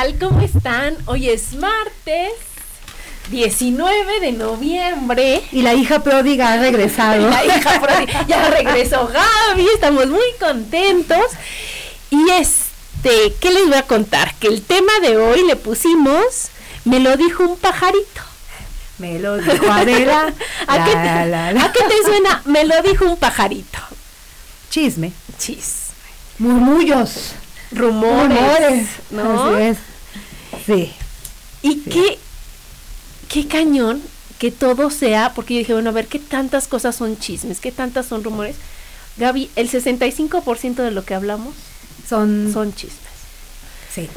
Tal? 0.00 0.18
¿Cómo 0.18 0.40
están? 0.40 0.96
Hoy 1.04 1.28
es 1.28 1.52
martes 1.54 2.32
19 3.30 4.20
de 4.20 4.32
noviembre. 4.32 5.42
Y 5.52 5.60
la 5.60 5.74
hija 5.74 6.02
pródiga 6.02 6.52
ha 6.52 6.56
regresado. 6.56 7.28
la 7.30 7.44
hija 7.44 7.80
pródiga, 7.80 8.26
ya 8.26 8.48
regresó 8.48 9.08
Gaby, 9.08 9.68
estamos 9.74 10.06
muy 10.06 10.24
contentos. 10.38 11.26
Y 12.08 12.30
este, 12.30 13.34
¿qué 13.40 13.50
les 13.50 13.66
voy 13.66 13.76
a 13.76 13.82
contar? 13.82 14.34
Que 14.36 14.48
el 14.48 14.62
tema 14.62 14.92
de 15.02 15.18
hoy 15.18 15.44
le 15.46 15.56
pusimos, 15.56 16.48
me 16.86 16.98
lo 17.00 17.18
dijo 17.18 17.44
un 17.44 17.58
pajarito. 17.58 18.22
Me 18.98 19.18
lo 19.18 19.36
dijo 19.36 19.70
Adela. 19.70 20.32
¿A, 20.66 20.84
qué 20.84 20.92
te, 20.92 21.58
¿A 21.58 21.72
qué 21.72 21.80
te 21.84 22.04
suena? 22.04 22.40
Me 22.46 22.64
lo 22.64 22.80
dijo 22.82 23.04
un 23.04 23.18
pajarito. 23.18 23.78
Chisme. 24.70 25.12
Chisme. 25.38 25.94
Murmullos 26.38 27.34
rumores, 27.72 28.88
¿no? 29.10 29.56
es. 29.56 29.78
Sí. 30.74 30.92
Y 31.62 31.80
qué, 31.80 32.18
qué 33.28 33.46
cañón 33.46 34.00
que 34.38 34.50
todo 34.50 34.90
sea, 34.90 35.32
porque 35.34 35.54
yo 35.54 35.58
dije, 35.58 35.72
bueno, 35.74 35.90
a 35.90 35.92
ver, 35.92 36.06
¿qué 36.06 36.18
tantas 36.18 36.68
cosas 36.68 36.96
son 36.96 37.18
chismes? 37.18 37.60
¿Qué 37.60 37.72
tantas 37.72 38.06
son 38.06 38.24
rumores? 38.24 38.56
Gaby, 39.16 39.50
el 39.56 39.70
65% 39.70 40.76
de 40.76 40.90
lo 40.90 41.04
que 41.04 41.14
hablamos 41.14 41.54
son, 42.08 42.50
son 42.52 42.74
chismes. 42.74 42.98
Sí. 43.92 44.08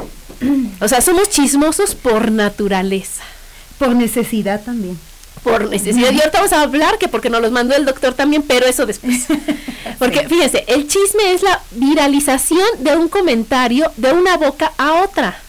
O 0.80 0.88
sea, 0.88 1.02
somos 1.02 1.30
chismosos 1.30 1.96
por 1.96 2.32
naturaleza. 2.32 3.24
Por 3.80 3.96
necesidad 3.96 4.64
también 4.64 4.98
por 5.44 5.70
necesidad. 5.70 6.12
Y 6.12 6.20
ahorita 6.20 6.40
vamos 6.40 6.54
a 6.54 6.62
hablar 6.62 6.98
que 6.98 7.08
porque 7.08 7.30
nos 7.30 7.42
los 7.42 7.52
mandó 7.52 7.76
el 7.76 7.86
doctor 7.86 8.14
también, 8.14 8.44
pero 8.44 8.66
eso 8.66 8.86
después. 8.86 9.26
Porque 10.00 10.28
fíjense, 10.28 10.66
el 10.68 10.88
chisme 10.88 11.34
es 11.34 11.44
la 11.44 11.62
viralización 11.72 12.66
de 12.80 12.96
un 12.96 13.08
comentario 13.08 13.92
de 13.96 14.12
una 14.12 14.38
boca 14.38 14.74
a 14.78 15.04
otra. 15.04 15.40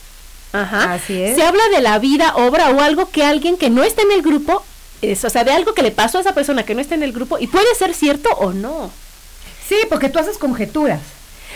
Ajá. 0.55 0.95
Así 0.95 1.21
es. 1.21 1.37
Se 1.37 1.43
habla 1.43 1.69
de 1.69 1.83
la 1.83 1.99
vida, 1.99 2.35
obra 2.37 2.71
o 2.71 2.81
algo 2.81 3.11
que 3.11 3.25
alguien 3.25 3.57
que 3.57 3.71
no 3.71 3.83
está 3.83 4.03
en 4.03 4.13
el 4.13 4.23
grupo, 4.23 4.65
es, 5.03 5.25
o 5.25 5.31
sea, 5.31 5.45
de 5.45 5.51
algo 5.51 5.75
que 5.75 5.83
le 5.83 5.91
pasó 5.91 6.19
a 6.19 6.21
esa 6.21 6.33
persona 6.33 6.63
que 6.63 6.75
no 6.75 6.81
está 6.81 6.95
en 6.95 7.03
el 7.03 7.13
grupo 7.13 7.39
y 7.39 7.49
puede 7.49 7.75
ser 7.75 7.93
cierto 7.93 8.29
o 8.31 8.53
no. 8.53 8.91
Sí, 9.69 9.77
porque 9.89 10.09
tú 10.09 10.19
haces 10.21 10.39
conjeturas. 10.39 11.01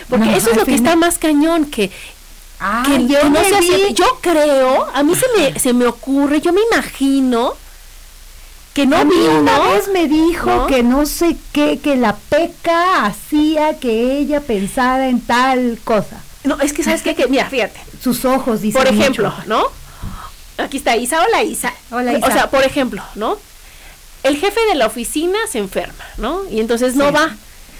Porque 0.09 0.35
eso 0.35 0.51
es 0.51 0.57
lo 0.57 0.65
que 0.65 0.75
está 0.75 0.95
más 0.95 1.17
cañón, 1.17 1.65
que 1.65 1.91
que 2.85 3.07
yo, 3.07 3.29
no 3.29 3.41
sé 3.41 3.93
yo 3.93 4.19
creo, 4.19 4.85
a 4.93 5.01
mí 5.01 5.13
se 5.15 5.27
me, 5.37 5.57
se 5.57 5.71
me 5.71 5.85
ocurre, 5.85 6.41
yo 6.41 6.51
me 6.51 6.59
imagino 6.69 7.53
que 8.73 8.85
no 8.85 9.05
vino. 9.05 9.39
Una 9.39 9.59
vez 9.59 9.87
me 9.87 10.09
dijo 10.09 10.67
que 10.67 10.83
no 10.83 11.05
sé 11.05 11.37
qué, 11.53 11.79
que 11.79 11.95
la 11.95 12.17
peca 12.17 13.05
hacía 13.05 13.79
que 13.79 14.17
ella 14.17 14.41
pensara 14.41 15.07
en 15.07 15.21
tal 15.21 15.79
cosa. 15.85 16.21
No, 16.43 16.59
es 16.61 16.73
que 16.73 16.83
sabes 16.83 17.01
qué, 17.01 17.15
que 17.15 17.27
mira, 17.27 17.49
fíjate. 17.49 17.79
Sus 18.01 18.23
ojos 18.25 18.61
dicen 18.61 18.81
Por 18.81 18.91
ejemplo, 18.91 19.33
¿no? 19.45 19.65
Aquí 20.57 20.77
está 20.77 20.95
Isa, 20.95 21.21
hola 21.21 21.43
Isa. 21.43 21.73
Hola 21.91 22.13
Isa. 22.13 22.27
O 22.27 22.31
sea, 22.31 22.49
por 22.49 22.63
ejemplo, 22.63 23.03
¿no? 23.15 23.37
El 24.23 24.37
jefe 24.37 24.59
de 24.69 24.75
la 24.75 24.87
oficina 24.87 25.37
se 25.49 25.59
enferma, 25.59 26.03
¿no? 26.17 26.41
Y 26.49 26.59
entonces 26.59 26.95
no 26.95 27.11
va 27.11 27.35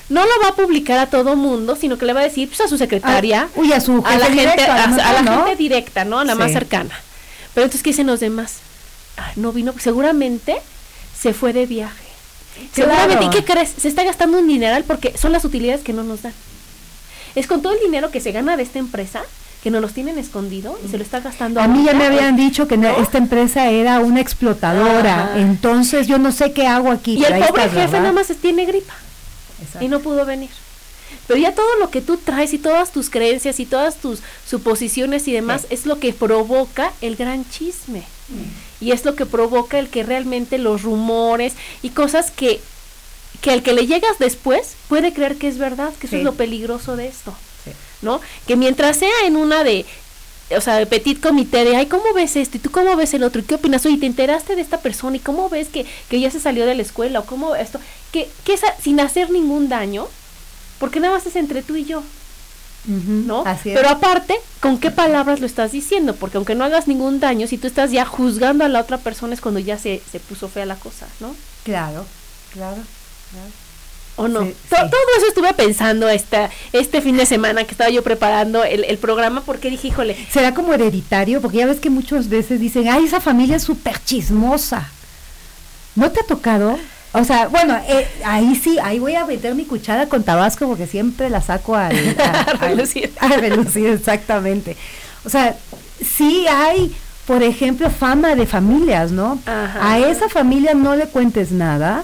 no 0.09 0.25
lo 0.25 0.31
va 0.43 0.49
a 0.49 0.55
publicar 0.55 0.97
a 0.97 1.05
todo 1.05 1.35
mundo, 1.35 1.75
sino 1.75 1.97
que 1.97 2.05
le 2.05 2.13
va 2.13 2.21
a 2.21 2.23
decir 2.23 2.47
pues, 2.47 2.61
a 2.61 2.67
su 2.67 2.77
secretaria, 2.77 3.43
ah, 3.43 3.59
uy, 3.59 3.71
a 3.73 3.79
su 3.79 4.03
a 4.05 4.17
la 4.17 4.25
gente, 4.25 4.63
a, 4.63 4.87
la 4.87 5.23
gente 5.23 5.55
directa, 5.55 6.03
¿no? 6.03 6.19
A 6.19 6.25
la 6.25 6.35
más 6.35 6.51
cercana. 6.51 6.99
Pero 7.53 7.65
entonces 7.65 7.83
qué 7.83 7.91
dicen 7.91 8.07
los 8.07 8.19
demás? 8.19 8.57
no 9.35 9.51
vino, 9.51 9.73
seguramente 9.79 10.61
se 11.17 11.33
fue 11.33 11.53
de 11.53 11.65
viaje. 11.65 12.05
Seguramente, 12.73 13.25
¿y 13.25 13.29
qué 13.29 13.43
crees? 13.43 13.69
Se 13.77 13.87
está 13.87 14.03
gastando 14.03 14.39
un 14.39 14.47
dineral 14.47 14.83
porque 14.85 15.17
son 15.17 15.31
las 15.31 15.45
utilidades 15.45 15.81
que 15.81 15.93
no 15.93 16.03
nos 16.03 16.21
dan. 16.21 16.33
Es 17.39 17.47
con 17.47 17.61
todo 17.61 17.73
el 17.73 17.79
dinero 17.79 18.11
que 18.11 18.19
se 18.19 18.33
gana 18.33 18.57
de 18.57 18.63
esta 18.63 18.79
empresa 18.79 19.23
que 19.63 19.71
nos 19.71 19.81
los 19.81 19.93
tienen 19.93 20.17
escondido 20.17 20.77
y 20.85 20.89
se 20.89 20.97
lo 20.97 21.03
está 21.03 21.21
gastando. 21.21 21.61
A 21.61 21.69
mí 21.69 21.85
ya 21.85 21.93
me 21.93 22.05
habían 22.05 22.35
dicho 22.35 22.67
que 22.67 22.75
esta 22.99 23.17
empresa 23.17 23.69
era 23.69 23.99
una 23.99 24.19
explotadora, 24.19 25.33
entonces 25.37 26.07
yo 26.07 26.17
no 26.17 26.33
sé 26.33 26.51
qué 26.51 26.67
hago 26.67 26.91
aquí. 26.91 27.13
Y 27.13 27.23
el 27.23 27.45
pobre 27.45 27.69
jefe 27.69 27.97
nada 27.99 28.11
más 28.11 28.27
tiene 28.41 28.65
gripa 28.65 28.93
y 29.79 29.87
no 29.87 30.01
pudo 30.01 30.25
venir. 30.25 30.49
Pero 31.27 31.39
ya 31.39 31.55
todo 31.55 31.77
lo 31.79 31.89
que 31.91 32.01
tú 32.01 32.17
traes 32.17 32.53
y 32.53 32.57
todas 32.57 32.91
tus 32.91 33.09
creencias 33.09 33.61
y 33.61 33.65
todas 33.65 33.97
tus 33.97 34.19
suposiciones 34.45 35.25
y 35.29 35.31
demás 35.31 35.65
es 35.69 35.85
lo 35.85 35.99
que 35.99 36.11
provoca 36.11 36.91
el 36.99 37.15
gran 37.15 37.47
chisme. 37.49 37.99
Mm. 38.29 38.83
Y 38.85 38.91
es 38.91 39.05
lo 39.05 39.15
que 39.15 39.25
provoca 39.25 39.79
el 39.79 39.87
que 39.87 40.03
realmente 40.03 40.57
los 40.57 40.81
rumores 40.81 41.53
y 41.83 41.91
cosas 41.91 42.31
que, 42.31 42.59
que 43.41 43.51
al 43.51 43.63
que 43.63 43.73
le 43.73 43.87
llegas 43.87 44.19
después 44.19 44.75
puede 44.87 45.13
creer 45.13 45.37
que 45.37 45.47
es 45.47 45.57
verdad, 45.57 45.93
que 45.99 46.07
eso 46.07 46.17
es 46.17 46.23
lo 46.23 46.33
peligroso 46.33 46.95
de 46.95 47.07
esto. 47.07 47.33
¿No? 48.01 48.21
Que 48.47 48.55
mientras 48.55 48.97
sea 48.97 49.25
en 49.25 49.35
una 49.35 49.63
de 49.63 49.85
o 50.55 50.61
sea, 50.61 50.83
petit 50.87 51.19
comité 51.21 51.63
de, 51.63 51.75
ay, 51.75 51.85
¿cómo 51.85 52.11
ves 52.15 52.35
esto? 52.35 52.57
¿Y 52.57 52.59
tú 52.59 52.71
cómo 52.71 52.95
ves 52.95 53.13
el 53.13 53.23
otro? 53.23 53.41
¿Y 53.41 53.43
qué 53.43 53.55
opinas? 53.55 53.85
Oye, 53.85 53.97
¿te 53.97 54.07
enteraste 54.07 54.55
de 54.55 54.61
esta 54.61 54.79
persona? 54.79 55.17
¿Y 55.17 55.19
cómo 55.19 55.47
ves 55.49 55.67
que, 55.67 55.85
que 56.09 56.19
ya 56.19 56.31
se 56.31 56.39
salió 56.39 56.65
de 56.65 56.73
la 56.73 56.81
escuela? 56.81 57.19
¿O 57.19 57.25
cómo 57.25 57.55
esto? 57.55 57.79
Que, 58.11 58.27
que 58.45 58.53
esa, 58.53 58.67
sin 58.81 58.99
hacer 58.99 59.29
ningún 59.29 59.69
daño, 59.69 60.07
porque 60.79 60.99
nada 60.99 61.13
más 61.13 61.25
es 61.27 61.35
entre 61.35 61.61
tú 61.61 61.75
y 61.75 61.85
yo. 61.85 62.03
¿no? 62.85 63.43
Pero 63.63 63.89
aparte, 63.89 64.35
¿con 64.61 64.79
qué 64.79 64.89
palabras 64.89 65.39
lo 65.39 65.45
estás 65.45 65.71
diciendo? 65.71 66.15
Porque 66.15 66.37
aunque 66.37 66.55
no 66.55 66.63
hagas 66.63 66.87
ningún 66.87 67.19
daño, 67.19 67.45
si 67.45 67.57
tú 67.57 67.67
estás 67.67 67.91
ya 67.91 68.05
juzgando 68.05 68.63
a 68.63 68.69
la 68.69 68.79
otra 68.79 68.97
persona 68.97 69.33
es 69.33 69.41
cuando 69.41 69.59
ya 69.59 69.77
se, 69.77 70.01
se 70.11 70.19
puso 70.19 70.47
fea 70.47 70.65
la 70.65 70.75
cosa, 70.75 71.07
¿no? 71.19 71.35
Claro, 71.63 72.05
claro. 72.53 72.81
¿O 74.15 74.27
no? 74.27 74.39
Todo 74.39 75.15
eso 75.17 75.27
estuve 75.29 75.53
pensando 75.53 76.09
esta, 76.09 76.49
este 76.73 77.01
fin 77.01 77.15
de 77.15 77.25
semana 77.25 77.63
que 77.63 77.71
estaba 77.71 77.89
yo 77.89 78.03
preparando 78.03 78.65
el, 78.65 78.83
el, 78.83 78.97
programa 78.97 79.41
porque 79.45 79.69
dije, 79.69 79.87
híjole. 79.87 80.17
¿Será 80.29 80.53
como 80.53 80.73
hereditario? 80.73 81.41
Porque 81.41 81.59
ya 81.59 81.65
ves 81.65 81.79
que 81.79 81.89
muchas 81.89 82.27
veces 82.27 82.59
dicen, 82.59 82.89
ay, 82.89 83.05
esa 83.05 83.21
familia 83.21 83.55
es 83.55 83.63
súper 83.63 84.03
chismosa. 84.03 84.89
¿No 85.95 86.11
te 86.11 86.19
ha 86.19 86.23
tocado? 86.23 86.77
O 87.11 87.23
sea, 87.23 87.47
bueno, 87.47 87.75
eh, 87.87 88.07
ahí 88.25 88.55
sí, 88.55 88.77
ahí 88.83 88.99
voy 88.99 89.15
a 89.15 89.25
meter 89.25 89.55
mi 89.55 89.65
cuchara 89.65 90.07
con 90.07 90.23
Tabasco 90.23 90.67
porque 90.67 90.85
siempre 90.85 91.29
la 91.29 91.41
saco 91.41 91.75
a, 91.77 91.87
a, 91.87 92.53
relucir. 92.59 93.11
A, 93.19 93.27
relucir, 93.29 93.87
exactamente. 93.87 94.77
O 95.25 95.29
sea, 95.29 95.55
sí 96.01 96.45
hay, 96.47 96.95
por 97.25 97.41
ejemplo, 97.41 97.89
fama 97.89 98.35
de 98.35 98.45
familias, 98.45 99.11
¿no? 99.11 99.39
A 99.45 99.99
esa 99.99 100.29
familia 100.29 100.73
no 100.73 100.95
le 100.95 101.07
cuentes 101.07 101.51
nada. 101.51 102.03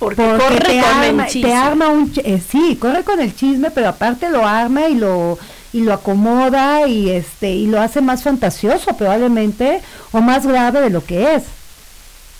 Porque, 0.00 0.16
corre 0.16 0.58
te, 0.58 0.80
con 0.80 0.90
arma, 0.90 1.26
el 1.26 1.42
te 1.42 1.52
arma 1.52 1.88
un 1.90 2.12
eh, 2.24 2.40
sí, 2.40 2.76
corre 2.80 3.04
con 3.04 3.20
el 3.20 3.36
chisme, 3.36 3.70
pero 3.70 3.90
aparte 3.90 4.30
lo 4.30 4.44
arma 4.46 4.88
y 4.88 4.94
lo 4.94 5.38
y 5.74 5.82
lo 5.82 5.92
acomoda 5.92 6.88
y 6.88 7.10
este 7.10 7.50
y 7.50 7.66
lo 7.66 7.80
hace 7.80 8.00
más 8.00 8.22
fantasioso 8.22 8.96
probablemente 8.96 9.82
o 10.10 10.22
más 10.22 10.46
grave 10.46 10.80
de 10.80 10.90
lo 10.90 11.04
que 11.04 11.34
es. 11.34 11.44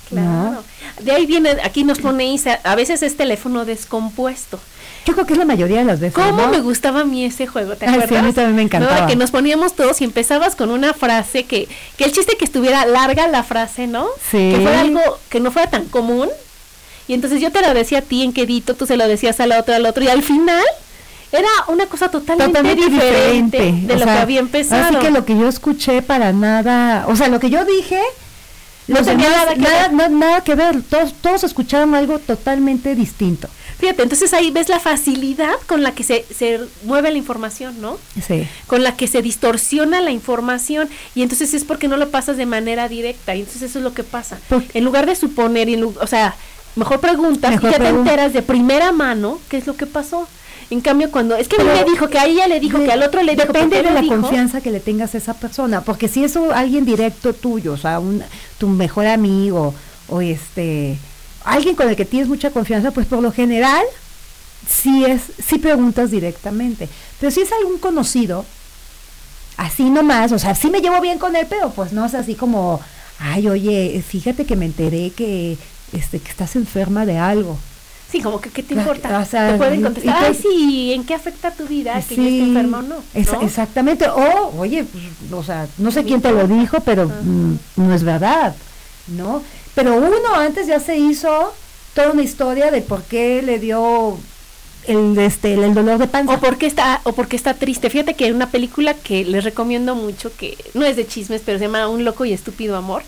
Claro. 0.09 0.65
De 1.03 1.13
ahí 1.13 1.27
viene, 1.27 1.51
aquí 1.63 1.85
nos 1.85 2.01
pone 2.01 2.33
Isa, 2.33 2.59
a 2.65 2.75
veces 2.75 3.03
es 3.03 3.17
teléfono 3.17 3.65
descompuesto. 3.65 4.59
Yo 5.07 5.15
creo 5.15 5.27
que 5.27 5.35
es 5.35 5.39
la 5.39 5.45
mayoría 5.45 5.79
de 5.79 5.85
las 5.85 6.01
veces. 6.01 6.15
¿Cómo 6.15 6.49
me 6.49 6.61
gustaba 6.61 7.01
a 7.01 7.05
mí 7.05 7.25
ese 7.25 7.47
juego? 7.47 7.77
¿Te 7.77 7.87
acuerdas? 7.87 8.09
Sí, 8.09 8.17
a 8.17 8.23
mí 8.23 8.33
también 8.33 8.57
me 8.57 8.63
encantaba. 8.63 9.07
Que 9.07 9.17
nos 9.17 9.31
poníamos 9.31 9.75
todos 9.75 10.01
y 10.01 10.05
empezabas 10.05 10.57
con 10.57 10.71
una 10.71 10.93
frase 10.95 11.45
que, 11.45 11.69
que 11.97 12.05
el 12.05 12.13
chiste 12.13 12.37
que 12.37 12.45
estuviera 12.45 12.85
larga 12.87 13.29
la 13.29 13.43
frase, 13.45 13.87
¿no? 13.87 14.07
Sí. 14.31 14.53
Que 14.55 14.61
fuera 14.63 14.81
algo 14.81 15.01
que 15.29 15.41
no 15.41 15.51
fuera 15.53 15.71
tan 15.71 15.87
común. 15.87 16.29
Y 17.11 17.15
entonces 17.15 17.41
yo 17.41 17.51
te 17.51 17.61
lo 17.61 17.75
decía 17.75 17.99
a 17.99 18.03
ti 18.03 18.23
en 18.23 18.33
quedito, 18.33 18.77
tú 18.77 18.87
se 18.87 18.97
lo 18.97 19.09
decías 19.09 19.41
a 19.41 19.47
la 19.49 19.59
otra, 19.59 19.75
al 19.75 19.85
otro, 19.85 20.05
y 20.05 20.07
al 20.07 20.23
final 20.23 20.63
era 21.33 21.49
una 21.67 21.87
cosa 21.87 22.09
totalmente, 22.09 22.77
diferente, 22.77 23.73
de 23.83 23.97
lo 23.97 24.05
que 24.05 24.11
había 24.13 24.39
empezado. 24.39 24.97
Así 24.97 25.05
que 25.05 25.11
lo 25.11 25.25
que 25.25 25.37
yo 25.37 25.49
escuché 25.49 26.03
para 26.03 26.33
nada, 26.33 27.07
o 27.09 27.17
sea, 27.17 27.27
lo 27.27 27.41
que 27.41 27.51
yo 27.51 27.65
dije 27.65 28.01
no 28.87 29.03
tenía 29.03 29.29
nada, 29.29 29.55
que 29.55 29.61
ver. 29.61 29.93
Nada, 30.13 30.45
que 30.45 30.55
ver, 30.55 30.83
todos, 30.83 31.13
todos 31.15 31.43
escucharon 31.43 31.97
algo 31.97 32.21
totalmente 32.21 32.95
distinto. 32.95 33.49
Fíjate, 33.81 34.05
entonces 34.05 34.33
ahí 34.33 34.53
ves 34.53 34.69
la 34.69 34.79
facilidad 34.79 35.55
con 35.67 35.83
la 35.83 35.93
que 35.93 36.05
se, 36.05 36.25
se 36.33 36.61
mueve 36.85 37.11
la 37.11 37.19
información, 37.19 37.81
¿no? 37.81 37.99
Sí. 38.25 38.47
Con 38.69 38.85
la 38.85 38.95
que 38.95 39.09
se 39.09 39.21
distorsiona 39.21 40.01
la 40.01 40.13
información 40.13 40.89
y 41.17 41.23
entonces 41.23 41.55
es 41.55 41.65
porque 41.65 41.89
no 41.89 41.97
lo 41.97 42.11
pasas 42.11 42.37
de 42.37 42.47
manera 42.47 42.89
directa 42.89 43.35
y 43.35 43.41
entonces 43.41 43.63
eso 43.63 43.79
es 43.81 43.83
lo 43.83 43.95
que 43.95 44.05
pasa. 44.05 44.39
en 44.75 44.85
lugar 44.85 45.07
de 45.07 45.17
suponer, 45.17 45.69
o 45.83 46.07
sea, 46.07 46.37
mejor 46.77 47.01
preguntas 47.01 47.61
y 47.61 47.65
ya 47.65 47.79
te 47.79 47.89
enteras 47.89 48.33
de 48.33 48.43
primera 48.43 48.93
mano 48.93 49.39
qué 49.49 49.59
es 49.59 49.67
lo 49.67 49.77
que 49.77 49.87
pasó. 49.87 50.27
En 50.71 50.81
cambio, 50.81 51.11
cuando 51.11 51.35
es 51.35 51.49
que 51.49 51.61
a 51.61 51.65
mí 51.65 51.71
me 51.73 51.85
dijo, 51.85 52.09
que 52.09 52.19
a 52.19 52.27
ella 52.27 52.47
le 52.47 52.61
dijo, 52.61 52.79
que 52.79 52.93
al 52.93 53.03
otro 53.03 53.23
le 53.23 53.35
dijo. 53.35 53.47
Depende 53.47 53.83
de 53.83 53.91
la 53.91 54.07
confianza 54.07 54.61
que 54.61 54.71
le 54.71 54.79
tengas 54.79 55.15
a 55.15 55.19
esa 55.19 55.35
persona, 55.35 55.81
porque 55.81 56.07
si 56.07 56.23
es 56.23 56.37
alguien 56.37 56.85
directo 56.85 57.33
tuyo, 57.33 57.73
o 57.73 57.77
sea, 57.77 57.99
un, 57.99 58.23
tu 58.57 58.69
mejor 58.69 59.07
amigo, 59.07 59.75
o 60.09 60.21
este, 60.21 60.97
alguien 61.45 61.75
con 61.75 61.89
el 61.89 61.97
que 61.97 62.05
tienes 62.05 62.29
mucha 62.29 62.51
confianza, 62.51 62.93
pues 62.93 63.07
por 63.09 63.21
lo 63.21 63.33
general, 63.33 63.85
sí 64.69 65.05
es, 65.05 65.23
sí 65.45 65.59
preguntas 65.59 66.13
directamente. 66.13 66.89
Pero 67.19 67.33
si 67.33 67.41
es 67.41 67.51
algún 67.51 67.79
conocido, 67.79 68.45
así 69.57 69.91
nomás, 69.91 70.31
o 70.31 70.39
sea, 70.39 70.55
sí 70.55 70.71
me 70.71 70.81
llevo 70.81 71.01
bien 71.01 71.19
con 71.19 71.35
él, 71.35 71.47
pero 71.51 71.71
pues 71.71 71.93
no 71.93 72.07
es 72.07 72.15
así 72.15 72.37
como, 72.37 72.81
ay, 73.19 73.49
oye, 73.49 74.03
fíjate 74.07 74.45
que 74.47 74.55
me 74.55 74.67
enteré 74.67 75.11
que, 75.11 75.59
este, 75.93 76.21
que 76.21 76.31
estás 76.31 76.57
enferma 76.57 77.07
de 77.07 77.19
algo. 77.19 77.59
Sí, 78.11 78.21
como 78.21 78.41
que, 78.41 78.51
¿qué 78.51 78.65
te 78.65 78.75
importa? 78.75 79.25
te 79.25 79.55
pueden 79.55 79.83
contestar, 79.83 80.25
ay, 80.25 80.35
sí, 80.35 80.93
¿en 80.93 81.05
qué 81.05 81.15
afecta 81.15 81.53
tu 81.53 81.67
vida 81.69 81.95
que 82.03 82.17
yo 82.17 82.23
esté 82.23 82.41
enferma 82.41 82.79
o 82.79 82.83
no? 82.83 82.97
exactamente, 83.15 84.09
o, 84.09 84.53
oye, 84.59 84.85
pues, 84.85 85.05
o 85.33 85.45
sea, 85.45 85.69
no 85.79 85.93
sé 85.93 86.03
quién 86.03 86.21
te 86.21 86.33
lo 86.33 86.49
dijo, 86.49 86.81
pero 86.81 87.09
mm, 87.09 87.55
no 87.77 87.95
es 87.95 88.03
verdad, 88.03 88.57
¿no? 89.07 89.43
Pero 89.77 89.97
uno 89.97 90.35
antes 90.35 90.67
ya 90.67 90.81
se 90.81 90.97
hizo 90.99 91.55
toda 91.95 92.11
una 92.11 92.23
historia 92.23 92.73
de 92.73 92.83
por 92.83 93.05
qué 93.05 93.43
le 93.43 93.61
dio 93.61 94.19
el 94.87 95.17
este 95.19 95.55
el, 95.55 95.75
dolor 95.75 95.99
de 95.99 96.07
panza 96.07 96.35
o 96.35 96.41
porque 96.41 96.67
está 96.67 97.01
o 97.05 97.13
porque 97.13 97.37
está 97.37 97.55
triste 97.55 97.91
fíjate 97.91 98.15
que 98.15 98.25
hay 98.25 98.33
una 98.33 98.51
película 98.51 98.95
que 98.95 99.25
les 99.25 99.45
recomiendo 99.45 99.95
mucho 99.95 100.35
que 100.35 100.57
no 100.73 100.87
es 100.87 100.97
de 100.97 101.07
chismes 101.07 101.43
pero 101.45 101.59
se 101.59 101.67
llama 101.67 101.87
un 101.89 102.05
loco 102.05 102.25
y 102.25 102.33
estúpido 102.33 102.77
amor 102.77 103.03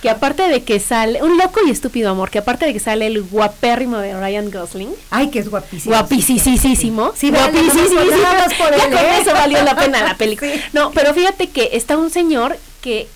que 0.00 0.10
aparte 0.10 0.48
de 0.48 0.62
que 0.62 0.80
sale, 0.80 1.22
un 1.22 1.38
loco 1.38 1.60
y 1.66 1.70
estúpido 1.70 2.10
amor, 2.10 2.30
que 2.30 2.38
aparte 2.38 2.66
de 2.66 2.72
que 2.72 2.80
sale 2.80 3.06
el 3.06 3.22
guapérrimo 3.22 3.98
de 3.98 4.18
Ryan 4.18 4.50
Gosling. 4.50 4.94
Ay, 5.10 5.30
que 5.30 5.38
es 5.38 5.48
guapísimo. 5.48 5.94
Guapísimo. 5.94 7.12
Sí, 7.14 7.30
guapísimo. 7.30 8.00
Ya 8.02 8.90
con 8.90 9.04
eso 9.20 9.32
valió 9.32 9.62
la 9.62 9.76
pena 9.76 10.02
la 10.02 10.16
película. 10.16 10.52
No, 10.72 10.90
pero 10.92 11.14
fíjate 11.14 11.48
que 11.48 11.70
está 11.72 11.96
un 11.96 12.10
señor 12.10 12.58
que 12.80 13.08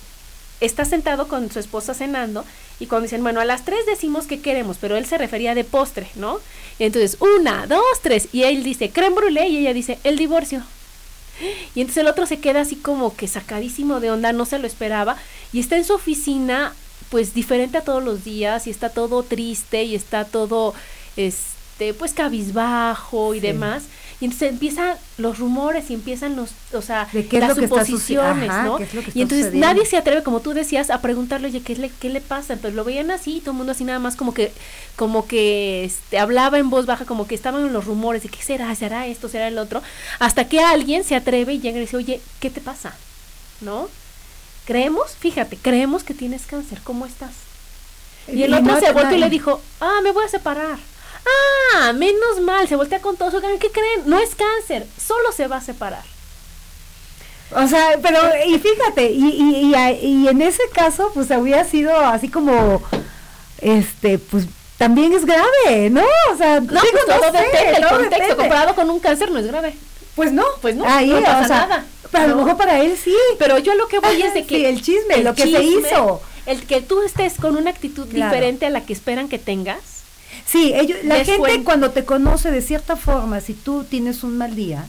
está 0.59 0.85
sentado 0.85 1.27
con 1.27 1.51
su 1.51 1.59
esposa 1.59 1.93
cenando 1.93 2.45
y 2.79 2.87
cuando 2.87 3.03
dicen, 3.03 3.23
bueno, 3.23 3.39
a 3.39 3.45
las 3.45 3.65
tres 3.65 3.85
decimos 3.85 4.27
que 4.27 4.39
queremos, 4.39 4.77
pero 4.79 4.97
él 4.97 5.05
se 5.05 5.17
refería 5.17 5.55
de 5.55 5.63
postre, 5.63 6.07
¿no? 6.15 6.39
Y 6.79 6.83
entonces, 6.85 7.17
una, 7.19 7.65
dos, 7.65 7.83
tres, 8.01 8.29
y 8.31 8.43
él 8.43 8.63
dice 8.63 8.91
creme 8.91 9.15
brûlée 9.15 9.49
y 9.49 9.57
ella 9.57 9.73
dice 9.73 9.99
el 10.03 10.17
divorcio. 10.17 10.63
Y 11.75 11.81
entonces 11.81 12.01
el 12.01 12.07
otro 12.07 12.25
se 12.25 12.39
queda 12.39 12.61
así 12.61 12.75
como 12.75 13.15
que 13.15 13.27
sacadísimo 13.27 13.99
de 13.99 14.11
onda, 14.11 14.33
no 14.33 14.45
se 14.45 14.59
lo 14.59 14.67
esperaba, 14.67 15.17
y 15.53 15.59
está 15.59 15.77
en 15.77 15.85
su 15.85 15.93
oficina, 15.93 16.73
pues 17.09 17.33
diferente 17.33 17.77
a 17.77 17.81
todos 17.81 18.03
los 18.03 18.23
días, 18.23 18.67
y 18.67 18.69
está 18.69 18.89
todo 18.89 19.23
triste, 19.23 19.83
y 19.83 19.95
está 19.95 20.25
todo, 20.25 20.73
este, 21.15 21.93
pues 21.93 22.13
cabizbajo 22.13 23.33
y 23.33 23.39
demás. 23.39 23.83
Y 24.19 24.25
entonces 24.25 24.49
empiezan 24.49 24.97
los 25.19 25.37
rumores 25.37 25.91
y 25.91 25.93
empiezan 25.93 26.35
los, 26.35 26.49
o 26.73 26.81
sea, 26.81 27.07
las 27.13 27.55
suposiciones, 27.55 28.49
¿no? 28.49 28.79
y 29.13 29.21
entonces 29.21 29.53
nadie 29.53 29.85
se 29.85 29.95
atreve, 29.95 30.23
como 30.23 30.39
tú 30.39 30.53
decías, 30.53 30.89
a 30.89 31.01
preguntarle, 31.01 31.49
oye, 31.49 31.61
¿qué 31.61 31.75
le, 31.75 31.91
qué 31.91 32.09
le 32.09 32.19
pasa? 32.19 32.53
Entonces 32.53 32.75
lo 32.75 32.83
veían 32.83 33.11
así, 33.11 33.41
todo 33.41 33.51
el 33.51 33.57
mundo 33.57 33.73
así 33.73 33.83
nada 33.83 33.99
más 33.99 34.15
como 34.15 34.33
que, 34.33 34.51
como 34.95 35.27
que 35.27 35.83
este, 35.83 36.17
hablaba 36.17 36.57
en 36.57 36.71
voz 36.71 36.87
baja, 36.87 37.05
como 37.05 37.27
que 37.27 37.35
estaban 37.35 37.67
en 37.67 37.73
los 37.73 37.85
rumores 37.85 38.23
de 38.23 38.29
qué 38.29 38.41
será, 38.41 38.73
será 38.73 39.05
esto, 39.05 39.29
será 39.29 39.47
el 39.49 39.59
otro, 39.59 39.83
hasta 40.17 40.49
que 40.49 40.61
alguien 40.61 41.03
se 41.03 41.15
atreve 41.15 41.53
y 41.53 41.59
llega 41.59 41.77
y 41.77 41.81
dice, 41.81 41.97
oye, 41.97 42.19
¿qué 42.39 42.49
te 42.49 42.59
pasa? 42.59 42.95
¿No? 43.61 43.87
Creemos, 44.67 45.11
fíjate, 45.17 45.55
creemos 45.55 46.03
que 46.03 46.13
tienes 46.13 46.45
cáncer, 46.45 46.81
¿cómo 46.83 47.05
estás? 47.05 47.31
Y 48.27 48.43
el 48.43 48.53
otro 48.53 48.77
se 48.81 48.91
volvió 48.91 49.15
y 49.15 49.19
le 49.21 49.29
dijo, 49.29 49.61
ah, 49.79 50.01
me 50.03 50.11
voy 50.11 50.25
a 50.25 50.27
separar. 50.27 50.77
Ah, 51.25 51.93
menos 51.93 52.41
mal, 52.41 52.67
se 52.67 52.75
voltea 52.75 52.99
con 52.99 53.15
todo 53.15 53.31
su 53.31 53.39
¿Qué 53.39 53.71
creen? 53.71 54.01
No 54.07 54.19
es 54.19 54.35
cáncer, 54.35 54.85
solo 55.01 55.31
se 55.31 55.47
va 55.47 55.55
a 55.55 55.61
separar. 55.61 56.03
O 57.55 57.65
sea, 57.65 57.97
pero, 58.01 58.19
y 58.45 58.59
fíjate, 58.59 59.09
y, 59.09 59.71
y, 59.73 59.73
y, 60.05 60.27
en 60.27 60.41
ese 60.41 60.63
caso, 60.73 61.11
pues 61.13 61.31
había 61.31 61.63
sido 61.63 61.97
así 61.97 62.27
como, 62.27 62.83
este, 63.61 64.19
pues 64.19 64.47
también 64.77 65.13
es 65.13 65.25
grave, 65.25 65.89
¿no? 65.89 66.03
O 66.33 66.35
sea, 66.35 66.59
no, 66.59 66.81
pues 66.81 67.05
todo 67.05 67.31
depende, 67.31 67.77
el 67.77 67.87
contexto, 67.87 68.35
comparado 68.35 68.75
con 68.75 68.89
un 68.89 68.99
cáncer 68.99 69.31
no 69.31 69.39
es 69.39 69.47
grave. 69.47 69.77
Pues 70.13 70.33
no, 70.33 70.43
pues 70.61 70.75
no, 70.75 70.83
Ahí, 70.85 71.09
no 71.09 71.23
pasa 71.23 71.67
nada. 71.67 71.85
Pero 72.11 72.23
a 72.23 72.27
lo 72.27 72.35
mejor 72.35 72.57
para 72.57 72.81
él 72.81 72.97
sí. 72.97 73.15
Pero 73.39 73.57
yo 73.57 73.75
lo 73.75 73.87
que 73.87 73.99
voy 73.99 74.21
es 74.21 74.33
de 74.33 74.45
que... 74.45 74.69
el 74.69 74.81
chisme, 74.81 75.17
lo 75.23 75.35
que 75.35 75.43
se 75.43 75.63
hizo. 75.63 76.21
El 76.45 76.65
que 76.65 76.81
tú 76.81 77.01
estés 77.03 77.33
con 77.33 77.57
una 77.57 77.69
actitud 77.69 78.07
diferente 78.07 78.65
a 78.65 78.69
la 78.69 78.85
que 78.85 78.93
esperan 78.93 79.27
que 79.27 79.37
tengas, 79.37 79.97
Sí, 80.45 80.71
ellos, 80.73 80.99
la 81.03 81.23
gente 81.25 81.63
cuando 81.63 81.91
te 81.91 82.05
conoce 82.05 82.51
de 82.51 82.61
cierta 82.61 82.95
forma, 82.95 83.41
si 83.41 83.53
tú 83.53 83.83
tienes 83.83 84.23
un 84.23 84.37
mal 84.37 84.55
día 84.55 84.85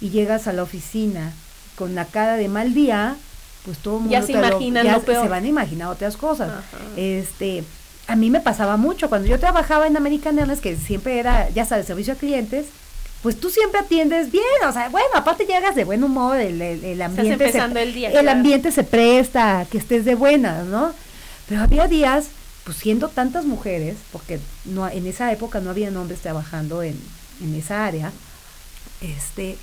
y 0.00 0.10
llegas 0.10 0.46
a 0.46 0.52
la 0.52 0.62
oficina 0.62 1.32
con 1.76 1.94
la 1.94 2.06
cara 2.06 2.36
de 2.36 2.48
mal 2.48 2.72
día, 2.72 3.16
pues 3.64 3.78
todo 3.78 3.96
el 3.96 4.00
mundo 4.02 4.12
ya 4.12 4.22
se 4.22 4.32
imagina 4.32 4.82
lo, 4.82 5.02
peor. 5.02 5.22
se 5.22 5.28
van 5.28 5.44
a 5.44 5.48
imaginar 5.48 5.88
otras 5.88 6.16
cosas. 6.16 6.50
Este, 6.96 7.64
a 8.06 8.16
mí 8.16 8.30
me 8.30 8.40
pasaba 8.40 8.76
mucho 8.76 9.08
cuando 9.08 9.28
yo 9.28 9.38
trabajaba 9.38 9.86
en 9.86 9.96
American 9.96 10.38
Airlines 10.38 10.60
que 10.60 10.76
siempre 10.76 11.18
era, 11.18 11.50
ya 11.50 11.64
sabes, 11.64 11.86
servicio 11.86 12.14
a 12.14 12.16
clientes. 12.16 12.66
Pues 13.24 13.40
tú 13.40 13.48
siempre 13.48 13.80
atiendes 13.80 14.30
bien, 14.30 14.44
o 14.68 14.70
sea, 14.70 14.90
bueno, 14.90 15.08
aparte 15.14 15.46
llegas 15.46 15.74
de 15.74 15.84
buen 15.84 16.04
humor, 16.04 16.36
el, 16.36 16.60
el, 16.60 17.00
ambiente, 17.00 17.50
se, 17.50 17.58
el, 17.58 17.94
día, 17.94 18.10
el 18.10 18.28
ambiente 18.28 18.70
se 18.70 18.84
presta 18.84 19.66
que 19.70 19.78
estés 19.78 20.04
de 20.04 20.14
buenas, 20.14 20.66
¿no? 20.66 20.92
Pero 21.48 21.62
había 21.62 21.88
días 21.88 22.26
pues 22.64 22.76
siendo 22.76 23.08
tantas 23.08 23.46
mujeres, 23.46 23.96
porque 24.12 24.40
no, 24.66 24.86
en 24.86 25.06
esa 25.06 25.32
época 25.32 25.60
no 25.60 25.70
había 25.70 25.88
hombres 25.88 26.20
trabajando 26.20 26.82
en, 26.82 27.00
en 27.42 27.54
esa 27.54 27.86
área, 27.86 28.12
este, 29.00 29.56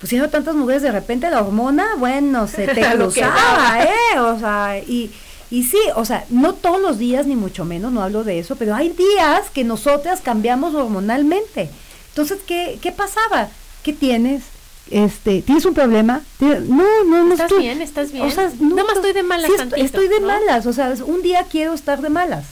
pues 0.00 0.08
siendo 0.08 0.30
tantas 0.30 0.54
mujeres, 0.54 0.80
de 0.80 0.92
repente 0.92 1.28
la 1.28 1.42
hormona, 1.42 1.96
bueno, 1.98 2.48
se 2.48 2.66
te 2.68 2.90
cruzaba, 2.90 3.84
¿eh? 3.84 4.18
O 4.18 4.38
sea, 4.38 4.78
y, 4.78 5.12
y 5.50 5.64
sí, 5.64 5.78
o 5.94 6.06
sea, 6.06 6.24
no 6.30 6.54
todos 6.54 6.80
los 6.80 6.96
días, 6.96 7.26
ni 7.26 7.36
mucho 7.36 7.66
menos, 7.66 7.92
no 7.92 8.02
hablo 8.02 8.24
de 8.24 8.38
eso, 8.38 8.56
pero 8.56 8.74
hay 8.74 8.88
días 8.88 9.50
que 9.52 9.62
nosotras 9.62 10.22
cambiamos 10.22 10.74
hormonalmente. 10.74 11.68
Entonces, 12.14 12.38
¿qué, 12.46 12.78
qué 12.80 12.92
pasaba? 12.92 13.48
¿Qué 13.82 13.92
tienes? 13.92 14.44
Este, 14.88 15.42
¿Tienes 15.42 15.64
un 15.64 15.74
problema? 15.74 16.22
No, 16.38 16.54
no, 16.60 17.24
no. 17.24 17.32
¿Estás 17.32 17.58
bien? 17.58 17.82
¿Estás 17.82 18.12
bien? 18.12 18.24
O 18.24 18.30
sea, 18.30 18.52
no, 18.60 18.76
Nada 18.76 18.84
más 18.84 18.96
estoy 18.98 19.12
de 19.12 19.24
malas. 19.24 19.50
Sí, 19.50 19.80
estoy 19.80 20.06
de 20.06 20.20
malas, 20.20 20.64
o 20.66 20.72
sea, 20.72 20.94
un 21.04 21.22
día 21.22 21.44
quiero 21.50 21.74
estar 21.74 22.00
de 22.00 22.10
malas. 22.10 22.44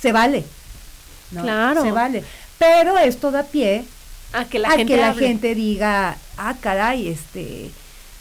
Se 0.00 0.10
vale. 0.10 0.46
Claro. 1.30 1.82
Se 1.82 1.92
vale. 1.92 2.24
Pero 2.58 2.96
esto 2.96 3.30
da 3.30 3.42
pie 3.42 3.84
a 4.32 4.46
que 4.46 4.58
la, 4.58 4.70
gente, 4.70 4.86
que 4.86 4.96
la 4.98 5.12
gente 5.12 5.54
diga, 5.54 6.16
ah, 6.38 6.54
caray, 6.58 7.08
este, 7.08 7.70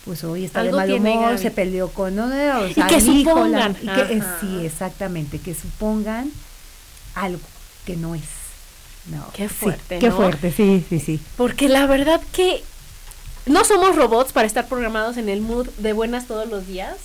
pues 0.04 0.22
hoy 0.25 0.44
está 0.44 0.63
de 0.63 0.74
mal 0.74 0.92
humor, 0.92 1.40
se 1.40 1.50
peleó 1.50 1.88
con 1.92 2.13
¿no? 2.13 2.25
o 2.25 2.68
y 2.68 2.74
que 2.74 3.00
supongan. 3.00 3.78
y 3.82 3.88
que, 3.88 4.22
sí, 4.42 4.66
exactamente, 4.66 5.40
que 5.40 5.56
supongan 5.56 6.30
algo 7.16 7.40
que 7.86 7.96
no 7.96 8.16
es. 8.16 8.43
No, 9.07 9.25
qué 9.33 9.50
fuerte. 9.50 10.00
qué 10.00 10.12
fuerte, 10.12 10.51
sí, 10.51 10.83
sí, 10.88 11.00
sí. 11.00 11.19
Porque 11.38 11.67
la 11.69 11.86
verdad 11.88 12.22
que 12.31 12.63
no 13.45 13.65
somos 13.65 13.95
robots 13.95 14.31
para 14.31 14.48
estar 14.48 14.67
programados 14.67 15.17
en 15.17 15.29
el 15.29 15.41
mood 15.41 15.67
de 15.77 15.93
buenas 15.93 16.25
todos 16.25 16.48
los 16.48 16.67
días. 16.67 16.95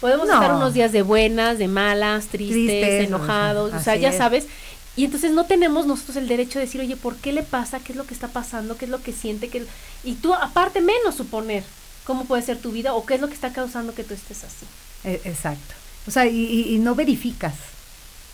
Podemos 0.00 0.28
estar 0.28 0.54
unos 0.54 0.74
días 0.74 0.92
de 0.92 1.02
buenas, 1.02 1.58
de 1.58 1.66
malas, 1.66 2.26
tristes, 2.26 3.06
enojados, 3.06 3.74
o 3.74 3.80
sea, 3.80 3.96
ya 3.96 4.12
sabes. 4.12 4.46
Y 4.94 5.04
entonces 5.04 5.30
no 5.30 5.46
tenemos 5.46 5.86
nosotros 5.86 6.16
el 6.16 6.28
derecho 6.28 6.58
de 6.58 6.64
decir, 6.64 6.80
oye, 6.80 6.96
¿por 6.96 7.16
qué 7.16 7.32
le 7.32 7.44
pasa? 7.44 7.78
¿Qué 7.78 7.92
es 7.92 7.96
lo 7.96 8.04
que 8.04 8.14
está 8.14 8.28
pasando? 8.28 8.76
¿Qué 8.76 8.84
es 8.84 8.90
lo 8.90 9.00
que 9.00 9.12
siente? 9.12 9.48
¿Qué... 9.48 9.64
Y 10.02 10.14
tú, 10.14 10.34
aparte, 10.34 10.80
menos 10.80 11.14
suponer 11.14 11.62
cómo 12.04 12.24
puede 12.24 12.42
ser 12.42 12.58
tu 12.58 12.72
vida 12.72 12.94
o 12.94 13.06
qué 13.06 13.14
es 13.14 13.20
lo 13.20 13.28
que 13.28 13.34
está 13.34 13.52
causando 13.52 13.94
que 13.94 14.02
tú 14.02 14.14
estés 14.14 14.42
así. 14.42 14.66
E, 15.04 15.20
exacto. 15.24 15.74
O 16.08 16.10
sea, 16.10 16.26
y, 16.26 16.78
no 16.80 16.94
verificas. 16.94 17.54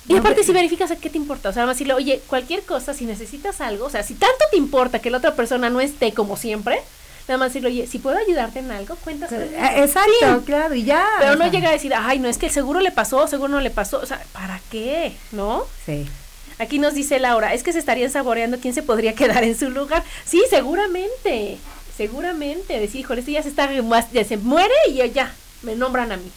Y 0.09 0.17
aparte, 0.17 0.45
si 0.45 0.53
verificas, 0.53 0.91
¿a 0.91 0.97
qué 0.97 1.09
te 1.09 1.17
importa? 1.17 1.49
O 1.49 1.53
sea, 1.53 1.67
decirle, 1.67 1.95
oye, 1.95 2.21
cualquier 2.27 2.63
cosa, 2.63 2.93
si 2.93 3.07
necesitas 3.07 3.61
algo, 3.61 3.87
o 3.87 3.91
sea, 3.91 4.03
si 4.03 4.15
tanto 4.15 4.45
te 4.51 4.57
importa 4.57 4.99
que 4.99 5.11
la 5.11 5.19
otra 5.19 5.35
persona 5.35 5.71
no 5.71 5.81
esté 5.81 6.13
como 6.13 6.37
siempre, 6.37 6.83
nada 7.27 7.39
más 7.39 7.49
decirle, 7.49 7.69
oye, 7.69 7.87
si 7.87 7.99
puedo 7.99 8.19
ayudarte 8.19 8.59
en 8.59 8.71
algo, 8.71 8.97
cuentas 8.97 9.33
eh, 9.33 9.51
Exacto, 9.77 10.45
claro, 10.45 10.75
y 10.75 10.85
ya. 10.85 11.07
Pero 11.19 11.37
no 11.37 11.51
llega 11.51 11.71
a 11.71 11.73
decir, 11.73 11.95
ay, 11.97 12.19
no, 12.19 12.29
es 12.29 12.37
que 12.37 12.51
seguro 12.51 12.81
le 12.81 12.91
pasó, 12.91 13.27
seguro 13.29 13.49
no 13.49 13.61
le 13.61 13.71
pasó. 13.71 13.99
O 14.01 14.07
sea, 14.07 14.23
¿para 14.33 14.61
qué? 14.71 15.17
¿No? 15.33 15.65
Sí. 15.87 16.07
Aquí 16.59 16.79
nos 16.79 16.95
dice 16.95 17.19
Laura, 17.19 17.55
es 17.55 17.63
que 17.63 17.73
se 17.73 17.79
estarían 17.79 18.11
saboreando 18.11 18.59
quién 18.61 18.75
se 18.75 18.83
podría 18.83 19.15
quedar 19.15 19.43
en 19.43 19.59
su 19.59 19.71
lugar. 19.71 20.05
Sí, 20.25 20.43
seguramente, 20.51 21.59
seguramente. 21.97 22.79
Decir, 22.79 23.01
híjole, 23.01 23.21
este 23.21 23.33
ya 23.33 23.43
se 23.43 23.49
está, 23.49 23.71
ya 24.13 24.25
se 24.25 24.37
muere 24.37 24.75
y 24.89 25.09
ya, 25.11 25.35
me 25.63 25.75
nombran 25.75 26.13
a 26.13 26.19
mí. 26.19 26.31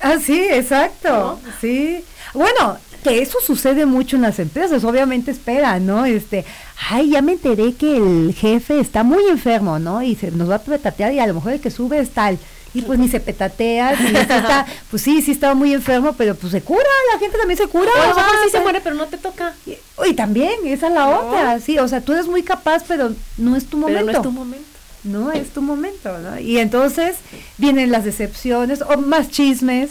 Ah, 0.00 0.16
sí, 0.22 0.40
exacto, 0.50 1.40
sí. 1.60 2.04
Bueno, 2.34 2.78
que 3.02 3.22
eso 3.22 3.38
sucede 3.44 3.86
mucho 3.86 4.16
en 4.16 4.22
las 4.22 4.38
empresas, 4.38 4.84
obviamente 4.84 5.30
espera, 5.30 5.78
¿no? 5.80 6.04
Este, 6.04 6.44
ay, 6.90 7.10
ya 7.10 7.22
me 7.22 7.32
enteré 7.32 7.74
que 7.74 7.96
el 7.96 8.34
jefe 8.34 8.80
está 8.80 9.02
muy 9.02 9.24
enfermo, 9.28 9.78
¿no? 9.78 10.02
Y 10.02 10.14
se 10.14 10.30
nos 10.30 10.50
va 10.50 10.56
a 10.56 10.62
petatear 10.62 11.12
y 11.12 11.20
a 11.20 11.26
lo 11.26 11.34
mejor 11.34 11.52
el 11.52 11.60
que 11.60 11.70
sube 11.70 11.98
es 11.98 12.10
tal 12.10 12.38
y 12.74 12.82
pues 12.82 12.98
ni 12.98 13.08
se 13.08 13.20
petatea, 13.20 13.96
ni 13.96 14.16
está, 14.16 14.66
pues 14.90 15.02
sí, 15.02 15.22
sí 15.22 15.32
estaba 15.32 15.54
muy 15.54 15.72
enfermo, 15.72 16.14
pero 16.16 16.34
pues 16.34 16.52
se 16.52 16.60
cura, 16.60 16.84
la 17.12 17.18
gente 17.18 17.38
también 17.38 17.56
se 17.56 17.66
cura. 17.66 17.90
O 18.10 18.14
sea, 18.14 18.26
sí 18.44 18.50
se 18.50 18.60
muere, 18.60 18.80
pero 18.82 18.94
no 18.94 19.06
te 19.06 19.16
toca. 19.16 19.54
Y, 19.66 20.14
también, 20.14 20.54
esa 20.64 20.88
es 20.88 20.92
la 20.92 21.08
otra, 21.08 21.60
sí, 21.60 21.78
o 21.78 21.88
sea, 21.88 22.00
tú 22.00 22.12
eres 22.12 22.26
muy 22.26 22.42
capaz, 22.42 22.84
pero 22.86 23.12
no 23.36 23.56
es 23.56 23.66
tu 23.66 23.78
momento. 23.78 24.04
no 24.04 24.10
es 24.10 24.22
tu 24.22 24.32
momento. 24.32 24.77
No 25.04 25.32
es 25.32 25.50
tu 25.50 25.62
momento, 25.62 26.18
¿no? 26.18 26.38
Y 26.38 26.58
entonces 26.58 27.16
vienen 27.56 27.90
las 27.90 28.04
decepciones 28.04 28.82
o 28.82 28.98
más 28.98 29.30
chismes. 29.30 29.90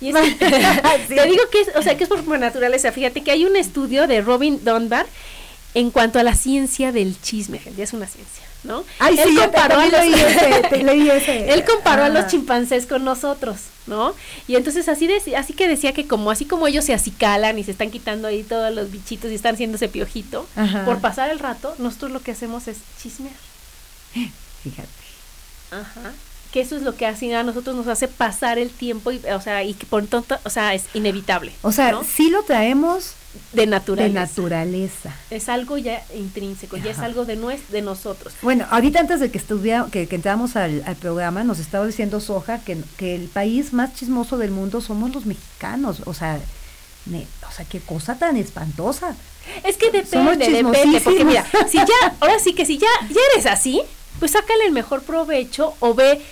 Y 0.00 0.12
Te 1.08 1.26
digo 1.26 1.42
que 1.50 1.60
es, 1.62 1.76
o 1.76 1.82
sea, 1.82 1.96
que 1.96 2.04
es 2.04 2.10
por 2.10 2.38
naturaleza. 2.38 2.92
Fíjate 2.92 3.22
que 3.22 3.30
hay 3.30 3.44
un 3.44 3.56
estudio 3.56 4.06
de 4.06 4.20
Robin 4.20 4.64
Dunbar 4.64 5.06
en 5.74 5.90
cuanto 5.90 6.18
a 6.18 6.22
la 6.22 6.34
ciencia 6.34 6.92
del 6.92 7.20
chisme, 7.20 7.58
gente, 7.58 7.82
es 7.82 7.92
una 7.92 8.06
ciencia. 8.06 8.44
¿no? 8.62 8.84
él 9.08 9.36
comparó 9.36 9.78
a 9.78 9.86
los, 9.86 10.02
él 10.02 11.64
comparó 11.64 12.04
a 12.04 12.08
los 12.08 12.26
chimpancés 12.26 12.86
con 12.86 13.04
nosotros, 13.04 13.56
¿no? 13.86 14.14
Y 14.46 14.56
entonces 14.56 14.88
así 14.88 15.08
así 15.36 15.52
que 15.54 15.68
decía 15.68 15.92
que 15.92 16.06
como 16.06 16.30
así 16.30 16.44
como 16.44 16.66
ellos 16.66 16.84
se 16.84 16.94
acicalan 16.94 17.58
y 17.58 17.64
se 17.64 17.70
están 17.70 17.90
quitando 17.90 18.28
ahí 18.28 18.42
todos 18.42 18.74
los 18.74 18.90
bichitos 18.90 19.30
y 19.30 19.34
están 19.34 19.54
haciéndose 19.54 19.88
piojito, 19.88 20.46
por 20.84 21.00
pasar 21.00 21.30
el 21.30 21.38
rato, 21.38 21.74
nosotros 21.78 22.10
lo 22.10 22.20
que 22.20 22.32
hacemos 22.32 22.68
es 22.68 22.78
chismear. 23.00 23.34
Fíjate. 24.62 24.88
Ajá. 25.70 26.12
Que 26.52 26.60
eso 26.60 26.76
es 26.76 26.82
lo 26.82 26.96
que 26.96 27.06
así 27.06 27.32
a 27.32 27.44
nosotros 27.44 27.76
nos 27.76 27.86
hace 27.86 28.08
pasar 28.08 28.58
el 28.58 28.70
tiempo 28.70 29.12
y 29.12 29.18
o 29.32 29.40
sea, 29.40 29.62
y 29.62 29.74
por 29.74 30.04
tanto, 30.06 30.36
o 30.44 30.50
sea, 30.50 30.74
es 30.74 30.84
inevitable. 30.94 31.52
O 31.62 31.70
sea, 31.70 32.00
si 32.02 32.28
lo 32.28 32.42
traemos 32.42 33.14
de 33.52 33.66
naturaleza. 33.66 34.08
De 34.08 34.14
naturaleza. 34.14 35.14
Es 35.30 35.48
algo 35.48 35.78
ya 35.78 36.02
intrínseco, 36.16 36.76
ya 36.76 36.90
es 36.90 36.98
algo 36.98 37.24
de, 37.24 37.38
de 37.68 37.82
nosotros. 37.82 38.34
Bueno, 38.42 38.66
ahorita 38.70 38.98
antes 38.98 39.20
de 39.20 39.30
que 39.30 39.38
estuviera, 39.38 39.86
que, 39.92 40.08
que 40.08 40.16
entramos 40.16 40.56
al, 40.56 40.82
programa, 41.00 41.44
nos 41.44 41.60
estaba 41.60 41.86
diciendo 41.86 42.18
Soja 42.18 42.58
que, 42.64 42.78
que 42.96 43.14
el 43.14 43.28
país 43.28 43.72
más 43.72 43.94
chismoso 43.94 44.36
del 44.36 44.50
mundo 44.50 44.80
somos 44.80 45.14
los 45.14 45.26
mexicanos. 45.26 46.02
O 46.06 46.14
sea, 46.14 46.40
o 47.48 47.52
sea, 47.52 47.64
qué 47.64 47.80
cosa 47.80 48.18
tan 48.18 48.36
espantosa. 48.36 49.14
Es 49.64 49.76
que 49.76 49.90
depende, 49.90 50.48
depende, 50.48 51.00
porque 51.00 51.24
mira, 51.24 51.44
si 51.68 51.78
ya, 51.78 52.16
ahora 52.20 52.38
sí 52.38 52.52
que 52.52 52.66
si 52.66 52.78
ya, 52.78 52.88
ya 53.08 53.20
eres 53.32 53.46
así, 53.46 53.82
pues 54.20 54.32
sácale 54.32 54.66
el 54.66 54.72
mejor 54.72 55.02
provecho 55.02 55.74
o 55.80 55.94
ve, 55.94 56.22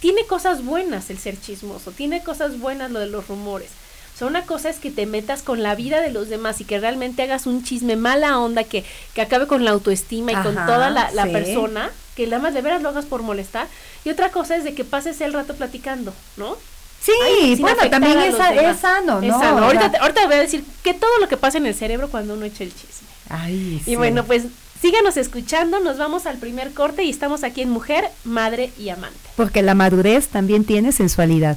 tiene 0.00 0.24
cosas 0.26 0.64
buenas 0.64 1.10
el 1.10 1.18
ser 1.18 1.40
chismoso, 1.40 1.90
tiene 1.90 2.22
cosas 2.22 2.60
buenas 2.60 2.92
lo 2.92 3.00
de 3.00 3.06
los 3.06 3.26
rumores 3.26 3.70
sea, 4.18 4.26
una 4.26 4.42
cosa 4.42 4.68
es 4.68 4.78
que 4.78 4.90
te 4.90 5.06
metas 5.06 5.42
con 5.42 5.62
la 5.62 5.74
vida 5.74 6.00
de 6.00 6.10
los 6.10 6.28
demás 6.28 6.60
y 6.60 6.64
que 6.64 6.80
realmente 6.80 7.22
hagas 7.22 7.46
un 7.46 7.62
chisme 7.62 7.96
mala 7.96 8.38
onda 8.38 8.64
que, 8.64 8.84
que 9.14 9.22
acabe 9.22 9.46
con 9.46 9.64
la 9.64 9.70
autoestima 9.70 10.32
y 10.32 10.36
con 10.36 10.54
toda 10.54 10.90
la, 10.90 11.26
persona, 11.26 11.90
que 12.16 12.26
nada 12.26 12.42
más 12.42 12.54
de 12.54 12.62
veras 12.62 12.82
lo 12.82 12.88
hagas 12.88 13.04
por 13.04 13.22
molestar. 13.22 13.68
Y 14.04 14.10
otra 14.10 14.30
cosa 14.30 14.56
es 14.56 14.64
de 14.64 14.74
que 14.74 14.84
pases 14.84 15.20
el 15.20 15.32
rato 15.32 15.54
platicando, 15.54 16.12
¿no? 16.36 16.56
Sí, 17.00 17.56
bueno, 17.60 17.88
también 17.90 18.18
es, 18.18 18.34
sano, 18.80 19.20
¿no? 19.20 19.40
Ahorita, 19.40 19.92
te, 19.92 19.98
ahorita 19.98 20.26
voy 20.26 20.34
a 20.34 20.40
decir 20.40 20.64
que 20.82 20.94
todo 20.94 21.16
lo 21.20 21.28
que 21.28 21.36
pasa 21.36 21.58
en 21.58 21.66
el 21.66 21.74
cerebro 21.74 22.08
cuando 22.08 22.34
uno 22.34 22.44
echa 22.44 22.64
el 22.64 22.74
chisme. 22.74 23.06
Ay, 23.30 23.80
y 23.86 23.94
bueno, 23.94 24.24
pues 24.24 24.44
síganos 24.80 25.16
escuchando, 25.16 25.80
nos 25.80 25.98
vamos 25.98 26.26
al 26.26 26.38
primer 26.38 26.72
corte 26.72 27.04
y 27.04 27.10
estamos 27.10 27.44
aquí 27.44 27.62
en 27.62 27.70
Mujer, 27.70 28.04
Madre 28.24 28.72
y 28.78 28.88
Amante. 28.88 29.18
Porque 29.36 29.62
la 29.62 29.74
madurez 29.74 30.28
también 30.28 30.64
tiene 30.64 30.92
sensualidad. 30.92 31.56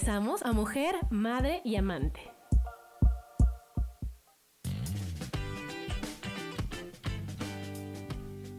Regresamos 0.00 0.42
a 0.44 0.52
mujer, 0.52 0.94
madre 1.10 1.60
y 1.62 1.76
amante. 1.76 2.20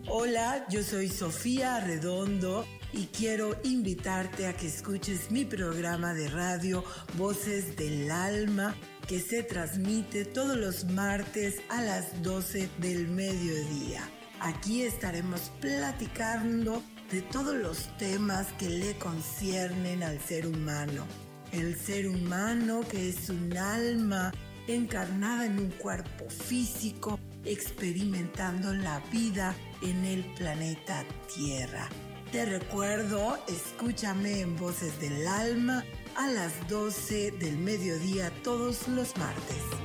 Hola, 0.07 0.67
yo 0.69 0.83
soy 0.83 1.07
Sofía 1.07 1.79
Redondo 1.79 2.65
y 2.93 3.07
quiero 3.07 3.55
invitarte 3.63 4.45
a 4.45 4.53
que 4.53 4.67
escuches 4.67 5.31
mi 5.31 5.45
programa 5.45 6.13
de 6.13 6.29
radio 6.29 6.83
Voces 7.17 7.75
del 7.75 8.11
Alma 8.11 8.75
que 9.07 9.19
se 9.19 9.41
transmite 9.41 10.25
todos 10.25 10.57
los 10.57 10.85
martes 10.85 11.55
a 11.69 11.81
las 11.81 12.21
12 12.21 12.69
del 12.77 13.07
mediodía. 13.07 14.07
Aquí 14.41 14.83
estaremos 14.83 15.51
platicando 15.59 16.83
de 17.11 17.21
todos 17.23 17.55
los 17.55 17.97
temas 17.97 18.47
que 18.59 18.69
le 18.69 18.97
conciernen 18.97 20.03
al 20.03 20.19
ser 20.19 20.45
humano. 20.45 21.05
El 21.51 21.77
ser 21.77 22.07
humano 22.07 22.81
que 22.89 23.09
es 23.09 23.29
un 23.29 23.55
alma 23.57 24.31
encarnada 24.67 25.45
en 25.45 25.59
un 25.59 25.69
cuerpo 25.71 26.29
físico, 26.29 27.19
experimentando 27.43 28.73
la 28.73 28.99
vida 29.11 29.55
en 29.81 30.05
el 30.05 30.23
planeta 30.35 31.03
Tierra. 31.35 31.89
Te 32.31 32.45
recuerdo, 32.45 33.37
escúchame 33.47 34.39
en 34.39 34.55
Voces 34.55 34.97
del 35.01 35.27
Alma 35.27 35.83
a 36.15 36.27
las 36.29 36.67
12 36.69 37.31
del 37.31 37.57
mediodía 37.57 38.31
todos 38.43 38.87
los 38.87 39.17
martes. 39.17 39.80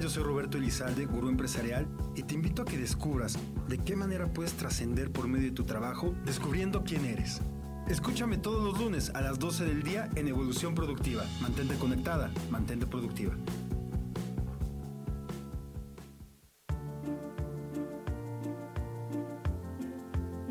Yo 0.00 0.10
soy 0.10 0.24
Roberto 0.24 0.58
Elizalde, 0.58 1.06
gurú 1.06 1.30
empresarial, 1.30 1.86
y 2.14 2.22
te 2.22 2.34
invito 2.34 2.62
a 2.62 2.64
que 2.66 2.76
descubras 2.76 3.38
de 3.66 3.78
qué 3.78 3.96
manera 3.96 4.26
puedes 4.30 4.52
trascender 4.52 5.10
por 5.10 5.26
medio 5.26 5.46
de 5.46 5.54
tu 5.54 5.64
trabajo 5.64 6.14
descubriendo 6.24 6.84
quién 6.84 7.06
eres. 7.06 7.40
Escúchame 7.88 8.36
todos 8.36 8.62
los 8.62 8.78
lunes 8.78 9.10
a 9.14 9.22
las 9.22 9.38
12 9.38 9.64
del 9.64 9.82
día 9.82 10.10
en 10.14 10.28
Evolución 10.28 10.74
Productiva. 10.74 11.24
Mantente 11.40 11.76
conectada, 11.76 12.30
mantente 12.50 12.86
productiva. 12.86 13.34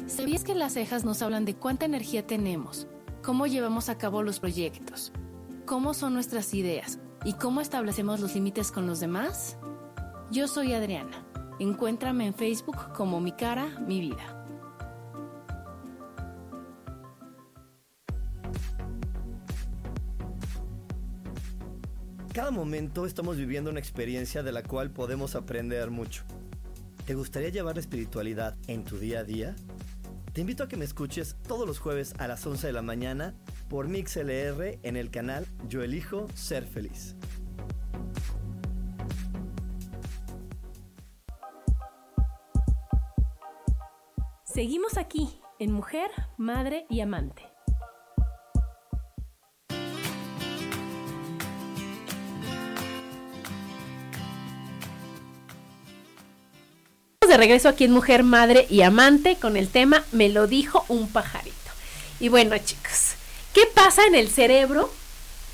¿Sabías 0.07 0.43
que 0.43 0.55
las 0.55 0.73
cejas 0.73 1.05
nos 1.05 1.21
hablan 1.21 1.45
de 1.45 1.55
cuánta 1.55 1.85
energía 1.85 2.25
tenemos, 2.25 2.87
cómo 3.21 3.45
llevamos 3.45 3.89
a 3.89 3.97
cabo 3.97 4.23
los 4.23 4.39
proyectos, 4.39 5.11
cómo 5.65 5.93
son 5.93 6.15
nuestras 6.15 6.53
ideas 6.53 6.99
y 7.25 7.33
cómo 7.33 7.59
establecemos 7.59 8.19
los 8.19 8.35
límites 8.35 8.71
con 8.71 8.85
los 8.85 8.99
demás? 8.99 9.57
Yo 10.31 10.47
soy 10.47 10.73
Adriana. 10.73 11.25
Encuéntrame 11.59 12.27
en 12.27 12.35
Facebook 12.35 12.93
como 12.93 13.19
Mi 13.19 13.31
Cara, 13.31 13.67
Mi 13.87 13.99
Vida. 13.99 14.43
Cada 22.31 22.51
momento 22.51 23.05
estamos 23.05 23.37
viviendo 23.37 23.71
una 23.71 23.79
experiencia 23.79 24.43
de 24.43 24.51
la 24.51 24.61
cual 24.61 24.91
podemos 24.91 25.35
aprender 25.35 25.89
mucho. 25.89 26.23
¿Te 27.05 27.15
gustaría 27.15 27.49
llevar 27.49 27.75
la 27.75 27.81
espiritualidad 27.81 28.55
en 28.67 28.83
tu 28.83 28.99
día 28.99 29.19
a 29.19 29.23
día? 29.23 29.55
Te 30.33 30.41
invito 30.41 30.63
a 30.63 30.67
que 30.67 30.75
me 30.75 30.85
escuches 30.85 31.37
todos 31.47 31.65
los 31.65 31.79
jueves 31.79 32.13
a 32.19 32.27
las 32.27 32.45
11 32.45 32.67
de 32.67 32.73
la 32.73 32.81
mañana 32.81 33.33
por 33.69 33.87
MixLR 33.87 34.79
en 34.83 34.97
el 34.97 35.09
canal 35.09 35.47
Yo 35.67 35.81
Elijo 35.81 36.27
Ser 36.35 36.65
Feliz. 36.65 37.15
Seguimos 44.43 44.97
aquí 44.97 45.39
en 45.59 45.71
Mujer, 45.71 46.09
Madre 46.37 46.85
y 46.89 47.01
Amante. 47.01 47.43
de 57.27 57.37
regreso 57.37 57.69
aquí 57.69 57.85
en 57.85 57.91
Mujer, 57.91 58.23
Madre 58.23 58.67
y 58.69 58.83
Amante 58.83 59.37
con 59.37 59.57
el 59.57 59.67
tema 59.67 60.03
Me 60.11 60.29
lo 60.29 60.45
dijo 60.45 60.85
un 60.89 61.09
pajarito. 61.09 61.55
Y 62.19 62.29
bueno, 62.29 62.55
chicos, 62.59 63.15
¿qué 63.53 63.63
pasa 63.73 64.05
en 64.05 64.15
el 64.15 64.29
cerebro 64.29 64.91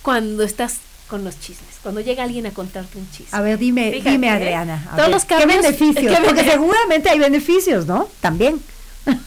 cuando 0.01 0.43
estás 0.43 0.77
con 1.07 1.23
los 1.23 1.39
chismes? 1.39 1.75
Cuando 1.83 2.01
llega 2.01 2.23
alguien 2.23 2.45
a 2.45 2.51
contarte 2.51 2.97
un 2.97 3.09
chisme. 3.11 3.37
A 3.37 3.41
ver, 3.41 3.57
dime, 3.57 3.91
dime 3.91 4.27
¿eh? 4.27 4.29
Adriana. 4.29 4.91
todos 4.95 5.09
los 5.09 5.25
¿Qué 5.25 5.45
beneficios? 5.45 6.17
Porque 6.25 6.43
seguramente 6.43 7.09
hay 7.09 7.19
beneficios, 7.19 7.85
¿no? 7.85 8.07
También. 8.19 8.61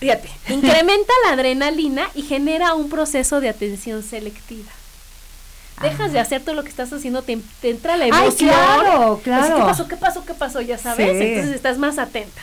Fíjate, 0.00 0.28
incrementa 0.48 1.12
la 1.26 1.32
adrenalina 1.32 2.08
y 2.14 2.22
genera 2.22 2.74
un 2.74 2.88
proceso 2.88 3.40
de 3.40 3.48
atención 3.48 4.02
selectiva 4.02 4.72
dejas 5.82 6.12
de 6.12 6.20
hacer 6.20 6.42
todo 6.42 6.54
lo 6.54 6.62
que 6.62 6.70
estás 6.70 6.92
haciendo, 6.92 7.22
te, 7.22 7.38
entra 7.62 7.96
la 7.96 8.06
emoción. 8.06 8.50
claro, 8.50 9.20
claro. 9.22 9.56
¿Qué 9.56 9.62
pasó? 9.62 9.88
¿Qué 9.88 9.96
pasó? 9.96 10.24
¿Qué 10.24 10.34
pasó? 10.34 10.60
Ya 10.60 10.78
sabes. 10.78 11.20
Entonces 11.20 11.54
estás 11.54 11.78
más 11.78 11.98
atenta. 11.98 12.40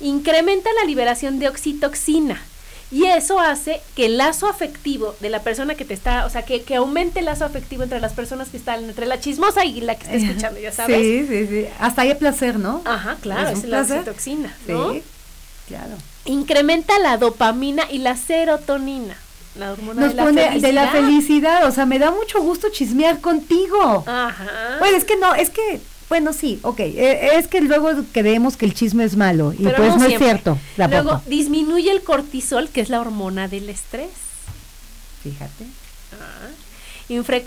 Incrementa 0.00 0.70
la 0.80 0.86
liberación 0.86 1.38
de 1.38 1.48
oxitoxina. 1.48 2.42
Y 2.90 3.06
eso 3.06 3.40
hace 3.40 3.80
que 3.96 4.06
el 4.06 4.16
lazo 4.16 4.48
afectivo 4.48 5.16
de 5.20 5.28
la 5.28 5.40
persona 5.42 5.74
que 5.74 5.84
te 5.84 5.94
está, 5.94 6.24
o 6.24 6.30
sea, 6.30 6.42
que, 6.42 6.62
que 6.62 6.76
aumente 6.76 7.18
el 7.18 7.24
lazo 7.24 7.44
afectivo 7.44 7.82
entre 7.82 8.00
las 8.00 8.12
personas 8.12 8.48
que 8.48 8.56
están, 8.56 8.84
entre 8.84 9.06
la 9.06 9.18
chismosa 9.18 9.64
y 9.64 9.80
la 9.80 9.96
que 9.96 10.04
está 10.04 10.14
escuchando, 10.14 10.60
ya 10.60 10.70
sabes. 10.70 10.98
Sí, 10.98 11.26
sí, 11.26 11.46
sí. 11.48 11.66
Hasta 11.80 12.02
hay 12.02 12.14
placer, 12.14 12.58
¿no? 12.58 12.82
Ajá, 12.84 13.16
claro, 13.20 13.48
es, 13.50 13.64
la 13.64 13.82
oxitoxina, 13.82 14.56
¿no? 14.68 14.92
Sí, 14.92 15.02
claro. 15.66 15.96
Incrementa 16.26 16.98
la 17.00 17.16
dopamina 17.16 17.84
y 17.90 17.98
la 17.98 18.16
serotonina 18.16 19.16
la 19.58 19.72
hormona 19.72 20.02
nos 20.02 20.10
de 20.10 20.16
la 20.16 20.24
pone 20.24 20.42
felicidad. 20.42 20.68
de 20.68 20.72
la 20.72 20.88
felicidad, 20.88 21.66
o 21.66 21.72
sea, 21.72 21.86
me 21.86 21.98
da 21.98 22.10
mucho 22.10 22.40
gusto 22.40 22.68
chismear 22.70 23.20
contigo. 23.20 24.04
Ajá. 24.06 24.76
Bueno, 24.78 24.96
es 24.96 25.04
que 25.04 25.16
no, 25.16 25.34
es 25.34 25.50
que, 25.50 25.80
bueno, 26.08 26.32
sí, 26.32 26.60
ok, 26.62 26.80
eh, 26.80 27.30
es 27.34 27.48
que 27.48 27.60
luego 27.60 27.90
creemos 28.12 28.56
que 28.56 28.64
el 28.64 28.74
chisme 28.74 29.04
es 29.04 29.16
malo 29.16 29.52
y 29.52 29.64
Pero 29.64 29.76
pues 29.76 29.96
no, 29.96 30.04
es 30.06 30.18
cierto. 30.18 30.58
Luego 30.76 31.20
disminuye 31.26 31.90
el 31.90 32.02
cortisol, 32.02 32.68
que 32.68 32.80
es 32.80 32.88
la 32.88 33.00
hormona 33.00 33.48
del 33.48 33.68
estrés. 33.68 34.10
Fíjate. 35.22 35.64
Ah. 36.12 36.48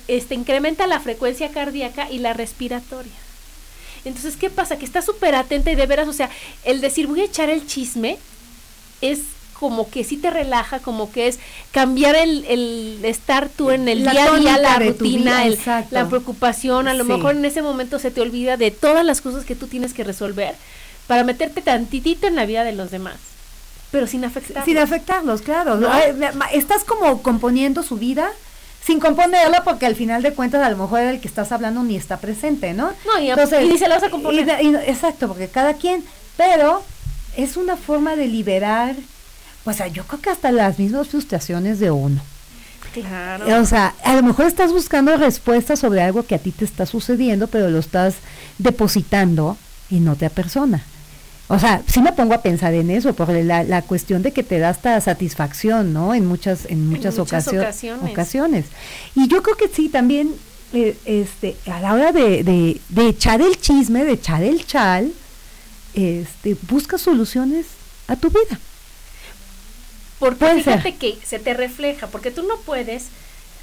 este, 0.08 0.36
incrementa 0.36 0.88
la 0.88 1.00
frecuencia 1.00 1.50
cardíaca 1.52 2.12
y 2.12 2.20
la 2.20 2.34
respiratoria. 2.34 3.14
Entonces, 4.04 4.36
¿qué 4.36 4.50
pasa? 4.50 4.78
Que 4.78 4.86
está 4.86 5.02
súper 5.02 5.36
atenta 5.36 5.72
y 5.72 5.76
de 5.76 5.86
veras, 5.86 6.08
o 6.08 6.14
sea, 6.14 6.30
el 6.64 6.82
decir 6.82 7.08
voy 7.08 7.22
a 7.22 7.26
echar 7.26 7.50
el 7.50 7.66
chisme 7.66 8.18
es 9.02 9.20
como 9.60 9.90
que 9.90 10.04
sí 10.04 10.16
te 10.16 10.30
relaja, 10.30 10.80
como 10.80 11.12
que 11.12 11.28
es 11.28 11.40
cambiar 11.72 12.16
el, 12.16 12.46
el 12.46 13.00
estar 13.04 13.50
tú 13.50 13.72
en 13.72 13.90
el 13.90 14.04
día 14.04 14.32
a 14.32 14.38
día, 14.38 14.58
la 14.58 14.80
rutina, 14.80 15.44
la 15.92 16.08
preocupación, 16.08 16.88
a 16.88 16.94
lo 16.94 17.04
mejor 17.04 17.36
en 17.36 17.44
ese 17.44 17.62
momento 17.62 18.00
se 18.00 18.10
te 18.10 18.22
olvida 18.22 18.56
de 18.56 18.72
todas 18.72 19.06
las 19.06 19.20
cosas 19.20 19.44
que 19.44 19.56
tú 19.56 19.68
tienes 19.68 19.94
que 19.94 20.06
resolver 20.06 20.56
para 21.08 21.24
meterte 21.24 21.62
tantitito 21.62 22.28
en 22.28 22.36
la 22.36 22.46
vida 22.46 22.64
de 22.64 22.72
los 22.72 22.90
demás, 22.90 23.18
pero 23.92 24.08
sin 24.08 24.24
afectarlos. 24.24 24.66
Sin 24.66 24.78
afectarlos, 24.78 25.42
claro. 25.42 25.80
Estás 26.54 26.86
como 26.86 27.22
componiendo 27.22 27.84
su 27.84 27.98
vida 27.98 28.32
sin 28.82 29.02
componerla 29.02 29.64
porque 29.66 29.86
al 29.86 29.96
final 29.96 30.24
de 30.24 30.34
cuentas 30.34 30.66
a 30.66 30.70
lo 30.70 30.78
mejor 30.78 31.02
el 31.02 31.20
que 31.20 31.28
estás 31.28 31.52
hablando 31.52 31.84
ni 31.84 31.98
está 31.98 32.18
presente, 32.18 32.74
¿no? 32.74 32.94
No, 33.06 33.20
y, 33.20 33.30
Entonces, 33.30 33.70
y 33.70 33.78
se 33.78 33.90
la 33.90 33.96
vas 33.96 34.04
a 34.06 34.10
componer. 34.10 34.50
exacto, 34.88 35.28
porque 35.28 35.50
cada 35.50 35.74
quien, 35.74 36.04
pero 36.38 36.82
es 37.36 37.58
una 37.58 37.76
forma 37.76 38.16
de 38.16 38.28
liberar 38.28 38.96
o 39.66 39.74
sea, 39.74 39.88
yo 39.88 40.06
creo 40.06 40.22
que 40.22 40.30
hasta 40.30 40.52
las 40.52 40.80
mismas 40.80 41.08
frustraciones 41.08 41.80
de 41.80 41.92
uno. 41.92 42.22
Claro. 42.94 43.62
O 43.62 43.66
sea, 43.66 43.94
a 44.04 44.16
lo 44.16 44.24
mejor 44.24 44.46
estás 44.46 44.72
buscando 44.72 45.16
respuestas 45.16 45.80
sobre 45.80 46.02
algo 46.02 46.24
que 46.24 46.36
a 46.36 46.40
ti 46.40 46.52
te 46.52 46.66
está 46.66 46.86
sucediendo, 46.86 47.48
pero 47.48 47.70
lo 47.70 47.80
estás 47.80 48.16
depositando 48.58 49.58
y 49.90 50.00
no 50.00 50.16
te 50.16 50.26
apersona. 50.26 50.84
O 51.48 51.58
sea, 51.58 51.82
sí 51.88 52.02
me 52.02 52.14
pongo 52.14 52.36
a 52.36 52.44
pensar 52.44 52.76
en 52.76 52.92
eso, 52.92 53.14
por 53.14 53.30
la, 53.30 53.64
la 53.64 53.82
cuestión 53.82 54.22
de 54.22 54.32
que 54.32 54.44
te 54.44 54.60
da 54.60 54.70
esta 54.70 55.02
satisfacción, 55.02 55.94
¿no? 55.94 56.14
En 56.14 56.26
muchas, 56.28 56.66
en 56.66 56.88
muchas, 56.88 57.18
ocasiones. 57.18 57.76
ocasiones. 58.04 58.66
Y 59.16 59.28
yo 59.28 59.42
creo 59.42 59.58
que 59.58 59.68
sí, 59.68 59.90
también, 59.90 60.36
eh, 60.74 60.96
este, 61.06 61.58
a 61.66 61.80
la 61.80 61.96
hora 61.96 62.12
de, 62.12 62.44
de, 62.44 62.80
de 62.90 63.08
echar 63.08 63.42
el 63.42 63.60
chisme, 63.60 64.06
de 64.06 64.14
echar 64.14 64.44
el 64.44 64.66
chal, 64.66 65.12
este, 65.96 66.56
busca 66.70 67.00
soluciones 67.00 67.66
a 68.08 68.16
tu 68.16 68.30
vida. 68.30 68.60
Porque 70.20 70.46
fíjate 70.56 70.96
que 70.96 71.18
se 71.24 71.40
te 71.40 71.54
refleja, 71.54 72.08
porque 72.08 72.32
tú 72.32 72.44
no 72.44 72.58
puedes 72.58 73.06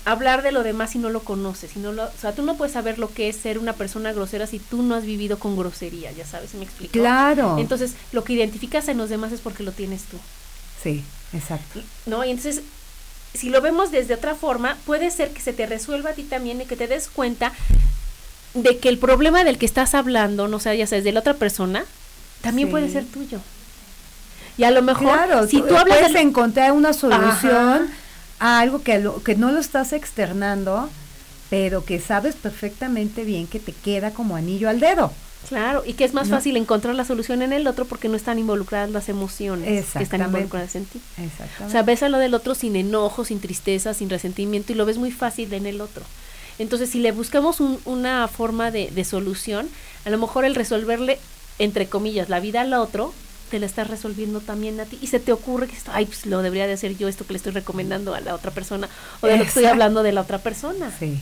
hablar 0.07 0.43
de 0.43 0.53
lo 0.53 0.63
demás 0.63 0.93
si 0.93 0.99
no 0.99 1.11
lo 1.11 1.21
conoces, 1.21 1.73
si 1.73 1.81
no 1.81 1.93
lo, 1.93 2.05
o 2.05 2.13
sea, 2.19 2.33
tú 2.33 2.43
no 2.43 2.57
puedes 2.57 2.73
saber 2.73 2.99
lo 2.99 3.13
que 3.13 3.29
es 3.29 3.37
ser 3.37 3.59
una 3.59 3.73
persona 3.73 4.13
grosera 4.13 4.47
si 4.47 4.61
tú 4.61 4.83
no 4.83 4.95
has 4.95 5.05
vivido 5.05 5.39
con 5.39 5.57
grosería, 5.57 6.13
ya 6.13 6.25
sabes, 6.25 6.55
¿me 6.55 6.65
explico? 6.65 6.93
Claro. 6.93 7.57
Entonces, 7.59 7.95
lo 8.13 8.23
que 8.23 8.33
identificas 8.33 8.87
en 8.89 8.99
los 8.99 9.11
demás 9.11 9.33
es 9.33 9.41
porque 9.41 9.65
lo 9.65 9.73
tienes 9.73 10.05
tú. 10.05 10.17
Sí, 10.81 11.03
exacto. 11.33 11.83
¿No? 12.07 12.25
Y 12.25 12.31
entonces, 12.31 12.63
si 13.35 13.51
lo 13.51 13.61
vemos 13.61 13.91
desde 13.91 14.15
otra 14.15 14.37
forma, 14.37 14.79
puede 14.87 15.11
ser 15.11 15.31
que 15.31 15.41
se 15.41 15.53
te 15.53 15.67
resuelva 15.67 16.11
a 16.11 16.15
ti 16.15 16.23
también 16.23 16.61
y 16.61 16.67
que 16.67 16.77
te 16.77 16.87
des 16.87 17.09
cuenta 17.09 17.53
de 18.55 18.79
que 18.79 18.89
el 18.89 18.99
problema 18.99 19.43
del 19.43 19.59
que 19.59 19.67
estás 19.67 19.95
hablando, 19.95 20.47
no 20.47 20.61
sé, 20.61 20.79
ya 20.79 20.87
sabes, 20.87 21.03
de 21.03 21.13
la 21.13 21.21
otra 21.21 21.35
persona, 21.35 21.85
también 22.43 22.71
puede 22.71 22.89
ser 22.89 23.05
tuyo. 23.05 23.41
Y 24.59 24.65
a 24.65 24.71
lo 24.71 24.83
mejor, 24.83 25.19
si 25.49 25.61
tú, 25.61 25.77
hablas 25.77 25.99
puedes 25.99 26.15
encontrar 26.17 26.73
una 26.73 26.93
solución 26.93 27.89
a 28.39 28.61
algo 28.61 28.83
que, 28.83 28.99
lo, 28.99 29.23
que 29.23 29.35
no 29.35 29.53
lo 29.53 29.59
estás 29.59 29.93
externando, 29.93 30.89
pero 31.51 31.85
que 31.85 32.01
sabes 32.01 32.35
perfectamente 32.37 33.25
bien 33.25 33.47
que 33.47 33.61
te 33.61 33.73
queda 33.73 34.13
como 34.13 34.37
anillo 34.37 34.69
al 34.69 34.81
dedo. 34.81 35.13
Claro, 35.49 35.85
y 35.87 35.93
que 35.93 36.05
es 36.05 36.13
más 36.13 36.29
fácil 36.29 36.57
encontrar 36.57 36.95
la 36.97 37.05
solución 37.05 37.41
en 37.41 37.53
el 37.53 37.69
otro 37.69 37.85
porque 37.85 38.09
no 38.09 38.17
están 38.17 38.39
involucradas 38.39 38.91
las 38.91 39.09
emociones 39.09 39.87
que 39.93 40.03
están 40.03 40.23
involucradas 40.23 40.75
en 40.75 40.87
ti. 40.87 41.01
Exactamente. 41.19 41.65
O 41.67 41.71
sea, 41.71 41.83
ves 41.83 42.03
a 42.03 42.09
lo 42.09 42.19
del 42.19 42.35
otro 42.35 42.57
sin 42.57 42.75
enojo, 42.75 43.25
sin 43.25 43.41
tristeza, 43.41 43.95
sin 43.95 44.11
resentimiento 44.11 44.73
y 44.73 44.75
lo 44.75 44.87
ves 44.87 44.99
muy 44.99 45.13
fácil 45.13 45.53
en 45.53 45.67
el 45.67 45.81
otro. 45.81 46.03
Entonces, 46.59 46.91
si 46.91 46.99
le 46.99 47.13
buscamos 47.13 47.61
una 47.61 48.27
forma 48.29 48.71
de, 48.73 48.91
de 48.91 49.05
solución, 49.05 49.69
a 50.05 50.11
lo 50.11 50.19
mejor 50.19 50.45
el 50.45 50.55
resolverle, 50.55 51.21
entre 51.59 51.87
comillas, 51.87 52.29
la 52.29 52.41
vida 52.41 52.63
al 52.63 52.73
otro, 52.73 53.13
te 53.51 53.59
la 53.59 53.67
estás 53.67 53.89
resolviendo 53.89 54.41
también 54.41 54.79
a 54.81 54.85
ti 54.85 54.99
y 55.01 55.07
se 55.07 55.21
te 55.21 55.33
ocurre 55.33 55.69
que 55.69 55.77
esto, 55.77 55.91
ay, 55.95 56.07
pues 56.07 56.27
lo 56.27 56.43
debería 56.43 56.67
de 56.67 56.75
hacer 56.75 56.97
yo 56.97 57.09
esto 57.09 57.27
que 57.27 57.33
le 57.33 57.39
estoy 57.39 57.53
recomendando 57.53 58.15
a 58.15 58.21
la 58.21 58.35
otra 58.35 58.51
persona 58.51 58.89
o 59.21 59.27
de 59.27 59.37
lo 59.37 59.43
que 59.43 59.49
estoy 59.49 59.65
hablando 59.67 60.03
de 60.03 60.13
la 60.13 60.23
otra 60.23 60.39
persona. 60.39 60.93
Sí, 60.99 61.19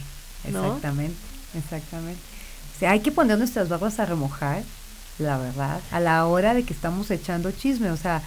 exactamente, 0.47 1.17
exactamente. 1.57 2.21
O 2.75 2.79
sea, 2.79 2.93
hay 2.93 3.01
que 3.01 3.13
poner 3.13 3.39
nuestras 3.39 3.69
barbas 3.69 4.01
a 4.01 4.07
remojar, 4.07 4.63
la 5.19 5.39
verdad, 5.39 5.81
a 5.91 6.01
la 6.01 6.27
hora 6.27 6.55
de 6.55 6.65
que 6.65 6.73
estamos 6.73 7.11
echando 7.11 7.51
chisme, 7.53 7.91
o 7.91 7.97
sea, 7.97 8.23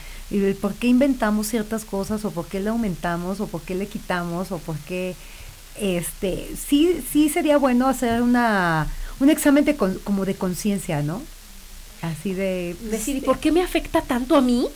por 0.61 0.73
qué 0.73 0.87
inventamos 0.87 1.47
ciertas 1.47 1.83
cosas 1.83 2.23
o 2.25 2.31
por 2.31 2.47
qué 2.47 2.59
le 2.59 2.69
aumentamos 2.69 3.39
o 3.39 3.47
por 3.47 3.61
qué 3.61 3.75
le 3.75 3.87
quitamos 3.87 4.51
o 4.51 4.57
por 4.59 4.77
qué 4.79 5.15
este 5.79 6.49
sí 6.57 7.03
sí 7.11 7.29
sería 7.29 7.57
bueno 7.57 7.87
hacer 7.87 8.23
una 8.23 8.87
un 9.19 9.29
examen 9.29 9.63
de 9.63 9.75
como 9.75 10.25
de 10.25 10.35
conciencia, 10.35 11.01
¿no? 11.01 11.21
Así 12.01 12.33
de... 12.33 12.75
Decir, 12.81 13.17
¿y 13.17 13.21
por 13.21 13.39
qué 13.39 13.51
me 13.51 13.63
afecta 13.63 14.01
tanto 14.01 14.35
a 14.35 14.41
mí 14.41 14.67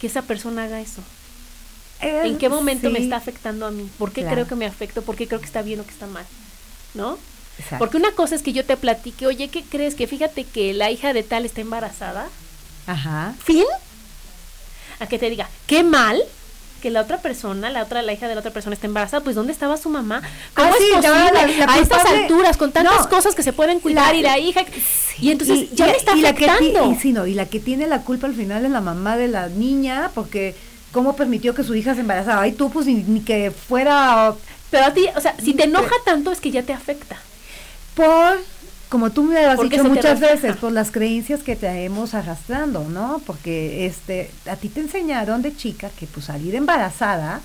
que 0.00 0.06
esa 0.06 0.22
persona 0.22 0.64
haga 0.64 0.80
eso? 0.80 1.02
¿En 2.00 2.38
qué 2.38 2.48
momento 2.48 2.90
me 2.90 3.00
está 3.00 3.16
afectando 3.16 3.66
a 3.66 3.70
mí? 3.70 3.88
¿Por 3.98 4.12
qué 4.12 4.24
creo 4.24 4.46
que 4.46 4.54
me 4.54 4.66
afecta? 4.66 5.00
¿Por 5.00 5.16
qué 5.16 5.26
creo 5.26 5.40
que 5.40 5.46
está 5.46 5.62
bien 5.62 5.80
o 5.80 5.84
que 5.84 5.90
está 5.90 6.06
mal? 6.06 6.26
¿No? 6.94 7.18
Porque 7.78 7.96
una 7.96 8.12
cosa 8.12 8.36
es 8.36 8.42
que 8.42 8.52
yo 8.52 8.64
te 8.64 8.76
platique, 8.76 9.26
oye, 9.26 9.48
¿qué 9.48 9.64
crees? 9.64 9.94
Que 9.94 10.06
fíjate 10.06 10.44
que 10.44 10.72
la 10.74 10.90
hija 10.90 11.12
de 11.12 11.24
tal 11.24 11.44
está 11.44 11.60
embarazada. 11.60 12.28
Ajá. 12.86 13.34
¿Fin? 13.42 13.64
A 15.00 15.06
que 15.08 15.18
te 15.18 15.28
diga, 15.28 15.48
qué 15.66 15.82
mal 15.82 16.22
que 16.80 16.90
la 16.90 17.02
otra 17.02 17.18
persona, 17.18 17.70
la 17.70 17.82
otra, 17.82 18.02
la 18.02 18.12
hija 18.12 18.28
de 18.28 18.34
la 18.34 18.40
otra 18.40 18.52
persona 18.52 18.74
está 18.74 18.86
embarazada, 18.86 19.22
pues 19.22 19.36
¿dónde 19.36 19.52
estaba 19.52 19.76
su 19.76 19.88
mamá? 19.88 20.22
¿Cómo 20.54 20.68
ah, 20.68 20.76
es 20.78 20.96
posible 20.96 21.64
a 21.64 21.78
estas 21.78 22.04
alturas, 22.06 22.56
con 22.56 22.72
tantas 22.72 23.06
cosas 23.06 23.34
que 23.34 23.42
se 23.42 23.52
pueden 23.52 23.80
cuidar 23.80 24.14
y 24.14 24.22
la 24.22 24.38
hija? 24.38 24.64
y 25.20 25.30
entonces 25.30 25.70
ya 25.72 25.86
me 25.86 25.92
está 25.92 26.12
afectando. 26.12 26.96
y, 27.02 27.12
no, 27.12 27.26
y 27.26 27.34
la 27.34 27.46
que 27.46 27.60
tiene 27.60 27.86
la 27.86 28.02
culpa 28.02 28.26
al 28.26 28.34
final 28.34 28.64
es 28.64 28.70
la 28.70 28.80
mamá 28.80 29.16
de 29.16 29.28
la 29.28 29.48
niña, 29.48 30.10
porque 30.14 30.54
¿cómo 30.92 31.16
permitió 31.16 31.54
que 31.54 31.64
su 31.64 31.74
hija 31.74 31.94
se 31.94 32.00
embarazara? 32.00 32.40
Ay, 32.40 32.52
tú 32.52 32.70
pues 32.70 32.86
ni, 32.86 33.20
que 33.20 33.50
fuera... 33.50 34.34
Pero 34.70 34.84
a 34.84 34.92
ti, 34.92 35.06
o 35.16 35.20
sea, 35.20 35.34
si 35.42 35.54
te 35.54 35.64
enoja 35.64 35.94
tanto 36.04 36.30
es 36.30 36.40
que 36.40 36.50
ya 36.50 36.62
te 36.62 36.72
afecta. 36.72 37.16
Por 37.94 38.38
como 38.88 39.10
tú 39.10 39.22
me 39.22 39.38
has 39.44 39.60
dicho 39.60 39.84
muchas 39.84 40.20
veces, 40.20 40.56
por 40.56 40.72
las 40.72 40.90
creencias 40.90 41.42
que 41.42 41.56
te 41.56 41.84
hemos 41.84 42.14
arrastrando, 42.14 42.84
¿no? 42.88 43.20
Porque 43.26 43.86
este, 43.86 44.30
a 44.50 44.56
ti 44.56 44.68
te 44.68 44.80
enseñaron 44.80 45.42
de 45.42 45.54
chica 45.54 45.90
que 45.98 46.06
pues 46.06 46.26
salir 46.26 46.54
embarazada, 46.54 47.40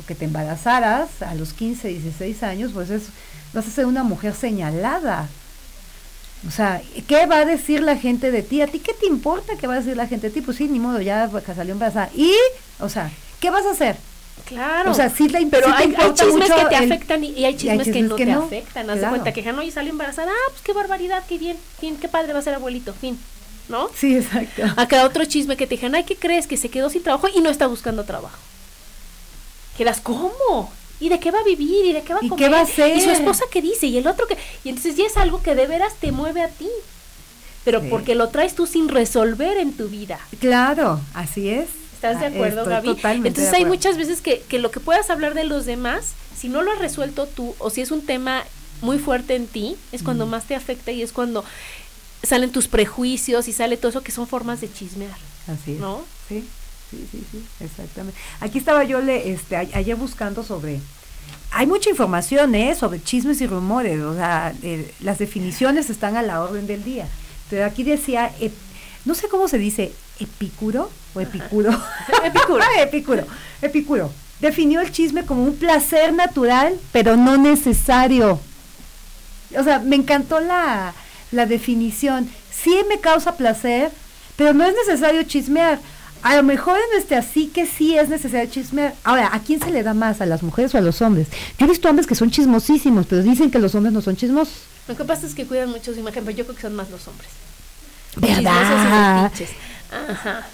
o 0.00 0.06
que 0.06 0.14
te 0.14 0.24
embarazaras 0.24 1.22
a 1.22 1.34
los 1.34 1.52
15, 1.52 1.88
16 1.88 2.42
años, 2.42 2.72
pues 2.72 2.90
es, 2.90 3.04
vas 3.52 3.66
a 3.66 3.70
ser 3.70 3.86
una 3.86 4.02
mujer 4.02 4.34
señalada. 4.34 5.28
O 6.48 6.50
sea, 6.50 6.82
¿qué 7.06 7.26
va 7.26 7.38
a 7.38 7.44
decir 7.44 7.82
la 7.82 7.96
gente 7.96 8.30
de 8.30 8.42
ti? 8.42 8.62
¿A 8.62 8.66
ti 8.66 8.80
qué 8.80 8.94
te 8.94 9.06
importa 9.06 9.56
qué 9.60 9.66
va 9.66 9.74
a 9.74 9.78
decir 9.78 9.96
la 9.96 10.08
gente 10.08 10.28
de 10.28 10.34
ti? 10.34 10.40
Pues 10.40 10.56
sí, 10.56 10.68
ni 10.68 10.80
modo, 10.80 11.00
ya 11.00 11.30
salió 11.54 11.72
embarazada. 11.72 12.10
Y, 12.14 12.32
o 12.80 12.88
sea, 12.88 13.10
¿qué 13.40 13.50
vas 13.50 13.66
a 13.66 13.72
hacer? 13.72 13.96
Claro. 14.44 14.90
O 14.90 14.94
sea, 14.94 15.08
sí 15.10 15.28
la 15.28 15.40
Pero 15.50 15.68
hay, 15.74 15.94
chismes 16.14 16.50
que 16.50 16.64
te 16.64 16.76
afectan 16.76 17.24
y, 17.24 17.44
hay 17.44 17.56
chismes, 17.56 17.88
que 17.88 18.02
no 18.02 18.16
te 18.16 18.32
afectan. 18.32 18.90
Haz 18.90 19.00
de 19.00 19.08
cuenta 19.08 19.32
que 19.32 19.52
no 19.52 19.62
y 19.62 19.70
sale 19.70 19.90
embarazada. 19.90 20.30
Ah, 20.30 20.50
pues 20.50 20.62
qué 20.62 20.72
barbaridad, 20.72 21.22
qué 21.28 21.38
bien, 21.38 21.56
fin, 21.80 21.96
qué 21.96 22.08
padre 22.08 22.32
va 22.32 22.40
a 22.40 22.42
ser 22.42 22.54
abuelito, 22.54 22.92
fin. 22.94 23.18
¿No? 23.68 23.88
Sí, 23.94 24.16
exacto. 24.16 24.62
Acá 24.76 25.04
otro 25.04 25.24
chisme 25.24 25.56
que 25.56 25.66
te 25.66 25.76
dijeron, 25.76 25.94
ay, 25.94 26.04
¿qué 26.04 26.16
crees? 26.16 26.46
Que 26.46 26.56
se 26.56 26.68
quedó 26.68 26.90
sin 26.90 27.02
trabajo 27.02 27.28
y 27.32 27.40
no 27.40 27.48
está 27.48 27.66
buscando 27.66 28.04
trabajo. 28.04 28.38
Quedas, 29.76 30.00
¿cómo? 30.00 30.72
¿Y 31.00 31.08
de 31.08 31.18
qué 31.18 31.30
va 31.30 31.40
a 31.40 31.44
vivir? 31.44 31.86
¿Y 31.86 31.92
de 31.92 32.02
qué 32.02 32.12
va 32.12 32.18
a 32.18 32.28
comer? 32.28 32.38
¿Y 32.38 32.42
qué 32.42 32.48
va 32.48 32.58
a 32.58 32.62
hacer? 32.62 32.96
Y 32.96 33.00
su 33.00 33.10
esposa 33.10 33.44
qué 33.50 33.62
dice, 33.62 33.86
y 33.86 33.98
el 33.98 34.06
otro 34.06 34.26
que... 34.26 34.36
Y 34.64 34.68
entonces 34.68 34.96
ya 34.96 35.04
es 35.04 35.16
algo 35.16 35.42
que 35.42 35.54
de 35.54 35.66
veras 35.66 35.94
te 35.94 36.12
mueve 36.12 36.42
a 36.42 36.48
ti. 36.48 36.68
Pero 37.64 37.82
porque 37.88 38.14
lo 38.14 38.28
traes 38.28 38.54
tú 38.54 38.66
sin 38.66 38.88
resolver 38.88 39.56
en 39.56 39.72
tu 39.72 39.88
vida. 39.88 40.18
Claro, 40.40 41.00
así 41.14 41.48
es. 41.48 41.68
¿Estás 42.02 42.18
de 42.18 42.26
ah, 42.26 42.30
acuerdo, 42.30 42.64
Gaby? 42.64 42.96
Entonces 43.24 43.52
hay 43.52 43.64
muchas 43.64 43.96
veces 43.96 44.20
que, 44.20 44.40
que 44.40 44.58
lo 44.58 44.72
que 44.72 44.80
puedas 44.80 45.08
hablar 45.08 45.34
de 45.34 45.44
los 45.44 45.66
demás, 45.66 46.14
si 46.36 46.48
no 46.48 46.62
lo 46.62 46.72
has 46.72 46.80
resuelto 46.80 47.26
tú 47.26 47.54
o 47.60 47.70
si 47.70 47.80
es 47.80 47.92
un 47.92 48.04
tema 48.04 48.42
muy 48.80 48.98
fuerte 48.98 49.36
en 49.36 49.46
ti, 49.46 49.76
es 49.92 50.02
cuando 50.02 50.26
más 50.26 50.46
te 50.46 50.56
afecta 50.56 50.90
y 50.90 51.02
es 51.02 51.12
cuando 51.12 51.44
salen 52.24 52.50
tus 52.50 52.66
prejuicios 52.66 53.46
y 53.46 53.52
sale 53.52 53.76
todo 53.76 53.90
eso 53.90 54.02
que 54.02 54.10
son 54.10 54.26
formas 54.26 54.60
de 54.60 54.72
chismear. 54.72 55.16
Así 55.46 55.74
es. 55.74 55.78
¿No? 55.78 56.04
Sí, 56.28 56.44
sí, 56.90 57.06
sí, 57.08 57.24
sí, 57.30 57.44
exactamente. 57.60 58.18
Aquí 58.40 58.58
estaba 58.58 58.82
yo 58.82 59.00
le, 59.00 59.30
este, 59.30 59.56
ayer 59.56 59.94
buscando 59.94 60.42
sobre 60.42 60.80
hay 61.52 61.68
mucha 61.68 61.88
información 61.88 62.56
¿eh? 62.56 62.74
sobre 62.74 63.00
chismes 63.00 63.40
y 63.42 63.46
rumores, 63.46 64.02
o 64.02 64.14
sea, 64.16 64.52
eh, 64.64 64.92
las 64.98 65.18
definiciones 65.18 65.88
están 65.88 66.16
a 66.16 66.22
la 66.22 66.42
orden 66.42 66.66
del 66.66 66.82
día. 66.82 67.06
Pero 67.48 67.64
aquí 67.64 67.84
decía, 67.84 68.32
eh, 68.40 68.50
no 69.04 69.14
sé 69.14 69.28
cómo 69.28 69.46
se 69.46 69.58
dice, 69.58 69.92
epicuro 70.18 70.90
o 71.14 71.20
epicuro. 71.20 71.70
epicuro. 72.24 72.64
epicuro. 72.78 73.26
Epicuro. 73.60 74.12
Definió 74.40 74.80
el 74.80 74.90
chisme 74.90 75.24
como 75.24 75.44
un 75.44 75.56
placer 75.56 76.12
natural, 76.12 76.74
pero 76.90 77.16
no 77.16 77.36
necesario. 77.36 78.40
O 79.56 79.62
sea, 79.62 79.78
me 79.78 79.96
encantó 79.96 80.40
la, 80.40 80.94
la 81.30 81.46
definición. 81.46 82.28
Sí 82.50 82.74
me 82.88 82.98
causa 82.98 83.36
placer, 83.36 83.92
pero 84.36 84.52
no 84.52 84.64
es 84.64 84.74
necesario 84.74 85.22
chismear. 85.24 85.78
A 86.22 86.36
lo 86.36 86.42
mejor 86.44 86.78
en 86.78 87.00
este 87.00 87.16
así 87.16 87.48
que 87.48 87.66
sí 87.66 87.96
es 87.96 88.08
necesario 88.08 88.50
chismear. 88.50 88.94
Ahora, 89.04 89.30
¿a 89.32 89.40
quién 89.40 89.60
se 89.60 89.70
le 89.70 89.82
da 89.82 89.92
más? 89.94 90.20
¿A 90.20 90.26
las 90.26 90.42
mujeres 90.42 90.74
o 90.74 90.78
a 90.78 90.80
los 90.80 91.02
hombres? 91.02 91.28
Yo 91.58 91.66
he 91.66 91.68
visto 91.68 91.88
hombres 91.88 92.06
que 92.06 92.14
son 92.14 92.30
chismosísimos, 92.30 93.06
pero 93.06 93.22
dicen 93.22 93.50
que 93.50 93.58
los 93.58 93.74
hombres 93.74 93.92
no 93.92 94.02
son 94.02 94.16
chismosos. 94.16 94.54
Lo 94.88 94.96
que 94.96 95.04
pasa 95.04 95.26
es 95.26 95.34
que 95.34 95.46
cuidan 95.46 95.70
mucho 95.70 95.92
su 95.92 96.00
imagen, 96.00 96.24
pero 96.24 96.36
yo 96.36 96.44
creo 96.44 96.56
que 96.56 96.62
son 96.62 96.74
más 96.74 96.90
los 96.90 97.06
hombres. 97.06 97.30
¿Verdad? 98.16 99.30
Ajá. 99.90 100.46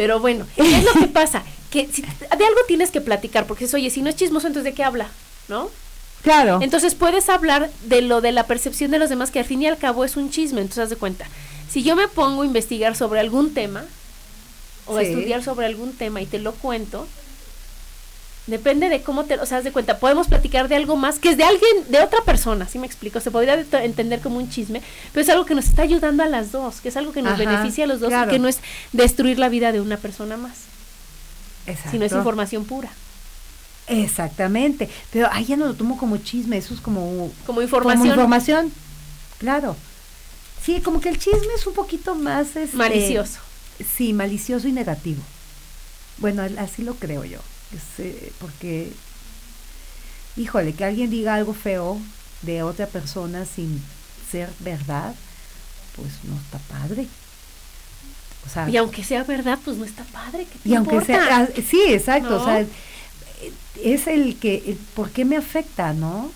Pero 0.00 0.18
bueno, 0.18 0.46
¿qué 0.56 0.62
es 0.62 0.82
lo 0.82 0.94
que 0.94 1.08
pasa? 1.08 1.42
Que 1.70 1.86
si, 1.92 2.00
de 2.00 2.08
algo 2.46 2.60
tienes 2.66 2.90
que 2.90 3.02
platicar, 3.02 3.46
porque 3.46 3.66
es, 3.66 3.74
oye, 3.74 3.90
si 3.90 4.00
no 4.00 4.08
es 4.08 4.16
chismoso, 4.16 4.46
entonces 4.46 4.72
¿de 4.72 4.74
qué 4.74 4.82
habla? 4.82 5.08
¿No? 5.46 5.68
Claro. 6.22 6.58
Entonces 6.62 6.94
puedes 6.94 7.28
hablar 7.28 7.70
de 7.82 8.00
lo 8.00 8.22
de 8.22 8.32
la 8.32 8.46
percepción 8.46 8.90
de 8.92 8.98
los 8.98 9.10
demás, 9.10 9.30
que 9.30 9.40
al 9.40 9.44
fin 9.44 9.60
y 9.60 9.66
al 9.66 9.76
cabo 9.76 10.06
es 10.06 10.16
un 10.16 10.30
chisme, 10.30 10.62
entonces 10.62 10.84
haz 10.84 10.88
de 10.88 10.96
cuenta. 10.96 11.26
Si 11.68 11.82
yo 11.82 11.96
me 11.96 12.08
pongo 12.08 12.40
a 12.40 12.46
investigar 12.46 12.96
sobre 12.96 13.20
algún 13.20 13.52
tema, 13.52 13.84
o 14.86 14.96
a 14.96 15.02
estudiar 15.02 15.44
sobre 15.44 15.66
algún 15.66 15.92
tema 15.92 16.22
y 16.22 16.24
te 16.24 16.38
lo 16.38 16.54
cuento, 16.54 17.06
Depende 18.50 18.88
de 18.88 19.00
cómo 19.02 19.24
te, 19.26 19.38
o 19.38 19.46
sea, 19.46 19.62
de 19.62 19.70
cuenta, 19.70 19.98
podemos 19.98 20.26
platicar 20.26 20.66
de 20.66 20.74
algo 20.74 20.96
más 20.96 21.20
que 21.20 21.30
es 21.30 21.36
de 21.36 21.44
alguien, 21.44 21.70
de 21.88 22.00
otra 22.00 22.20
persona, 22.22 22.66
¿sí 22.66 22.80
me 22.80 22.86
explico? 22.86 23.20
Se 23.20 23.30
podría 23.30 23.54
entender 23.54 24.20
como 24.20 24.38
un 24.38 24.50
chisme, 24.50 24.82
pero 25.12 25.22
es 25.22 25.28
algo 25.28 25.46
que 25.46 25.54
nos 25.54 25.66
está 25.66 25.82
ayudando 25.82 26.24
a 26.24 26.26
las 26.26 26.50
dos, 26.50 26.80
que 26.80 26.88
es 26.88 26.96
algo 26.96 27.12
que 27.12 27.22
nos 27.22 27.38
beneficia 27.38 27.84
a 27.84 27.86
los 27.86 28.00
dos, 28.00 28.12
que 28.28 28.40
no 28.40 28.48
es 28.48 28.58
destruir 28.92 29.38
la 29.38 29.48
vida 29.48 29.70
de 29.70 29.80
una 29.80 29.96
persona 29.98 30.36
más, 30.36 30.58
Exacto. 31.66 31.92
sino 31.92 32.04
es 32.04 32.12
información 32.12 32.64
pura. 32.64 32.90
Exactamente, 33.86 34.88
pero 35.12 35.28
ahí 35.30 35.44
ya 35.44 35.56
no 35.56 35.66
lo 35.66 35.74
tomo 35.74 35.96
como 35.96 36.16
chisme, 36.16 36.56
eso 36.56 36.74
es 36.74 36.80
como... 36.80 37.30
Como 37.46 37.62
información. 37.62 38.00
Como 38.00 38.10
información, 38.10 38.72
claro. 39.38 39.76
Sí, 40.60 40.80
como 40.80 41.00
que 41.00 41.08
el 41.08 41.18
chisme 41.18 41.54
es 41.54 41.66
un 41.68 41.74
poquito 41.74 42.16
más... 42.16 42.56
Este, 42.56 42.76
malicioso. 42.76 43.38
Sí, 43.96 44.12
malicioso 44.12 44.66
y 44.66 44.72
negativo. 44.72 45.22
Bueno, 46.18 46.42
así 46.58 46.82
lo 46.82 46.94
creo 46.96 47.24
yo 47.24 47.38
porque, 48.38 48.92
híjole, 50.36 50.72
que 50.72 50.84
alguien 50.84 51.10
diga 51.10 51.34
algo 51.34 51.54
feo 51.54 51.98
de 52.42 52.62
otra 52.62 52.86
persona 52.86 53.44
sin 53.44 53.82
ser 54.30 54.50
verdad, 54.60 55.14
pues 55.96 56.08
no 56.24 56.36
está 56.36 56.58
padre. 56.58 57.06
y 58.70 58.76
aunque 58.76 59.04
sea 59.04 59.24
verdad, 59.24 59.58
pues 59.64 59.76
no 59.76 59.84
está 59.84 60.04
padre. 60.04 60.46
y 60.64 60.74
aunque 60.74 61.00
sea, 61.02 61.36
ah, 61.36 61.48
sí, 61.68 61.82
exacto, 61.88 62.40
o 62.40 62.44
sea, 62.44 62.66
es 63.82 64.06
el 64.06 64.36
que, 64.36 64.76
¿por 64.94 65.10
qué 65.10 65.24
me 65.24 65.36
afecta, 65.36 65.92
no? 65.92 66.32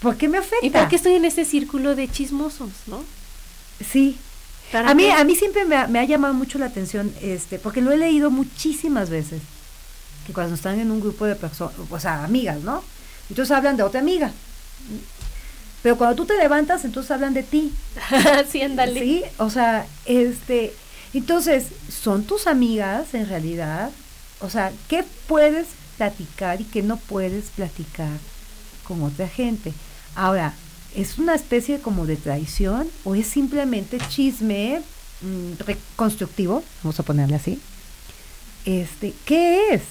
¿Por 0.00 0.16
qué 0.16 0.28
me 0.28 0.38
afecta? 0.38 0.66
¿Y 0.66 0.70
por 0.70 0.88
qué 0.88 0.96
estoy 0.96 1.14
en 1.14 1.24
ese 1.24 1.44
círculo 1.44 1.94
de 1.94 2.08
chismosos, 2.08 2.70
no? 2.86 3.04
Sí, 3.86 4.18
a 4.72 4.94
mí, 4.94 5.10
a 5.10 5.24
mí 5.24 5.34
siempre 5.34 5.64
me 5.64 5.98
ha, 5.98 6.04
llamado 6.04 6.34
mucho 6.34 6.58
la 6.58 6.66
atención, 6.66 7.12
este, 7.20 7.58
porque 7.58 7.80
lo 7.80 7.92
he 7.92 7.96
leído 7.96 8.30
muchísimas 8.30 9.10
veces, 9.10 9.42
que 10.26 10.32
cuando 10.32 10.54
están 10.54 10.78
en 10.78 10.90
un 10.90 11.00
grupo 11.00 11.24
de 11.24 11.34
personas, 11.34 11.74
o 11.90 12.00
sea, 12.00 12.24
amigas, 12.24 12.60
¿no? 12.60 12.82
Entonces 13.28 13.56
hablan 13.56 13.76
de 13.76 13.82
otra 13.82 14.00
amiga. 14.00 14.32
Pero 15.82 15.96
cuando 15.96 16.16
tú 16.16 16.26
te 16.26 16.36
levantas, 16.36 16.84
entonces 16.84 17.10
hablan 17.10 17.34
de 17.34 17.42
ti. 17.42 17.72
sí, 18.50 18.62
ándale. 18.62 19.00
Sí, 19.00 19.22
o 19.38 19.50
sea, 19.50 19.86
este, 20.04 20.74
entonces, 21.14 21.68
¿son 21.88 22.24
tus 22.24 22.46
amigas 22.46 23.14
en 23.14 23.28
realidad? 23.28 23.90
O 24.40 24.50
sea, 24.50 24.72
¿qué 24.88 25.04
puedes 25.26 25.68
platicar 25.96 26.60
y 26.60 26.64
qué 26.64 26.82
no 26.82 26.96
puedes 26.96 27.46
platicar 27.46 28.10
con 28.84 29.02
otra 29.02 29.28
gente? 29.28 29.72
Ahora, 30.14 30.54
¿Es 30.94 31.18
una 31.18 31.34
especie 31.34 31.80
como 31.80 32.06
de 32.06 32.16
traición 32.16 32.88
o 33.04 33.14
es 33.14 33.26
simplemente 33.26 33.98
chisme 34.08 34.82
mm, 35.22 35.62
reconstructivo? 35.64 36.64
Vamos 36.82 36.98
a 36.98 37.02
ponerle 37.02 37.36
así. 37.36 37.60
Este, 38.64 39.14
¿qué 39.24 39.74
es? 39.74 39.82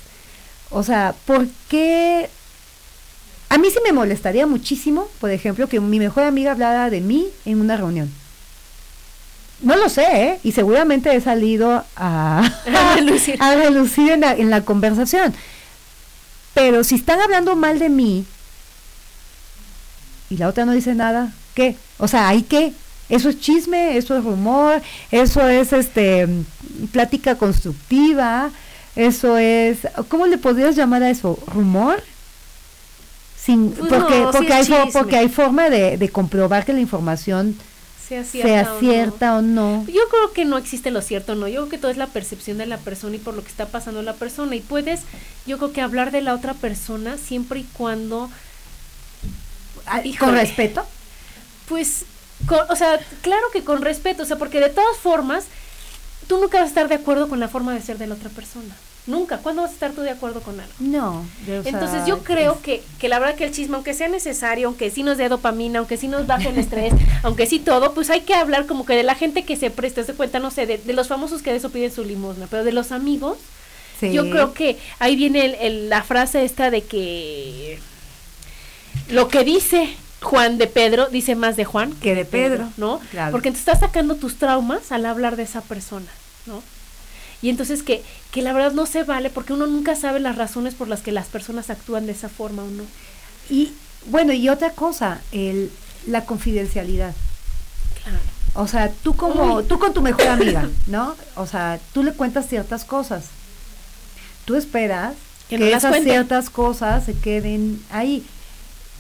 O 0.70 0.84
sea, 0.84 1.16
¿por 1.26 1.48
qué? 1.70 2.30
A 3.50 3.58
mí 3.58 3.70
sí 3.72 3.80
me 3.84 3.94
molestaría 3.94 4.46
muchísimo, 4.46 5.08
por 5.20 5.32
ejemplo, 5.32 5.68
que 5.68 5.80
mi 5.80 6.00
mejor 6.00 6.24
amiga 6.24 6.52
hablara 6.52 6.90
de 6.90 7.02
mí 7.02 7.28
en 7.46 7.62
una 7.62 7.78
reunión. 7.78 8.12
No 9.62 9.76
lo 9.76 9.90
sé, 9.90 10.04
¿eh? 10.04 10.40
Y 10.44 10.52
seguramente 10.52 11.14
he 11.14 11.22
salido 11.22 11.84
a, 11.96 12.40
a 12.66 12.96
relucir, 13.56 14.12
en, 14.12 14.22
la, 14.22 14.34
en 14.34 14.50
la 14.50 14.64
conversación. 14.64 15.34
Pero 16.54 16.84
si 16.84 16.96
están 16.96 17.20
hablando 17.20 17.56
mal 17.56 17.80
de 17.80 17.90
mí, 17.90 18.26
y 20.30 20.38
la 20.38 20.48
otra 20.48 20.66
no 20.66 20.74
dice 20.74 20.96
nada, 20.96 21.34
¿qué? 21.56 21.78
O 21.98 22.08
sea, 22.08 22.30
¿hay 22.30 22.44
qué? 22.44 22.74
Eso 23.10 23.30
es 23.30 23.40
chisme, 23.40 23.98
eso 23.98 24.16
es 24.18 24.24
rumor, 24.24 24.82
eso 25.12 25.48
es 25.48 25.74
este 25.74 26.28
plática 26.92 27.36
constructiva, 27.38 28.52
eso 28.96 29.38
es, 29.38 29.80
¿cómo 30.10 30.28
le 30.28 30.38
podrías 30.38 30.76
llamar 30.76 31.04
a 31.04 31.10
eso? 31.10 31.40
¿Rumor? 31.48 32.04
sin 33.36 33.72
Pues 33.72 33.90
porque 33.90 34.28
no, 34.28 34.32
sí 34.32 34.32
porque 34.32 34.54
es 34.54 34.54
hay 34.54 34.66
chisme. 34.66 34.92
porque 34.92 35.18
hay 35.18 35.30
forma 35.30 35.70
de, 35.70 35.98
de 35.98 36.10
comprobar 36.10 36.66
que 36.66 36.74
la 36.74 36.80
información 36.82 37.58
Sea 37.96 38.24
cierta, 38.24 38.66
sea 38.66 38.74
o 38.74 38.82
no. 38.82 39.38
o 39.38 39.42
no. 39.42 39.86
Yo 39.88 40.02
creo 40.10 40.34
que 40.34 40.46
no 40.46 40.58
existe 40.58 40.92
lo 40.92 41.02
cierto, 41.02 41.36
no. 41.36 41.48
Yo 41.48 41.62
creo 41.62 41.70
que 41.70 41.78
todo 41.78 41.92
es 41.92 41.98
la 41.98 42.08
percepción 42.08 42.58
de 42.58 42.66
la 42.66 42.78
persona 42.78 43.16
y 43.16 43.20
por 43.20 43.36
lo 43.36 43.44
que 43.44 43.50
está 43.50 43.68
pasando 43.68 44.02
la 44.02 44.14
persona. 44.16 44.56
Y 44.56 44.62
puedes, 44.62 45.02
yo 45.46 45.58
creo 45.58 45.74
que 45.74 45.82
hablar 45.82 46.12
de 46.12 46.22
la 46.22 46.34
otra 46.34 46.54
persona 46.54 47.18
siempre 47.18 47.62
y 47.62 47.64
cuando, 47.74 48.30
Con 50.20 50.34
respeto. 50.36 50.86
pues, 51.68 52.06
con- 52.48 52.70
o 52.70 52.76
sea, 52.76 53.00
claro 53.22 53.48
que 53.54 53.64
con 53.64 53.82
respeto, 53.82 54.24
o 54.24 54.26
sea, 54.26 54.38
porque 54.38 54.60
de 54.60 54.70
todas 54.70 54.98
formas, 54.98 55.46
tú 56.28 56.38
nunca 56.40 56.58
vas 56.60 56.66
a 56.66 56.70
estar 56.70 56.88
de 56.90 56.96
acuerdo 56.96 57.28
con 57.30 57.40
la 57.40 57.48
forma 57.48 57.74
de 57.74 57.82
ser 57.82 57.98
de 57.98 58.08
la 58.08 58.16
otra 58.16 58.30
persona. 58.30 58.76
Nunca. 59.08 59.38
¿Cuándo 59.40 59.62
vas 59.64 59.72
a 59.72 59.74
estar 59.74 59.92
tú 59.94 60.02
de 60.02 60.12
acuerdo 60.12 60.42
con 60.42 60.60
algo? 60.60 60.72
No. 60.80 61.26
de- 61.48 61.60
o 61.60 61.64
sea, 61.64 61.72
Entonces 61.72 62.06
yo 62.06 62.20
creo 62.20 62.54
es- 62.54 62.60
que, 62.60 62.84
que 63.00 63.10
la 63.10 63.18
verdad 63.18 63.36
que 63.36 63.46
el 63.46 63.52
chisme, 63.52 63.76
aunque 63.76 63.94
sea 63.96 64.08
necesario, 64.08 64.68
aunque 64.68 64.92
sí 64.92 65.02
nos 65.04 65.18
dé 65.18 65.30
dopamina, 65.30 65.80
aunque 65.80 65.98
sí 65.98 66.08
nos 66.08 66.28
baje 66.28 66.50
el 66.50 66.58
estrés, 66.60 66.94
aunque 67.24 67.46
sí 67.48 67.58
todo, 67.60 67.94
pues 67.94 68.10
hay 68.12 68.22
que 68.22 68.36
hablar 68.36 68.68
como 68.68 68.86
que 68.86 68.96
de 68.96 69.04
la 69.04 69.16
gente 69.16 69.44
que 69.46 69.56
se 69.56 69.72
presta, 69.72 70.04
se 70.04 70.14
cuenta, 70.14 70.38
no 70.40 70.52
sé, 70.52 70.66
de, 70.68 70.78
de 70.78 70.94
los 70.94 71.08
famosos 71.08 71.42
que 71.42 71.50
de 71.52 71.58
eso 71.58 71.72
piden 71.72 71.92
su 71.92 72.04
limosna, 72.04 72.46
pero 72.52 72.64
de 72.64 72.72
los 72.72 72.92
amigos, 72.92 73.38
sí. 74.00 74.12
yo 74.12 74.30
creo 74.30 74.54
que 74.54 74.78
ahí 75.00 75.16
viene 75.16 75.46
el- 75.46 75.56
el- 75.56 75.90
la 75.90 76.04
frase 76.04 76.44
esta 76.46 76.70
de 76.70 76.84
que 76.84 77.80
lo 79.10 79.28
que 79.28 79.44
dice 79.44 79.96
Juan 80.22 80.58
de 80.58 80.68
Pedro 80.68 81.08
dice 81.10 81.36
más 81.36 81.56
de 81.56 81.66
Juan 81.66 81.94
Que 81.94 82.16
de 82.16 82.26
Pedro, 82.26 82.70
¿no? 82.78 83.00
claro. 83.12 83.32
Porque 83.32 83.50
entonces 83.50 83.68
estás 83.68 83.80
sacando 83.80 84.16
tus 84.16 84.36
traumas 84.36 84.92
al 84.92 85.06
hablar 85.06 85.36
de 85.36 85.44
esa 85.44 85.62
persona, 85.62 86.12
¿no? 86.46 86.62
Y 87.42 87.50
entonces 87.50 87.84
que, 87.84 88.04
que 88.32 88.42
la 88.42 88.52
verdad 88.52 88.74
no 88.74 88.86
se 88.86 89.04
vale 89.04 89.30
porque 89.30 89.54
uno 89.54 89.66
nunca 89.66 89.96
sabe 89.96 90.20
las 90.20 90.36
razones 90.36 90.74
por 90.76 90.90
las 90.90 91.02
que 91.02 91.14
las 91.14 91.28
personas 91.28 91.70
actúan 91.70 92.06
de 92.06 92.12
esa 92.12 92.28
forma 92.28 92.64
o 92.64 92.68
no. 92.70 92.84
Y 93.50 93.72
bueno, 94.08 94.34
y 94.34 94.50
otra 94.50 94.72
cosa, 94.72 95.22
el, 95.32 95.72
la 96.06 96.26
confidencialidad. 96.26 97.14
Claro. 98.04 98.20
O 98.56 98.68
sea, 98.68 98.92
tú 98.92 99.16
como, 99.16 99.58
Uy. 99.58 99.64
tú 99.64 99.80
con 99.80 99.94
tu 99.94 100.02
mejor 100.02 100.28
amiga, 100.28 100.68
¿no? 100.88 101.16
O 101.36 101.46
sea, 101.48 101.80
tú 101.94 102.04
le 102.04 102.14
cuentas 102.14 102.48
ciertas 102.48 102.84
cosas. 102.84 103.26
Tú 104.44 104.56
esperas 104.56 105.14
Que 105.48 105.58
que, 105.58 105.66
no 105.66 105.72
las 105.72 105.84
esas 105.84 106.04
ciertas 106.04 106.50
cosas 106.50 107.06
se 107.06 107.14
queden 107.14 107.82
ahí. 107.90 108.26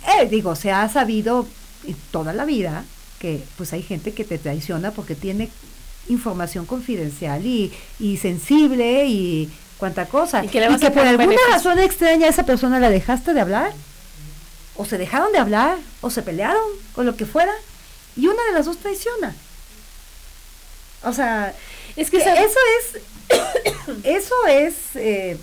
Eh, 0.08 0.28
digo, 0.30 0.56
se 0.56 0.72
ha 0.72 0.88
sabido 0.90 1.48
toda 2.12 2.34
la 2.34 2.46
vida 2.46 2.84
que 3.20 3.44
pues 3.58 3.74
hay 3.74 3.84
gente 3.84 4.14
que 4.14 4.24
te 4.24 4.38
traiciona 4.38 4.92
porque 4.92 5.16
tiene 5.16 5.50
información 6.08 6.66
confidencial 6.66 7.46
y, 7.46 7.72
y 8.00 8.18
sensible 8.18 9.06
y 9.08 9.50
cuánta 9.78 10.06
cosa. 10.08 10.44
Y 10.44 10.48
que 10.48 10.60
le 10.62 10.70
vas 10.70 10.82
a 10.84 10.92
por 10.92 11.06
alguna 11.06 11.28
beneficio. 11.28 11.54
razón 11.54 11.80
extraña 11.80 12.26
a 12.28 12.30
esa 12.30 12.44
persona 12.44 12.80
la 12.80 12.90
dejaste 12.90 13.34
de 13.34 13.42
hablar 13.42 13.74
o 14.76 14.86
se 14.86 14.98
dejaron 14.98 15.32
de 15.34 15.40
hablar, 15.40 15.78
o 16.00 16.10
se 16.10 16.22
pelearon, 16.22 16.64
o 16.96 17.04
lo 17.04 17.18
que 17.18 17.26
fuera, 17.26 17.52
y 18.16 18.28
una 18.28 18.42
de 18.46 18.54
las 18.54 18.66
dos 18.66 18.78
traiciona. 18.78 19.36
O 21.04 21.12
sea, 21.12 21.54
Es 21.98 22.10
que 22.10 22.18
que 22.18 22.24
esa- 22.24 22.36
eso 22.42 22.60
es, 22.80 23.96
eso 24.06 24.36
es, 24.50 24.74
eh, 24.96 25.38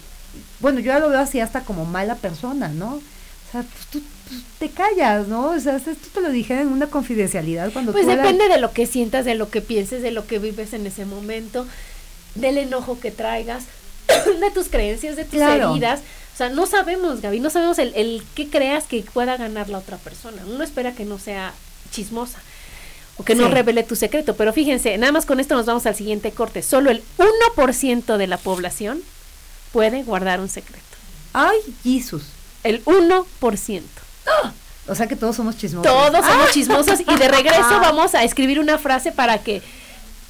bueno, 0.60 0.80
yo 0.80 0.86
ya 0.86 0.98
lo 0.98 1.10
veo 1.10 1.20
así 1.20 1.38
hasta 1.40 1.60
como 1.64 1.84
mala 1.84 2.14
persona, 2.14 2.68
¿no? 2.68 2.94
O 2.94 3.52
sea, 3.52 3.62
pues 3.62 3.86
tú 3.90 4.02
te 4.58 4.70
callas, 4.70 5.28
¿no? 5.28 5.50
O 5.50 5.60
sea, 5.60 5.76
esto 5.76 5.92
te 6.14 6.20
lo 6.20 6.30
dije 6.30 6.60
en 6.60 6.68
una 6.68 6.86
confidencialidad 6.88 7.72
cuando 7.72 7.92
Pues 7.92 8.06
depende 8.06 8.48
de 8.48 8.58
lo 8.58 8.72
que 8.72 8.86
sientas, 8.86 9.24
de 9.24 9.34
lo 9.34 9.50
que 9.50 9.60
pienses, 9.60 10.02
de 10.02 10.10
lo 10.10 10.26
que 10.26 10.38
vives 10.38 10.72
en 10.72 10.86
ese 10.86 11.04
momento, 11.04 11.66
del 12.34 12.58
enojo 12.58 12.98
que 13.00 13.10
traigas, 13.10 13.64
de 14.40 14.50
tus 14.52 14.68
creencias, 14.68 15.16
de 15.16 15.24
tus 15.24 15.34
Claro. 15.34 15.70
heridas. 15.72 16.00
O 16.34 16.36
sea, 16.36 16.48
no 16.50 16.66
sabemos, 16.66 17.20
Gaby, 17.22 17.40
no 17.40 17.50
sabemos 17.50 17.78
el, 17.78 17.92
el 17.94 18.22
qué 18.34 18.48
creas 18.48 18.84
que 18.84 19.02
pueda 19.02 19.36
ganar 19.36 19.68
la 19.68 19.78
otra 19.78 19.96
persona. 19.96 20.42
Uno 20.46 20.62
espera 20.64 20.92
que 20.92 21.04
no 21.04 21.18
sea 21.18 21.54
chismosa 21.90 22.38
o 23.16 23.24
que 23.24 23.34
no 23.34 23.48
revele 23.48 23.84
tu 23.84 23.96
secreto. 23.96 24.36
Pero 24.36 24.52
fíjense, 24.52 24.98
nada 24.98 25.12
más 25.12 25.24
con 25.24 25.40
esto 25.40 25.54
nos 25.54 25.64
vamos 25.64 25.86
al 25.86 25.94
siguiente 25.94 26.32
corte. 26.32 26.60
Solo 26.62 26.90
el 26.90 27.02
1% 27.56 28.18
de 28.18 28.26
la 28.26 28.36
población 28.36 29.00
puede 29.72 30.02
guardar 30.02 30.40
un 30.40 30.50
secreto. 30.50 30.82
Ay, 31.32 31.56
Jesús. 31.82 32.24
El 32.64 32.84
1%. 32.84 33.82
O 34.88 34.94
sea 34.94 35.06
que 35.08 35.16
todos 35.16 35.34
somos 35.36 35.56
chismosos. 35.56 35.90
Todos 35.92 36.20
Ah. 36.24 36.28
somos 36.32 36.50
chismosos 36.52 37.00
y 37.00 37.16
de 37.18 37.28
regreso 37.28 37.80
vamos 37.80 38.14
a 38.14 38.22
escribir 38.24 38.60
una 38.60 38.78
frase 38.78 39.10
para 39.12 39.38
que 39.38 39.60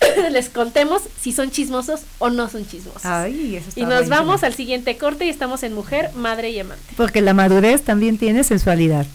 les 0.31 0.49
contemos 0.49 1.03
si 1.21 1.33
son 1.33 1.51
chismosos 1.51 2.01
o 2.19 2.31
no 2.31 2.49
son 2.49 2.67
chismosos. 2.67 3.05
Ay, 3.05 3.57
eso 3.57 3.69
está 3.69 3.81
y 3.81 3.83
nos 3.85 3.93
buenísimo. 3.93 4.17
vamos 4.17 4.43
al 4.45 4.55
siguiente 4.55 4.97
corte 4.97 5.27
y 5.27 5.29
estamos 5.29 5.63
en 5.63 5.75
Mujer, 5.75 6.11
Madre 6.15 6.51
y 6.51 6.59
Amante. 6.61 6.83
Porque 6.97 7.21
la 7.21 7.35
madurez 7.35 7.83
también 7.83 8.17
tiene 8.19 8.45
sensualidad. 8.45 9.07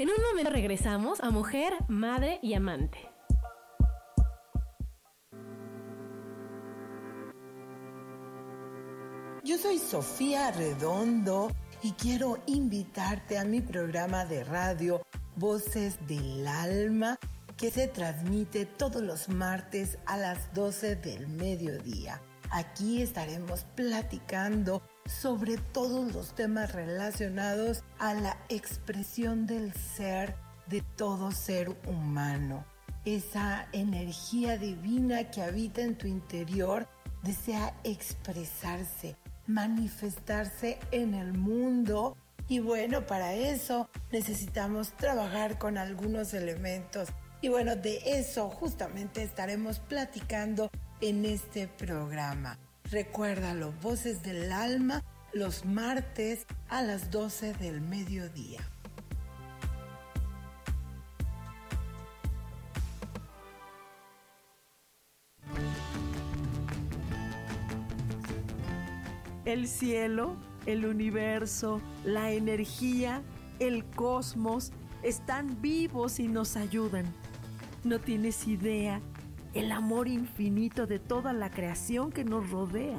En 0.00 0.08
un 0.08 0.14
momento 0.30 0.50
regresamos 0.50 1.20
a 1.20 1.28
Mujer, 1.28 1.74
Madre 1.88 2.38
y 2.42 2.54
Amante. 2.54 2.98
Yo 9.44 9.58
soy 9.58 9.76
Sofía 9.76 10.52
Redondo 10.52 11.52
y 11.82 11.92
quiero 11.92 12.38
invitarte 12.46 13.36
a 13.36 13.44
mi 13.44 13.60
programa 13.60 14.24
de 14.24 14.42
radio 14.42 15.02
Voces 15.36 15.98
del 16.06 16.48
Alma 16.48 17.18
que 17.58 17.70
se 17.70 17.86
transmite 17.86 18.64
todos 18.64 19.02
los 19.02 19.28
martes 19.28 19.98
a 20.06 20.16
las 20.16 20.54
12 20.54 20.96
del 20.96 21.28
mediodía. 21.28 22.22
Aquí 22.50 23.02
estaremos 23.02 23.64
platicando 23.74 24.80
sobre 25.10 25.56
todos 25.56 26.14
los 26.14 26.34
temas 26.34 26.72
relacionados 26.72 27.82
a 27.98 28.14
la 28.14 28.38
expresión 28.48 29.46
del 29.46 29.72
ser 29.74 30.34
de 30.66 30.82
todo 30.96 31.32
ser 31.32 31.76
humano. 31.86 32.64
Esa 33.04 33.66
energía 33.72 34.56
divina 34.56 35.30
que 35.30 35.42
habita 35.42 35.82
en 35.82 35.96
tu 35.96 36.06
interior 36.06 36.86
desea 37.22 37.74
expresarse, 37.82 39.16
manifestarse 39.46 40.78
en 40.90 41.14
el 41.14 41.32
mundo. 41.32 42.16
Y 42.46 42.60
bueno, 42.60 43.06
para 43.06 43.34
eso 43.34 43.88
necesitamos 44.12 44.96
trabajar 44.96 45.58
con 45.58 45.76
algunos 45.76 46.34
elementos. 46.34 47.08
Y 47.40 47.48
bueno, 47.48 47.74
de 47.74 48.00
eso 48.18 48.50
justamente 48.50 49.22
estaremos 49.22 49.80
platicando 49.80 50.70
en 51.00 51.24
este 51.24 51.68
programa. 51.68 52.58
Recuérdalo, 52.90 53.72
Voces 53.82 54.24
del 54.24 54.50
Alma, 54.50 55.04
los 55.32 55.64
martes 55.64 56.44
a 56.68 56.82
las 56.82 57.12
12 57.12 57.54
del 57.54 57.80
mediodía. 57.80 58.60
El 69.44 69.68
cielo, 69.68 70.34
el 70.66 70.84
universo, 70.84 71.80
la 72.04 72.32
energía, 72.32 73.22
el 73.60 73.84
cosmos 73.84 74.72
están 75.04 75.62
vivos 75.62 76.18
y 76.18 76.26
nos 76.26 76.56
ayudan. 76.56 77.04
No 77.84 78.00
tienes 78.00 78.48
idea 78.48 79.00
el 79.54 79.72
amor 79.72 80.08
infinito 80.08 80.86
de 80.86 80.98
toda 80.98 81.32
la 81.32 81.50
creación 81.50 82.12
que 82.12 82.24
nos 82.24 82.50
rodea. 82.50 82.98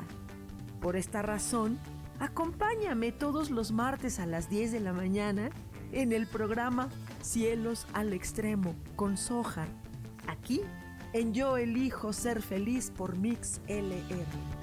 Por 0.81 0.95
esta 0.95 1.21
razón, 1.21 1.79
acompáñame 2.19 3.11
todos 3.11 3.49
los 3.49 3.71
martes 3.71 4.19
a 4.19 4.25
las 4.25 4.49
10 4.49 4.71
de 4.71 4.79
la 4.79 4.93
mañana 4.93 5.49
en 5.91 6.11
el 6.11 6.27
programa 6.27 6.89
Cielos 7.21 7.87
al 7.93 8.13
Extremo 8.13 8.75
con 8.95 9.17
Sojar. 9.17 9.67
Aquí 10.27 10.61
en 11.13 11.33
Yo 11.33 11.57
Elijo 11.57 12.13
Ser 12.13 12.41
Feliz 12.41 12.91
por 12.95 13.17
Mix 13.17 13.61
LR. 13.67 14.60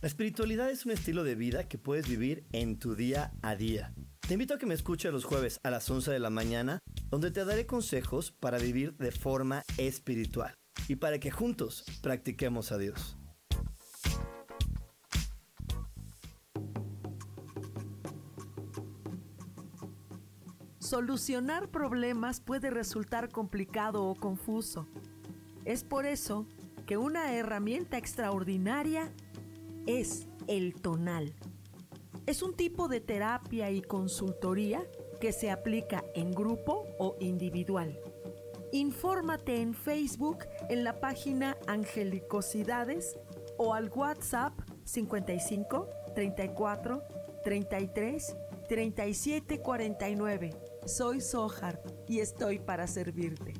La 0.00 0.06
espiritualidad 0.06 0.70
es 0.70 0.86
un 0.86 0.92
estilo 0.92 1.24
de 1.24 1.34
vida 1.34 1.66
que 1.66 1.76
puedes 1.76 2.08
vivir 2.08 2.44
en 2.52 2.78
tu 2.78 2.94
día 2.94 3.32
a 3.42 3.56
día. 3.56 3.92
Te 4.20 4.34
invito 4.34 4.54
a 4.54 4.58
que 4.58 4.66
me 4.66 4.74
escuches 4.74 5.10
los 5.12 5.24
jueves 5.24 5.58
a 5.64 5.70
las 5.70 5.90
11 5.90 6.12
de 6.12 6.20
la 6.20 6.30
mañana, 6.30 6.78
donde 7.10 7.32
te 7.32 7.44
daré 7.44 7.66
consejos 7.66 8.30
para 8.30 8.58
vivir 8.58 8.96
de 8.98 9.10
forma 9.10 9.64
espiritual 9.76 10.54
y 10.86 10.94
para 10.94 11.18
que 11.18 11.32
juntos 11.32 11.84
practiquemos 12.00 12.70
a 12.70 12.78
Dios. 12.78 13.16
Solucionar 20.78 21.70
problemas 21.72 22.40
puede 22.40 22.70
resultar 22.70 23.30
complicado 23.30 24.04
o 24.04 24.14
confuso. 24.14 24.86
Es 25.64 25.82
por 25.82 26.06
eso 26.06 26.46
que 26.86 26.96
una 26.96 27.34
herramienta 27.34 27.98
extraordinaria 27.98 29.12
es 29.88 30.28
el 30.48 30.74
tonal. 30.74 31.34
Es 32.26 32.42
un 32.42 32.54
tipo 32.54 32.88
de 32.88 33.00
terapia 33.00 33.70
y 33.70 33.80
consultoría 33.80 34.86
que 35.18 35.32
se 35.32 35.50
aplica 35.50 36.04
en 36.14 36.30
grupo 36.30 36.86
o 36.98 37.16
individual. 37.20 37.98
Infórmate 38.70 39.62
en 39.62 39.72
Facebook 39.72 40.44
en 40.68 40.84
la 40.84 41.00
página 41.00 41.56
Angelicosidades 41.66 43.18
o 43.56 43.72
al 43.72 43.88
WhatsApp 43.88 44.52
55 44.84 45.88
34 46.14 47.02
33 47.42 48.36
37 48.68 49.60
49. 49.62 50.50
Soy 50.84 51.22
Sohar 51.22 51.82
y 52.06 52.20
estoy 52.20 52.58
para 52.58 52.86
servirte. 52.86 53.54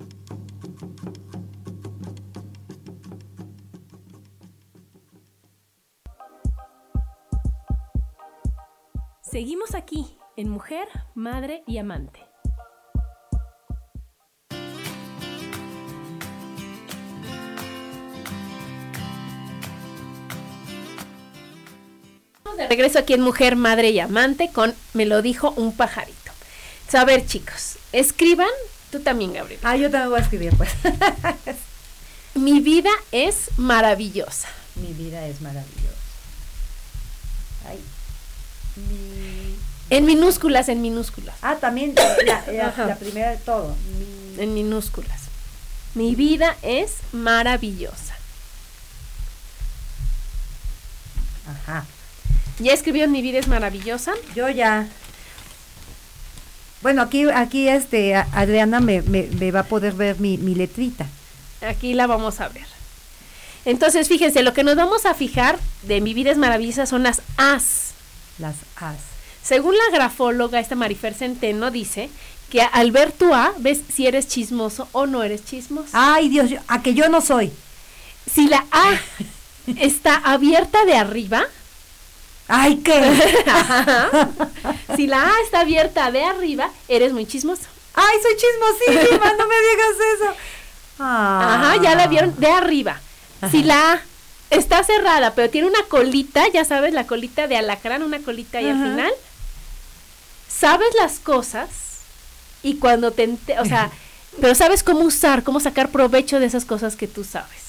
Seguimos 9.38 9.76
aquí 9.76 10.04
en 10.36 10.48
Mujer, 10.48 10.88
Madre 11.14 11.62
y 11.64 11.78
Amante. 11.78 12.18
De 22.56 22.66
regreso 22.66 22.98
aquí 22.98 23.12
en 23.12 23.20
Mujer, 23.20 23.54
Madre 23.54 23.90
y 23.90 24.00
Amante 24.00 24.50
con 24.52 24.74
Me 24.92 25.06
lo 25.06 25.22
dijo 25.22 25.52
un 25.52 25.72
pajarito. 25.72 26.32
A 26.94 27.04
ver, 27.04 27.24
chicos, 27.24 27.76
escriban, 27.92 28.50
tú 28.90 28.98
también, 28.98 29.34
Gabriel. 29.34 29.60
Ah, 29.62 29.76
yo 29.76 29.88
también 29.88 30.10
voy 30.10 30.18
a 30.18 30.22
escribir, 30.22 30.52
pues. 30.56 30.70
Mi 32.34 32.58
vida 32.58 32.90
es 33.12 33.56
maravillosa. 33.56 34.48
Mi 34.74 34.92
vida 34.94 35.28
es 35.28 35.40
maravillosa. 35.40 35.94
Ay. 37.68 37.78
Mi... 38.88 39.54
En 39.90 40.04
minúsculas, 40.04 40.68
en 40.68 40.82
minúsculas. 40.82 41.34
Ah, 41.42 41.56
también 41.56 41.94
la, 41.94 42.44
la- 42.52 42.74
la 42.86 42.96
primera 42.96 43.30
de 43.30 43.36
todo. 43.38 43.74
Mi- 43.98 44.42
En 44.42 44.54
minúsculas. 44.54 45.22
Mi 45.94 46.14
vida 46.14 46.56
es 46.62 46.92
maravillosa. 47.12 48.14
Ajá. 51.46 51.84
¿Ya 52.58 52.72
escribió 52.72 53.08
Mi 53.08 53.22
vida 53.22 53.38
es 53.38 53.48
maravillosa? 53.48 54.12
Yo 54.34 54.48
ya. 54.48 54.86
Bueno, 56.82 57.02
aquí, 57.02 57.28
aquí 57.30 57.68
este, 57.68 58.14
Adriana 58.14 58.80
me, 58.80 59.02
me, 59.02 59.24
me 59.24 59.50
va 59.50 59.60
a 59.60 59.64
poder 59.64 59.94
ver 59.94 60.20
mi, 60.20 60.38
mi 60.38 60.54
letrita. 60.54 61.06
Aquí 61.66 61.94
la 61.94 62.06
vamos 62.06 62.40
a 62.40 62.48
ver. 62.48 62.66
Entonces, 63.64 64.08
fíjense, 64.08 64.42
lo 64.42 64.52
que 64.54 64.62
nos 64.62 64.76
vamos 64.76 65.04
a 65.06 65.14
fijar 65.14 65.58
de 65.82 66.00
Mi 66.00 66.14
vida 66.14 66.30
es 66.30 66.38
maravillosa 66.38 66.86
son 66.86 67.02
las 67.02 67.22
As. 67.36 67.92
Las 68.38 68.56
as. 68.76 68.96
Según 69.42 69.74
la 69.76 69.96
grafóloga, 69.96 70.60
esta 70.60 70.74
Marifer 70.74 71.14
Centeno 71.14 71.70
dice 71.70 72.10
que 72.50 72.62
al 72.62 72.92
ver 72.92 73.12
tu 73.12 73.34
A, 73.34 73.52
ves 73.58 73.80
si 73.94 74.06
eres 74.06 74.28
chismoso 74.28 74.88
o 74.92 75.06
no 75.06 75.22
eres 75.22 75.44
chismoso. 75.44 75.88
Ay, 75.92 76.28
Dios, 76.28 76.50
yo- 76.50 76.58
a 76.68 76.82
que 76.82 76.94
yo 76.94 77.08
no 77.08 77.20
soy. 77.20 77.52
Si 78.32 78.48
la 78.48 78.64
A 78.70 78.92
está 79.78 80.16
abierta 80.16 80.84
de 80.84 80.94
arriba, 80.96 81.44
Ay, 82.50 82.76
¿qué? 82.76 82.94
si 84.96 85.06
la 85.06 85.22
A 85.22 85.32
está 85.44 85.60
abierta 85.60 86.10
de 86.10 86.24
arriba, 86.24 86.70
eres 86.88 87.12
muy 87.12 87.26
chismoso. 87.26 87.64
Ay, 87.94 88.16
soy 88.22 88.36
chismosísima, 88.36 89.32
no 89.34 89.46
me 89.46 89.54
digas 89.60 89.96
eso. 90.16 90.34
Ah. 90.98 91.72
Ajá, 91.74 91.82
ya 91.82 91.94
la 91.94 92.06
vieron 92.06 92.34
de 92.38 92.46
arriba. 92.50 93.00
Si 93.50 93.62
la 93.62 93.92
A 93.92 94.00
está 94.50 94.82
cerrada, 94.82 95.34
pero 95.34 95.50
tiene 95.50 95.68
una 95.68 95.82
colita, 95.88 96.48
ya 96.48 96.64
sabes, 96.64 96.92
la 96.92 97.06
colita 97.06 97.46
de 97.46 97.56
alacrán, 97.56 98.02
una 98.02 98.20
colita 98.20 98.58
ahí 98.58 98.68
al 98.68 98.82
final, 98.82 99.12
sabes 100.48 100.88
las 101.00 101.18
cosas 101.18 101.68
y 102.62 102.76
cuando 102.76 103.12
te, 103.12 103.38
o 103.60 103.64
sea, 103.64 103.90
pero 104.40 104.54
sabes 104.54 104.82
cómo 104.82 105.00
usar, 105.00 105.42
cómo 105.42 105.60
sacar 105.60 105.90
provecho 105.90 106.40
de 106.40 106.46
esas 106.46 106.64
cosas 106.64 106.96
que 106.96 107.06
tú 107.06 107.24
sabes. 107.24 107.68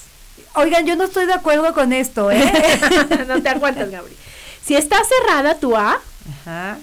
Oigan, 0.54 0.86
yo 0.86 0.96
no 0.96 1.04
estoy 1.04 1.26
de 1.26 1.34
acuerdo 1.34 1.72
con 1.74 1.92
esto, 1.92 2.30
¿eh? 2.30 2.52
no 3.28 3.40
te 3.40 3.48
aguantas, 3.48 3.90
Gabriel. 3.90 4.18
Si 4.64 4.74
está 4.74 4.96
cerrada 5.04 5.58
tu 5.58 5.76
A, 5.76 6.00
Ajá. 6.42 6.78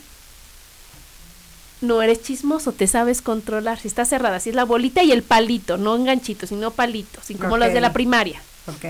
no 1.82 2.02
eres 2.02 2.22
chismoso, 2.24 2.72
te 2.72 2.88
sabes 2.88 3.22
controlar. 3.22 3.80
Si 3.80 3.90
está 3.90 4.06
cerrada, 4.06 4.40
si 4.40 4.50
es 4.50 4.56
la 4.56 4.64
bolita 4.64 5.04
y 5.04 5.12
el 5.12 5.22
palito, 5.22 5.78
no 5.78 5.96
enganchito, 5.96 6.48
sino 6.48 6.72
palito, 6.72 7.20
sin 7.22 7.38
como 7.38 7.58
los 7.58 7.74
de 7.74 7.82
la 7.82 7.92
primaria. 7.92 8.42
Ok. 8.68 8.86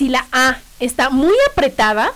Si 0.00 0.08
la 0.08 0.26
A 0.32 0.56
está 0.78 1.10
muy 1.10 1.34
apretada, 1.52 2.14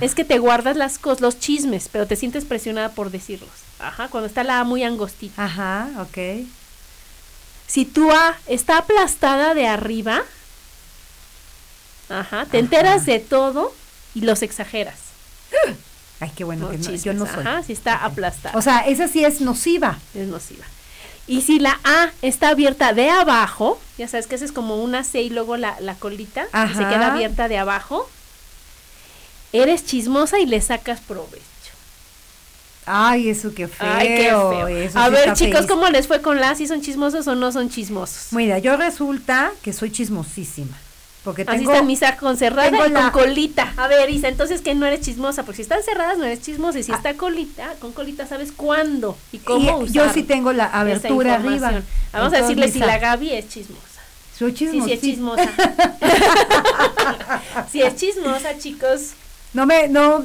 es 0.00 0.16
que 0.16 0.24
te 0.24 0.40
guardas 0.40 0.76
las 0.76 0.98
cosas, 0.98 1.20
los 1.20 1.38
chismes, 1.38 1.88
pero 1.92 2.08
te 2.08 2.16
sientes 2.16 2.44
presionada 2.44 2.88
por 2.88 3.12
decirlos. 3.12 3.52
Ajá, 3.78 4.08
cuando 4.08 4.26
está 4.26 4.42
la 4.42 4.58
A 4.58 4.64
muy 4.64 4.82
angostita. 4.82 5.44
Ajá, 5.44 5.90
ok. 6.00 6.44
Si 7.68 7.84
tu 7.84 8.10
A 8.10 8.36
está 8.48 8.78
aplastada 8.78 9.54
de 9.54 9.68
arriba, 9.68 10.22
ajá, 12.08 12.46
te 12.46 12.58
enteras 12.58 13.06
de 13.06 13.20
todo 13.20 13.72
y 14.16 14.22
los 14.22 14.42
exageras. 14.42 14.98
Ay, 16.18 16.32
qué 16.34 16.42
bueno 16.42 16.68
que 16.68 16.78
no, 16.78 16.94
yo 16.96 17.14
no 17.14 17.26
soy. 17.26 17.46
Ajá, 17.46 17.62
si 17.62 17.74
está 17.74 18.04
aplastada. 18.04 18.58
O 18.58 18.62
sea, 18.62 18.80
esa 18.88 19.06
sí 19.06 19.24
es 19.24 19.40
nociva. 19.40 20.00
es 20.16 20.26
nociva. 20.26 20.64
Y 21.26 21.42
si 21.42 21.58
la 21.60 21.78
A 21.84 22.10
está 22.20 22.48
abierta 22.48 22.92
de 22.92 23.08
abajo, 23.10 23.80
ya 23.96 24.08
sabes 24.08 24.26
que 24.26 24.34
esa 24.34 24.44
es 24.44 24.52
como 24.52 24.82
una 24.82 25.04
C 25.04 25.22
y 25.22 25.30
luego 25.30 25.56
la, 25.56 25.80
la 25.80 25.94
colita, 25.94 26.44
y 26.44 26.74
se 26.74 26.80
queda 26.80 27.12
abierta 27.12 27.48
de 27.48 27.58
abajo, 27.58 28.08
eres 29.52 29.86
chismosa 29.86 30.38
y 30.40 30.46
le 30.46 30.60
sacas 30.60 31.00
provecho. 31.00 31.42
Ay, 32.84 33.28
eso 33.28 33.54
qué 33.54 33.68
feo. 33.68 33.88
Ay, 33.88 34.08
qué 34.08 34.28
feo. 34.28 34.68
eso 34.68 34.98
A 34.98 35.06
sí 35.06 35.12
ver, 35.12 35.32
chicos. 35.34 35.66
¿cómo 35.66 35.88
les 35.88 36.08
fue 36.08 36.20
con 36.20 36.40
la? 36.40 36.56
¿Si 36.56 36.66
son 36.66 36.82
chismosos 36.82 37.28
o 37.28 37.36
no 37.36 37.52
son 37.52 37.70
chismosos? 37.70 38.32
Mira, 38.32 38.58
yo 38.58 38.76
resulta 38.76 39.52
que 39.62 39.72
soy 39.72 39.92
chismosísima. 39.92 40.76
Porque 41.24 41.42
Así 41.42 41.58
tengo, 41.58 41.72
está 41.72 41.84
Misa 41.84 42.16
con 42.16 42.36
cerrada 42.36 42.68
tengo 42.70 42.82
y 42.84 42.92
con 42.92 42.94
la- 42.94 43.12
colita. 43.12 43.72
A 43.76 43.86
ver, 43.86 44.10
Isa, 44.10 44.26
entonces 44.28 44.60
que 44.60 44.74
no 44.74 44.86
eres 44.86 45.02
chismosa, 45.02 45.44
porque 45.44 45.56
si 45.56 45.62
están 45.62 45.82
cerradas 45.84 46.18
no 46.18 46.24
eres 46.24 46.42
chismosa, 46.42 46.80
y 46.80 46.82
si 46.82 46.90
Ah. 46.92 46.96
está 46.96 47.14
colita, 47.14 47.74
con 47.80 47.92
colita 47.92 48.26
sabes 48.26 48.50
cuándo 48.50 49.16
y 49.30 49.36
y 49.36 49.40
cómo 49.40 49.78
usar. 49.78 49.94
yo 49.94 50.12
sí 50.12 50.24
tengo 50.24 50.52
la 50.52 50.64
abertura 50.66 51.34
arriba. 51.34 51.52
información. 51.54 51.84
Vamos 52.12 52.32
a 52.34 52.40
decirle 52.42 52.68
si 52.72 52.80
la 52.80 52.98
Gaby 52.98 53.32
es 53.34 53.48
chismosa. 53.48 53.82
Soy 54.36 54.50
Sí, 54.50 54.56
chismosísima. 54.56 54.86
sí 54.86 54.92
es 54.92 55.00
chismosa. 55.00 55.48
si 57.70 57.82
es 57.82 57.96
chismosa, 57.96 58.58
chicos. 58.58 59.10
No 59.54 59.66
me, 59.66 59.88
no, 59.88 60.24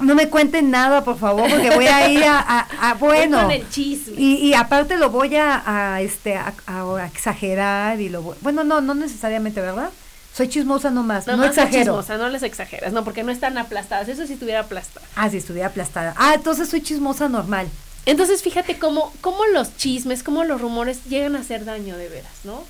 no 0.00 0.14
me 0.14 0.28
cuenten 0.28 0.70
nada, 0.70 1.04
por 1.04 1.18
favor, 1.18 1.48
porque 1.48 1.70
voy 1.70 1.86
a 1.86 2.08
ir 2.10 2.24
a, 2.24 2.38
a- 2.40 2.90
a- 2.90 2.94
bueno. 2.94 3.42
Con 3.42 3.50
el 3.50 3.68
chisme. 3.70 4.14
Y, 4.20 4.34
y 4.48 4.54
aparte 4.54 4.96
lo 4.98 5.10
voy 5.10 5.36
a, 5.36 5.62
a, 5.94 6.00
este 6.02 6.36
a, 6.36 6.52
a 6.66 7.06
exagerar 7.06 8.00
y 8.00 8.08
lo 8.08 8.22
voy- 8.22 8.36
bueno 8.40 8.64
no 8.64 8.80
no 8.80 8.94
necesariamente 8.94 9.60
verdad 9.60 9.90
soy 10.36 10.48
chismosa 10.48 10.90
nomás 10.90 11.26
no, 11.26 11.36
no, 11.36 11.44
exagero 11.44 11.84
chismosa, 11.84 12.16
no 12.18 12.28
les 12.28 12.42
exageras, 12.42 12.92
no, 12.92 13.04
porque 13.04 13.22
no 13.22 13.30
están 13.30 13.56
aplastadas. 13.56 14.08
Eso 14.08 14.26
si 14.26 14.32
estuviera 14.34 14.60
aplastada. 14.60 15.06
ah 15.16 15.30
si 15.30 15.36
estuviera 15.36 15.68
aplastada 15.68 16.14
ah 16.16 16.34
entonces 16.34 16.68
soy 16.68 16.82
chismosa 16.82 17.28
normal 17.28 17.68
Entonces, 18.06 18.42
fíjate 18.42 18.78
cómo, 18.78 19.12
cómo 19.22 19.46
los 19.46 19.76
chismes, 19.76 20.22
cómo 20.22 20.44
los 20.44 20.60
rumores 20.60 21.04
llegan 21.08 21.36
a 21.36 21.40
hacer 21.40 21.64
daño 21.64 21.96
de 21.96 22.08
veras, 22.10 22.32
¿no? 22.44 22.62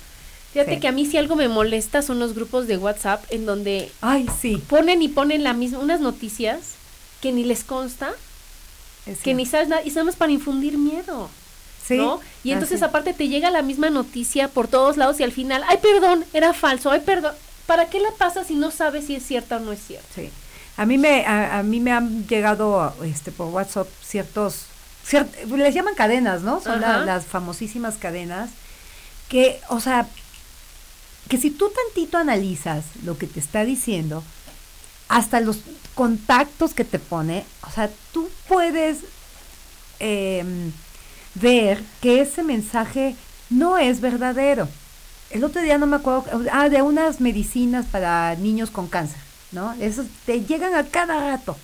Fíjate 0.53 0.75
Sí. 0.75 0.79
que 0.79 0.87
a 0.87 0.93
mí 0.93 1.05
si 1.05 1.17
algo 1.17 1.35
me 1.35 1.49
molesta 1.49 2.01
son 2.01 2.19
los 2.19 2.33
grupos 2.33 2.67
de 2.67 2.77
WhatsApp 2.77 3.21
en 3.29 3.45
donde 3.45 3.91
ay 4.01 4.25
sí 4.41 4.63
ponen 4.69 5.01
y 5.01 5.09
ponen 5.09 5.43
la 5.43 5.51
misma, 5.53 5.79
unas 5.79 5.99
noticias 5.99 6.59
que 7.21 7.33
ni 7.33 7.43
les 7.43 7.63
consta, 7.65 8.13
es 9.05 9.19
que 9.19 9.33
ni 9.33 9.45
sabes 9.45 9.67
nada, 9.67 9.81
y 9.83 9.89
nada 9.89 10.05
más 10.05 10.15
para 10.15 10.31
infundir 10.31 10.77
miedo. 10.77 11.29
sí 11.85 11.97
¿no? 11.97 12.21
Y 12.43 12.51
entonces 12.51 12.81
así. 12.81 12.89
aparte 12.89 13.13
te 13.13 13.27
llega 13.27 13.49
la 13.51 13.61
misma 13.63 13.89
noticia 13.89 14.47
por 14.47 14.67
todos 14.69 14.95
lados 14.97 15.19
y 15.19 15.23
al 15.23 15.31
final, 15.33 15.63
ay, 15.67 15.79
perdón, 15.81 16.23
era 16.33 16.53
falso, 16.53 16.91
ay, 16.91 17.01
perdón. 17.01 17.33
¿Para 17.65 17.89
qué 17.89 17.99
la 17.99 18.11
pasas 18.11 18.47
si 18.47 18.55
no 18.55 18.71
sabes 18.71 19.05
si 19.07 19.15
es 19.15 19.25
cierta 19.25 19.57
o 19.57 19.59
no 19.59 19.71
es 19.71 19.79
cierta? 19.85 20.07
sí 20.13 20.29
a 20.77 20.85
mí 20.85 20.97
me 20.97 21.25
a, 21.25 21.59
a 21.59 21.63
mí 21.63 21.79
me 21.79 21.91
han 21.93 22.27
llegado 22.27 22.93
este 23.03 23.31
por 23.31 23.47
WhatsApp 23.47 23.87
ciertos 24.05 24.65
ciert- 25.09 25.45
les 25.55 25.73
llaman 25.73 25.95
cadenas 25.95 26.41
no 26.41 26.59
son 26.61 26.81
la- 26.81 26.99
las 27.05 27.25
famosísimas 27.25 27.95
cadenas 27.95 28.49
que 29.29 29.59
o 29.69 29.79
sea 29.79 30.07
que 31.29 31.37
si 31.37 31.49
tú 31.49 31.71
tantito 31.71 32.17
analizas 32.17 32.83
lo 33.03 33.17
que 33.17 33.25
te 33.27 33.39
está 33.39 33.63
diciendo 33.65 34.23
hasta 35.07 35.39
los 35.39 35.59
contactos 35.95 36.73
que 36.73 36.83
te 36.83 36.99
pone, 36.99 37.45
o 37.67 37.71
sea, 37.71 37.89
tú 38.11 38.27
puedes 38.47 38.97
em, 39.99 40.71
ver 41.35 41.81
que 42.01 42.21
ese 42.21 42.43
mensaje 42.43 43.15
no 43.49 43.77
es 43.77 44.01
verdadero. 44.01 44.67
El 45.35 45.43
otro 45.43 45.61
día 45.61 45.77
no 45.77 45.85
me 45.85 45.97
acuerdo, 45.97 46.23
ah, 46.51 46.69
de 46.69 46.81
unas 46.81 47.19
medicinas 47.19 47.85
para 47.85 48.35
niños 48.35 48.71
con 48.71 48.87
cáncer, 48.87 49.17
¿no? 49.51 49.73
Esos 49.81 50.05
te 50.25 50.41
llegan 50.45 50.73
a 50.75 50.85
cada 50.85 51.19
rato. 51.31 51.57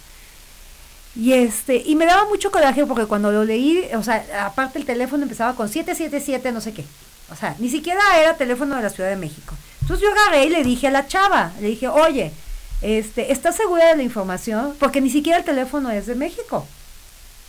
Y 1.16 1.34
este, 1.34 1.82
y 1.86 1.96
me 1.96 2.06
daba 2.06 2.26
mucho 2.26 2.52
coraje 2.52 2.86
porque 2.86 3.06
cuando 3.06 3.32
lo 3.32 3.44
leí, 3.44 3.84
o 3.96 4.04
sea, 4.04 4.26
aparte 4.46 4.80
el 4.80 4.86
teléfono 4.86 5.24
empezaba 5.24 5.56
con 5.56 5.68
777, 5.70 6.52
no 6.52 6.62
sé 6.62 6.74
qué. 6.74 6.86
O 7.32 7.36
sea, 7.36 7.56
ni 7.60 7.70
siquiera 7.70 8.02
era 8.20 8.36
teléfono 8.36 8.76
de 8.76 8.82
la 8.84 8.90
Ciudad 8.90 9.10
de 9.10 9.16
México. 9.16 9.56
Entonces 9.82 10.06
yo 10.06 10.12
agarré 10.12 10.46
y 10.46 10.50
le 10.50 10.64
dije 10.64 10.88
a 10.88 10.92
la 10.92 11.08
chava, 11.08 11.52
le 11.62 11.68
dije, 11.68 11.88
oye, 11.88 12.32
este, 12.82 13.32
¿estás 13.32 13.56
segura 13.56 13.88
de 13.88 13.96
la 13.98 14.04
información? 14.04 14.74
Porque 14.80 15.00
ni 15.02 15.10
siquiera 15.10 15.38
el 15.40 15.46
teléfono 15.46 15.92
es 15.92 16.08
de 16.08 16.16
México. 16.16 16.68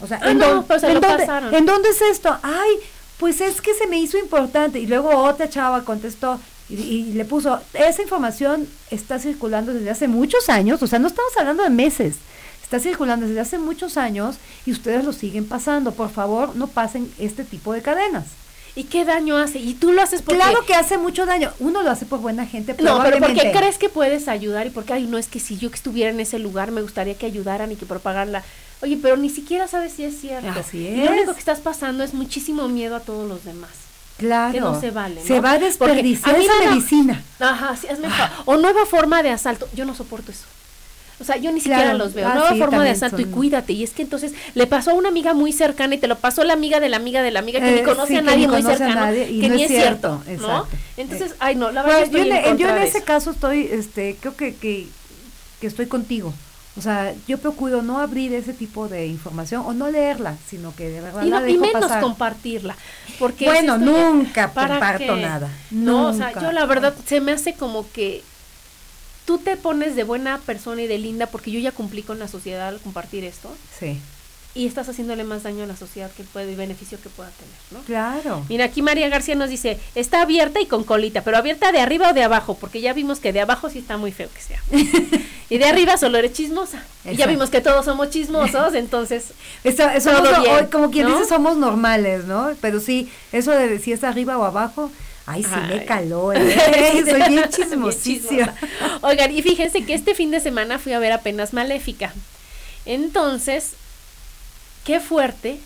O 0.00 0.06
sea, 0.06 0.20
Ah, 0.22 0.30
¿en, 0.30 0.38
no, 0.38 0.46
dónde- 0.48 0.66
pues 0.66 0.80
se 0.80 0.90
¿en 0.90 1.00
dónde. 1.00 1.56
¿en 1.58 1.66
dónde 1.66 1.88
es 1.90 2.02
esto? 2.02 2.36
Ay, 2.42 2.70
pues 3.22 3.40
es 3.40 3.60
que 3.60 3.72
se 3.72 3.86
me 3.86 4.00
hizo 4.00 4.18
importante. 4.18 4.80
Y 4.80 4.86
luego 4.88 5.10
otra 5.16 5.48
chava 5.48 5.84
contestó 5.84 6.40
y, 6.68 6.74
y 6.74 7.12
le 7.12 7.24
puso, 7.24 7.60
esa 7.72 8.02
información 8.02 8.66
está 8.90 9.20
circulando 9.20 9.72
desde 9.72 9.90
hace 9.90 10.08
muchos 10.08 10.48
años, 10.48 10.82
o 10.82 10.88
sea, 10.88 10.98
no 10.98 11.06
estamos 11.06 11.30
hablando 11.38 11.62
de 11.62 11.70
meses, 11.70 12.16
está 12.60 12.80
circulando 12.80 13.24
desde 13.28 13.38
hace 13.38 13.58
muchos 13.58 13.96
años 13.96 14.38
y 14.66 14.72
ustedes 14.72 15.04
lo 15.04 15.12
siguen 15.12 15.46
pasando. 15.46 15.92
Por 15.92 16.10
favor, 16.10 16.56
no 16.56 16.66
pasen 16.66 17.12
este 17.20 17.44
tipo 17.44 17.72
de 17.72 17.80
cadenas. 17.80 18.24
¿Y 18.74 18.84
qué 18.84 19.04
daño 19.04 19.36
hace? 19.36 19.60
Y 19.60 19.74
tú 19.74 19.92
lo 19.92 20.02
haces 20.02 20.20
porque... 20.22 20.40
Claro 20.40 20.64
que 20.66 20.74
hace 20.74 20.98
mucho 20.98 21.24
daño. 21.24 21.52
Uno 21.60 21.84
lo 21.84 21.90
hace 21.90 22.06
por 22.06 22.18
buena 22.18 22.44
gente, 22.46 22.72
No, 22.72 22.76
pero 22.78 22.94
¿por 22.96 23.02
qué 23.12 23.18
probablemente. 23.18 23.56
crees 23.56 23.78
que 23.78 23.88
puedes 23.88 24.26
ayudar? 24.26 24.66
Y 24.66 24.70
porque, 24.70 24.94
ay, 24.94 25.06
no, 25.06 25.16
es 25.18 25.28
que 25.28 25.38
si 25.38 25.58
yo 25.58 25.68
estuviera 25.72 26.10
en 26.10 26.18
ese 26.18 26.40
lugar 26.40 26.72
me 26.72 26.82
gustaría 26.82 27.14
que 27.14 27.26
ayudaran 27.26 27.70
y 27.70 27.76
que 27.76 27.86
propagarla. 27.86 28.42
Oye, 28.82 28.98
pero 29.00 29.16
ni 29.16 29.30
siquiera 29.30 29.68
sabes 29.68 29.92
si 29.92 30.04
es 30.04 30.20
cierto. 30.20 30.48
Así 30.58 30.78
Y 30.78 30.96
lo 30.96 31.04
es. 31.04 31.10
único 31.10 31.32
que 31.34 31.38
estás 31.38 31.60
pasando 31.60 32.02
es 32.04 32.12
muchísimo 32.14 32.68
miedo 32.68 32.96
a 32.96 33.00
todos 33.00 33.28
los 33.28 33.44
demás. 33.44 33.70
Claro. 34.18 34.52
que 34.52 34.60
no 34.60 34.78
se 34.80 34.90
vale, 34.92 35.16
¿no? 35.20 35.26
Se 35.26 35.40
va 35.40 35.52
a 35.52 35.58
desperdiciar 35.58 36.36
a 36.36 36.38
esa 36.38 36.52
da- 36.62 36.70
medicina. 36.70 37.22
Ajá, 37.40 37.74
sí, 37.76 37.88
hazme 37.88 38.08
fa- 38.08 38.30
O 38.44 38.56
nueva 38.56 38.86
forma 38.86 39.20
de 39.22 39.30
asalto. 39.30 39.68
Yo 39.74 39.84
no 39.84 39.94
soporto 39.96 40.30
eso. 40.30 40.44
O 41.18 41.24
sea, 41.24 41.36
yo 41.38 41.50
ni 41.50 41.60
siquiera 41.60 41.94
los 41.94 42.14
veo. 42.14 42.28
Ah, 42.28 42.34
nueva 42.34 42.52
sí, 42.52 42.58
forma 42.58 42.84
de 42.84 42.90
asalto 42.90 43.20
y 43.20 43.24
cuídate. 43.24 43.72
Y 43.72 43.82
es 43.82 43.90
que 43.90 44.02
entonces 44.02 44.32
le 44.54 44.66
pasó 44.68 44.90
a 44.90 44.94
una 44.94 45.08
amiga 45.08 45.34
muy 45.34 45.52
cercana 45.52 45.94
y 45.94 45.98
te 45.98 46.06
lo 46.08 46.18
pasó 46.18 46.44
la 46.44 46.52
amiga 46.52 46.78
de 46.78 46.88
la 46.88 46.98
amiga 46.98 47.22
de 47.22 47.30
la 47.32 47.38
amiga 47.40 47.58
que 47.60 47.68
Eh, 47.70 47.76
ni 47.76 47.82
conoce 47.82 48.12
sí, 48.12 48.16
a 48.18 48.22
nadie 48.22 48.46
muy 48.46 48.56
conoce 48.62 48.78
cercano. 48.78 49.00
nadie 49.00 49.28
y 49.30 49.40
que 49.40 49.48
no 49.48 49.54
ni 49.56 49.64
es 49.64 49.70
es 49.70 49.76
cierto. 49.76 50.22
cierto, 50.24 50.46
¿no? 50.46 50.66
Entonces, 50.96 51.34
ay, 51.40 51.54
no, 51.56 51.70
la 51.72 51.82
verdad 51.82 51.98
Bueno, 51.98 52.12
yo, 52.12 52.18
estoy 52.18 52.30
en, 52.38 52.44
en 52.52 52.58
yo 52.58 52.68
en 52.68 52.74
de 52.76 52.84
ese 52.86 52.98
eso. 52.98 53.06
caso 53.06 53.30
estoy, 53.32 53.68
este, 53.72 54.16
creo 54.20 54.36
que, 54.36 54.54
que, 54.54 54.86
que 55.60 55.66
estoy 55.66 55.86
contigo. 55.86 56.32
O 56.76 56.80
sea, 56.80 57.14
yo 57.28 57.36
procuro 57.38 57.82
no 57.82 57.98
abrir 58.00 58.32
ese 58.32 58.54
tipo 58.54 58.88
de 58.88 59.06
información 59.06 59.62
o 59.66 59.74
no 59.74 59.90
leerla, 59.90 60.36
sino 60.48 60.74
que 60.74 60.88
de 60.88 61.00
verdad 61.02 61.22
Y, 61.26 61.28
la 61.30 61.40
no- 61.40 61.48
y 61.48 61.58
menos 61.58 61.82
pasar. 61.82 62.00
compartirla. 62.02 62.76
Porque 63.18 63.44
Bueno, 63.44 63.76
nunca 63.76 64.52
¿para 64.54 64.74
comparto 64.80 65.16
nada. 65.16 65.50
No, 65.70 66.08
o 66.08 66.12
sea, 66.14 66.32
yo 66.32 66.50
la 66.52 66.64
verdad 66.64 66.94
se 67.06 67.20
me 67.20 67.32
hace 67.32 67.54
como 67.54 67.90
que 67.92 68.22
tú 69.26 69.36
te 69.38 69.56
pones 69.56 69.94
de 69.96 70.04
buena 70.04 70.38
persona 70.38 70.82
y 70.82 70.86
de 70.86 70.98
linda 70.98 71.26
porque 71.26 71.50
yo 71.50 71.60
ya 71.60 71.72
cumplí 71.72 72.02
con 72.02 72.18
la 72.18 72.26
sociedad 72.26 72.68
al 72.68 72.80
compartir 72.80 73.22
esto 73.24 73.54
Sí, 73.78 74.00
y 74.54 74.66
estás 74.66 74.88
haciéndole 74.88 75.24
más 75.24 75.44
daño 75.44 75.64
a 75.64 75.66
la 75.66 75.76
sociedad 75.76 76.10
que 76.10 76.24
puede 76.24 76.52
y 76.52 76.54
beneficio 76.54 77.00
que 77.00 77.08
pueda 77.08 77.30
tener, 77.30 77.54
¿no? 77.70 77.80
claro. 77.86 78.44
Mira, 78.48 78.66
aquí 78.66 78.82
María 78.82 79.08
García 79.08 79.34
nos 79.34 79.48
dice, 79.48 79.78
está 79.94 80.22
abierta 80.22 80.60
y 80.60 80.66
con 80.66 80.84
colita, 80.84 81.22
pero 81.22 81.38
abierta 81.38 81.72
de 81.72 81.80
arriba 81.80 82.10
o 82.10 82.12
de 82.12 82.22
abajo, 82.22 82.56
porque 82.60 82.80
ya 82.80 82.92
vimos 82.92 83.18
que 83.18 83.32
de 83.32 83.40
abajo 83.40 83.70
sí 83.70 83.78
está 83.78 83.96
muy 83.96 84.12
feo 84.12 84.28
que 84.34 84.42
sea. 84.42 84.62
y 85.48 85.58
de 85.58 85.64
arriba 85.64 85.96
solo 85.96 86.18
eres 86.18 86.34
chismosa. 86.34 86.84
Y 87.04 87.16
ya 87.16 87.26
vimos 87.26 87.48
que 87.48 87.62
todos 87.62 87.84
somos 87.86 88.10
chismosos, 88.10 88.74
entonces 88.74 89.32
Eso, 89.64 89.88
eso 89.88 90.10
Todo 90.10 90.42
bien, 90.42 90.66
como 90.66 90.90
quien 90.90 91.08
¿no? 91.08 91.16
dice, 91.16 91.28
somos 91.28 91.56
normales, 91.56 92.26
¿no? 92.26 92.50
Pero 92.60 92.78
sí, 92.80 93.10
eso 93.32 93.52
de 93.52 93.78
si 93.78 93.92
es 93.92 94.04
arriba 94.04 94.36
o 94.36 94.44
abajo, 94.44 94.90
ay, 95.24 95.44
sí 95.44 95.56
me 95.68 95.86
caló, 95.86 96.32
¿eh? 96.34 97.04
Soy 97.08 97.22
bien 97.28 97.48
chismosísima. 97.48 98.54
Oigan, 99.00 99.32
y 99.34 99.40
fíjense 99.40 99.86
que 99.86 99.94
este 99.94 100.14
fin 100.14 100.30
de 100.30 100.40
semana 100.40 100.78
fui 100.78 100.92
a 100.92 100.98
ver 100.98 101.12
apenas 101.12 101.54
Maléfica. 101.54 102.12
Entonces, 102.84 103.76
qué 104.84 105.00
fuerte 105.00 105.58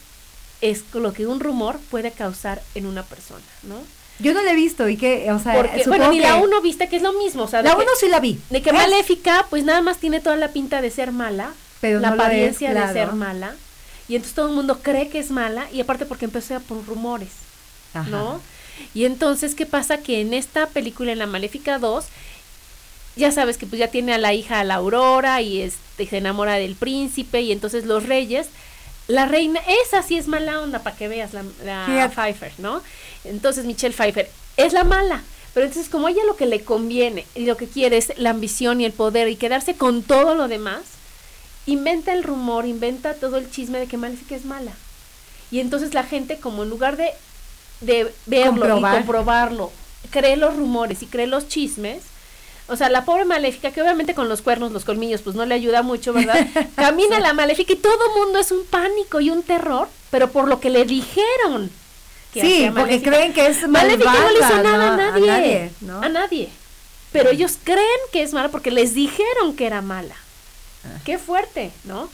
es 0.60 0.84
lo 0.94 1.12
que 1.12 1.26
un 1.26 1.40
rumor 1.40 1.78
puede 1.90 2.10
causar 2.10 2.62
en 2.74 2.86
una 2.86 3.02
persona, 3.02 3.44
¿no? 3.62 3.76
Yo 4.18 4.32
no 4.32 4.42
la 4.42 4.52
he 4.52 4.56
visto 4.56 4.88
y 4.88 4.96
que, 4.96 5.30
o 5.30 5.38
sea, 5.38 5.54
Porque, 5.54 5.84
supongo 5.84 6.04
bueno, 6.06 6.12
ni 6.12 6.20
la 6.20 6.36
uno 6.36 6.62
viste 6.62 6.88
que 6.88 6.96
es 6.96 7.02
lo 7.02 7.12
mismo, 7.12 7.42
o 7.42 7.48
sea, 7.48 7.60
La 7.60 7.72
que- 7.74 7.82
uno 7.82 7.90
sí 8.00 8.08
la 8.08 8.18
vi. 8.20 8.38
De 8.48 8.62
que 8.62 8.70
Es- 8.70 8.74
Maléfica, 8.76 9.46
pues 9.50 9.62
nada 9.64 9.82
más 9.82 9.98
tiene 9.98 10.20
toda 10.20 10.36
la 10.36 10.48
pinta 10.48 10.80
de 10.80 10.90
ser 10.90 11.12
mala, 11.12 11.52
Pero 11.82 12.00
la 12.00 12.08
no 12.10 12.14
es, 12.14 12.20
apariencia 12.20 12.70
claro. 12.70 12.86
de 12.86 12.92
ser 12.94 13.12
mala, 13.12 13.54
y 14.08 14.16
entonces 14.16 14.34
todo 14.34 14.48
el 14.48 14.54
mundo 14.54 14.78
cree 14.82 15.08
que 15.10 15.18
es 15.18 15.30
mala, 15.30 15.66
y 15.70 15.80
aparte 15.82 16.06
porque 16.06 16.24
empezó 16.24 16.58
por 16.60 16.86
rumores, 16.86 17.28
Ajá. 17.92 18.08
¿no? 18.08 18.40
Y 18.94 19.04
entonces, 19.04 19.54
¿qué 19.54 19.66
pasa? 19.66 19.98
Que 19.98 20.22
en 20.22 20.32
esta 20.32 20.66
película, 20.68 21.12
en 21.12 21.18
la 21.18 21.26
Maléfica 21.26 21.78
2, 21.78 22.06
ya 23.16 23.32
sabes 23.32 23.58
que 23.58 23.66
pues 23.66 23.78
ya 23.78 23.88
tiene 23.88 24.14
a 24.14 24.18
la 24.18 24.32
hija, 24.32 24.60
a 24.60 24.64
la 24.64 24.76
Aurora, 24.76 25.42
y 25.42 25.60
este, 25.60 26.06
se 26.06 26.16
enamora 26.18 26.54
del 26.54 26.74
príncipe, 26.74 27.42
y 27.42 27.52
entonces 27.52 27.84
los 27.84 28.04
reyes, 28.06 28.48
la 29.08 29.26
reina, 29.26 29.60
esa 29.84 30.02
sí 30.02 30.18
es 30.18 30.26
mala 30.28 30.60
onda, 30.60 30.80
para 30.80 30.96
que 30.96 31.08
veas, 31.08 31.32
la, 31.32 31.44
la. 31.64 32.10
Pfeiffer, 32.10 32.52
¿no? 32.58 32.82
Entonces 33.24 33.64
Michelle 33.64 33.94
Pfeiffer 33.94 34.28
es 34.56 34.72
la 34.72 34.84
mala. 34.84 35.22
Pero 35.54 35.66
entonces 35.66 35.90
como 35.90 36.08
ella 36.08 36.22
lo 36.26 36.36
que 36.36 36.44
le 36.44 36.64
conviene 36.64 37.24
y 37.34 37.46
lo 37.46 37.56
que 37.56 37.66
quiere 37.66 37.96
es 37.96 38.12
la 38.18 38.30
ambición 38.30 38.80
y 38.80 38.84
el 38.84 38.92
poder 38.92 39.28
y 39.28 39.36
quedarse 39.36 39.74
con 39.74 40.02
todo 40.02 40.34
lo 40.34 40.48
demás, 40.48 40.82
inventa 41.64 42.12
el 42.12 42.24
rumor, 42.24 42.66
inventa 42.66 43.14
todo 43.14 43.38
el 43.38 43.50
chisme 43.50 43.78
de 43.78 43.86
que 43.86 43.96
Maléfica 43.96 44.36
es 44.36 44.44
mala. 44.44 44.72
Y 45.50 45.60
entonces 45.60 45.94
la 45.94 46.02
gente 46.02 46.38
como 46.38 46.62
en 46.64 46.68
lugar 46.68 46.96
de, 46.98 47.10
de 47.80 48.12
verlo 48.26 48.50
Comprobar. 48.50 48.94
y 48.94 48.96
comprobarlo, 48.98 49.72
cree 50.10 50.36
los 50.36 50.56
rumores 50.56 51.02
y 51.02 51.06
cree 51.06 51.26
los 51.26 51.48
chismes, 51.48 52.02
o 52.68 52.76
sea, 52.76 52.88
la 52.88 53.04
pobre 53.04 53.24
maléfica, 53.24 53.70
que 53.70 53.80
obviamente 53.80 54.14
con 54.14 54.28
los 54.28 54.42
cuernos, 54.42 54.72
los 54.72 54.84
colmillos, 54.84 55.22
pues 55.22 55.36
no 55.36 55.46
le 55.46 55.54
ayuda 55.54 55.82
mucho, 55.82 56.12
¿verdad? 56.12 56.46
Camina 56.76 57.20
la 57.20 57.32
maléfica 57.32 57.72
y 57.72 57.76
todo 57.76 58.14
mundo 58.14 58.38
es 58.38 58.50
un 58.50 58.64
pánico 58.64 59.20
y 59.20 59.30
un 59.30 59.42
terror, 59.42 59.88
pero 60.10 60.30
por 60.30 60.48
lo 60.48 60.58
que 60.58 60.70
le 60.70 60.84
dijeron. 60.84 61.70
que 62.32 62.40
Sí, 62.40 62.70
porque 62.76 63.02
creen 63.02 63.32
que 63.32 63.46
es 63.46 63.68
Maléfica 63.68 64.12
no 64.12 64.30
le 64.30 64.38
hizo 64.38 64.62
nada 64.62 64.94
a 64.94 64.96
nadie. 64.96 65.30
A 65.30 65.38
nadie, 65.38 65.70
¿no? 65.80 66.02
A 66.02 66.08
nadie. 66.08 66.48
Pero 67.12 67.30
ellos 67.30 67.56
creen 67.62 68.00
que 68.12 68.22
es 68.22 68.32
mala 68.32 68.48
porque 68.48 68.70
les 68.70 68.94
dijeron 68.94 69.54
que 69.54 69.66
era 69.66 69.80
mala. 69.80 70.16
Ah. 70.84 71.00
Qué 71.04 71.18
fuerte, 71.18 71.70
¿no? 71.84 72.10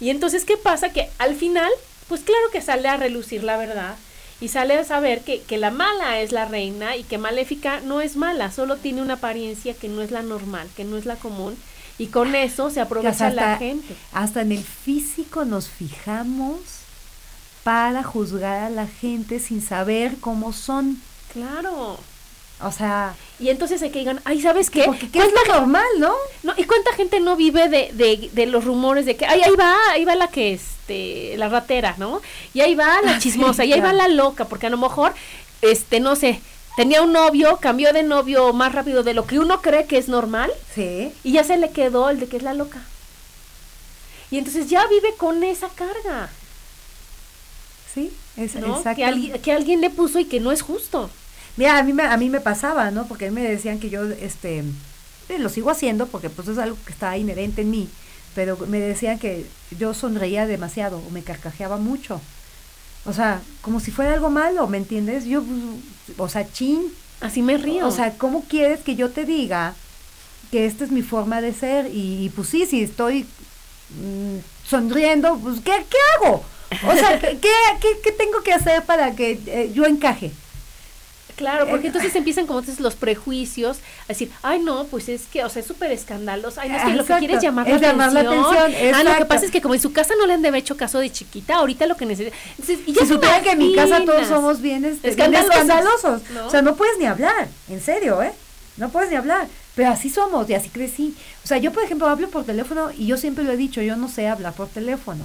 Y 0.00 0.10
entonces, 0.10 0.44
¿qué 0.44 0.56
pasa? 0.56 0.90
Que 0.90 1.08
al 1.18 1.36
final, 1.36 1.70
pues 2.08 2.22
claro 2.22 2.50
que 2.52 2.60
sale 2.60 2.88
a 2.88 2.96
relucir 2.96 3.44
la 3.44 3.56
verdad 3.56 3.96
y 4.44 4.48
sale 4.48 4.76
a 4.76 4.84
saber 4.84 5.22
que, 5.22 5.40
que 5.40 5.56
la 5.56 5.70
mala 5.70 6.20
es 6.20 6.30
la 6.30 6.44
reina 6.44 6.98
y 6.98 7.02
que 7.02 7.16
Maléfica 7.16 7.80
no 7.80 8.02
es 8.02 8.14
mala, 8.14 8.52
solo 8.52 8.76
tiene 8.76 9.00
una 9.00 9.14
apariencia 9.14 9.72
que 9.72 9.88
no 9.88 10.02
es 10.02 10.10
la 10.10 10.22
normal, 10.22 10.68
que 10.76 10.84
no 10.84 10.98
es 10.98 11.06
la 11.06 11.16
común. 11.16 11.56
Y 11.96 12.08
con 12.08 12.34
eso 12.34 12.68
se 12.68 12.82
aprovecha 12.82 13.30
la 13.30 13.56
gente. 13.56 13.96
hasta 14.12 14.42
en 14.42 14.52
el 14.52 14.62
físico 14.62 15.46
nos 15.46 15.68
fijamos 15.68 16.58
para 17.62 18.02
juzgar 18.02 18.64
a 18.64 18.68
la 18.68 18.86
gente 18.86 19.40
sin 19.40 19.62
saber 19.62 20.16
cómo 20.20 20.52
son. 20.52 21.00
Claro. 21.32 21.98
O 22.64 22.72
sea, 22.72 23.14
Y 23.38 23.48
entonces 23.50 23.82
hay 23.82 23.90
que 23.90 23.98
digan, 23.98 24.20
ay, 24.24 24.40
¿sabes 24.40 24.70
qué? 24.70 24.84
porque 24.84 25.08
¿qué 25.10 25.18
es 25.18 25.32
lo 25.32 25.54
normal, 25.54 25.84
¿no? 25.98 26.14
No, 26.42 26.54
¿y 26.56 26.64
cuánta 26.64 26.92
gente 26.94 27.20
no 27.20 27.36
vive 27.36 27.68
de, 27.68 27.90
de, 27.92 28.30
de 28.32 28.46
los 28.46 28.64
rumores 28.64 29.04
de 29.06 29.16
que, 29.16 29.26
ay, 29.26 29.42
ahí 29.42 29.54
va, 29.58 29.76
ahí 29.90 30.04
va 30.04 30.14
la 30.14 30.28
que, 30.28 30.52
este, 30.54 31.36
la 31.36 31.48
ratera, 31.48 31.94
¿no? 31.98 32.22
Y 32.54 32.60
ahí 32.60 32.74
va 32.74 33.02
la 33.02 33.18
chismosa, 33.18 33.64
y 33.64 33.72
ahí 33.72 33.80
va 33.80 33.90
claro. 33.90 34.08
la 34.08 34.14
loca, 34.14 34.44
porque 34.46 34.66
a 34.68 34.70
lo 34.70 34.78
mejor, 34.78 35.12
este, 35.62 35.98
no 36.00 36.14
sé, 36.16 36.40
tenía 36.76 37.02
un 37.02 37.12
novio, 37.12 37.58
cambió 37.60 37.92
de 37.92 38.02
novio 38.02 38.52
más 38.52 38.72
rápido 38.72 39.02
de 39.02 39.14
lo 39.14 39.26
que 39.26 39.38
uno 39.38 39.60
cree 39.60 39.86
que 39.86 39.98
es 39.98 40.08
normal, 40.08 40.50
Sí. 40.74 41.12
y 41.24 41.32
ya 41.32 41.44
se 41.44 41.56
le 41.58 41.70
quedó 41.70 42.08
el 42.10 42.20
de 42.20 42.28
que 42.28 42.36
es 42.38 42.42
la 42.44 42.54
loca. 42.54 42.80
Y 44.30 44.38
entonces 44.38 44.68
ya 44.70 44.86
vive 44.86 45.14
con 45.16 45.42
esa 45.44 45.68
carga, 45.68 46.30
Sí, 47.92 48.12
es, 48.36 48.54
¿no? 48.56 48.76
exacto. 48.76 48.96
Que, 48.96 49.04
alguien, 49.04 49.40
que 49.42 49.52
alguien 49.52 49.80
le 49.80 49.90
puso 49.90 50.18
y 50.18 50.24
que 50.24 50.40
no 50.40 50.50
es 50.50 50.62
justo. 50.62 51.10
Mira, 51.56 51.78
a 51.78 51.82
mí 51.82 51.92
me, 51.92 52.02
a 52.04 52.16
mí 52.16 52.30
me 52.30 52.40
pasaba, 52.40 52.90
¿no? 52.90 53.06
Porque 53.06 53.30
me 53.30 53.42
decían 53.42 53.78
que 53.78 53.90
yo, 53.90 54.02
este, 54.04 54.58
eh, 55.28 55.38
lo 55.38 55.48
sigo 55.48 55.70
haciendo 55.70 56.06
porque 56.06 56.30
pues 56.30 56.48
es 56.48 56.58
algo 56.58 56.76
que 56.84 56.92
está 56.92 57.16
inherente 57.16 57.62
en 57.62 57.70
mí, 57.70 57.88
pero 58.34 58.56
me 58.66 58.80
decían 58.80 59.18
que 59.18 59.46
yo 59.78 59.94
sonreía 59.94 60.46
demasiado 60.46 60.98
o 60.98 61.10
me 61.10 61.22
carcajeaba 61.22 61.76
mucho. 61.76 62.20
O 63.06 63.12
sea, 63.12 63.40
como 63.60 63.80
si 63.80 63.90
fuera 63.90 64.14
algo 64.14 64.30
malo, 64.30 64.66
¿me 64.66 64.78
entiendes? 64.78 65.24
Yo, 65.26 65.42
pues, 65.42 66.18
o 66.18 66.28
sea, 66.28 66.50
chin. 66.50 66.92
Así 67.20 67.42
me 67.42 67.56
río. 67.58 67.86
O 67.86 67.90
sea, 67.92 68.18
¿cómo 68.18 68.44
quieres 68.44 68.80
que 68.80 68.96
yo 68.96 69.10
te 69.10 69.24
diga 69.24 69.74
que 70.50 70.66
esta 70.66 70.84
es 70.84 70.90
mi 70.90 71.02
forma 71.02 71.40
de 71.40 71.52
ser? 71.52 71.86
Y, 71.94 72.24
y, 72.24 72.28
pues 72.30 72.48
sí, 72.48 72.66
si 72.66 72.82
estoy 72.82 73.22
mm, 73.90 74.38
sonriendo, 74.66 75.38
pues 75.38 75.60
¿qué, 75.60 75.84
qué 75.88 75.96
hago? 76.26 76.42
O 76.88 76.94
sea, 76.96 77.18
¿qué, 77.20 77.38
qué, 77.40 77.48
qué- 77.80 78.00
qué 78.02 78.12
tengo 78.12 78.42
que 78.42 78.52
hacer 78.52 78.82
para 78.84 79.14
que 79.14 79.38
eh, 79.46 79.70
yo 79.74 79.84
encaje? 79.84 80.32
Claro, 81.36 81.68
porque 81.68 81.86
Eh, 81.86 81.88
entonces 81.88 82.14
empiezan 82.14 82.46
como 82.46 82.60
entonces 82.60 82.80
los 82.80 82.94
prejuicios, 82.94 83.78
a 84.04 84.08
decir, 84.08 84.30
ay 84.42 84.60
no, 84.60 84.84
pues 84.84 85.08
es 85.08 85.22
que, 85.22 85.44
o 85.44 85.48
sea, 85.48 85.60
es 85.60 85.66
súper 85.66 85.90
escandaloso, 85.92 86.60
ay 86.60 86.68
no, 86.68 86.76
es 86.76 86.82
que 86.84 86.92
lo 86.94 87.04
que 87.04 87.14
quiere 87.18 87.34
es 87.34 87.42
llamar, 87.42 87.68
es 87.68 87.80
la, 87.80 87.88
llamar 87.88 88.12
la 88.12 88.20
atención. 88.20 88.56
atención, 88.56 88.94
Ah, 88.94 89.02
lo 89.04 89.16
que 89.16 89.24
pasa 89.24 89.44
es 89.46 89.50
que 89.50 89.60
como 89.60 89.74
en 89.74 89.80
su 89.80 89.92
casa 89.92 90.14
no 90.18 90.26
le 90.26 90.34
han 90.34 90.42
de 90.42 90.48
haber 90.48 90.60
hecho 90.60 90.76
caso 90.76 90.98
de 90.98 91.10
chiquita, 91.10 91.56
ahorita 91.56 91.86
lo 91.86 91.96
que 91.96 92.06
necesita. 92.06 92.36
Entonces, 92.50 92.78
y 92.86 92.92
ya 92.92 93.00
te 93.00 93.06
supieran 93.08 93.42
que 93.42 93.50
en 93.50 93.58
mi 93.58 93.74
casa 93.74 94.04
todos 94.04 94.26
somos 94.28 94.60
bien, 94.60 94.84
este, 94.84 95.10
bien 95.14 95.34
escandalosos. 95.34 96.22
¿no? 96.30 96.46
O 96.46 96.50
sea, 96.50 96.62
no 96.62 96.76
puedes 96.76 96.98
ni 96.98 97.06
hablar, 97.06 97.48
en 97.68 97.80
serio, 97.80 98.22
¿eh? 98.22 98.32
No 98.76 98.88
puedes 98.90 99.10
ni 99.10 99.16
hablar. 99.16 99.46
Pero 99.74 99.90
así 99.90 100.08
somos 100.08 100.48
y 100.50 100.54
así 100.54 100.68
crecí. 100.68 101.16
O 101.44 101.48
sea, 101.48 101.58
yo 101.58 101.72
por 101.72 101.82
ejemplo 101.82 102.08
hablo 102.08 102.28
por 102.28 102.44
teléfono 102.44 102.90
y 102.96 103.06
yo 103.06 103.16
siempre 103.16 103.42
lo 103.44 103.50
he 103.52 103.56
dicho, 103.56 103.82
yo 103.82 103.96
no 103.96 104.08
sé 104.08 104.28
hablar 104.28 104.52
por 104.52 104.68
teléfono. 104.68 105.24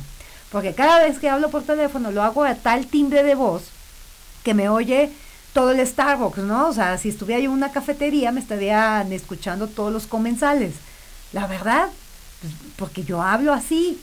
Porque 0.52 0.74
cada 0.74 1.00
vez 1.00 1.20
que 1.20 1.30
hablo 1.30 1.50
por 1.50 1.62
teléfono 1.64 2.12
lo 2.12 2.24
hago 2.24 2.44
a 2.44 2.56
tal 2.56 2.88
timbre 2.88 3.22
de 3.24 3.36
voz 3.36 3.64
que 4.44 4.56
me 4.56 4.68
oye 4.70 5.12
todo 5.60 5.72
el 5.72 5.86
Starbucks, 5.86 6.38
¿no? 6.38 6.70
O 6.70 6.74
sea, 6.74 6.98
si 6.98 7.10
estuviera 7.10 7.42
yo 7.42 7.50
en 7.50 7.58
una 7.58 7.74
cafetería 7.74 8.32
me 8.32 8.40
estarían 8.40 9.12
escuchando 9.12 9.68
todos 9.68 9.92
los 9.92 10.08
comensales. 10.08 10.72
La 11.34 11.48
verdad, 11.48 11.90
pues, 12.40 12.54
porque 12.78 13.04
yo 13.04 13.22
hablo 13.22 13.52
así. 13.54 14.00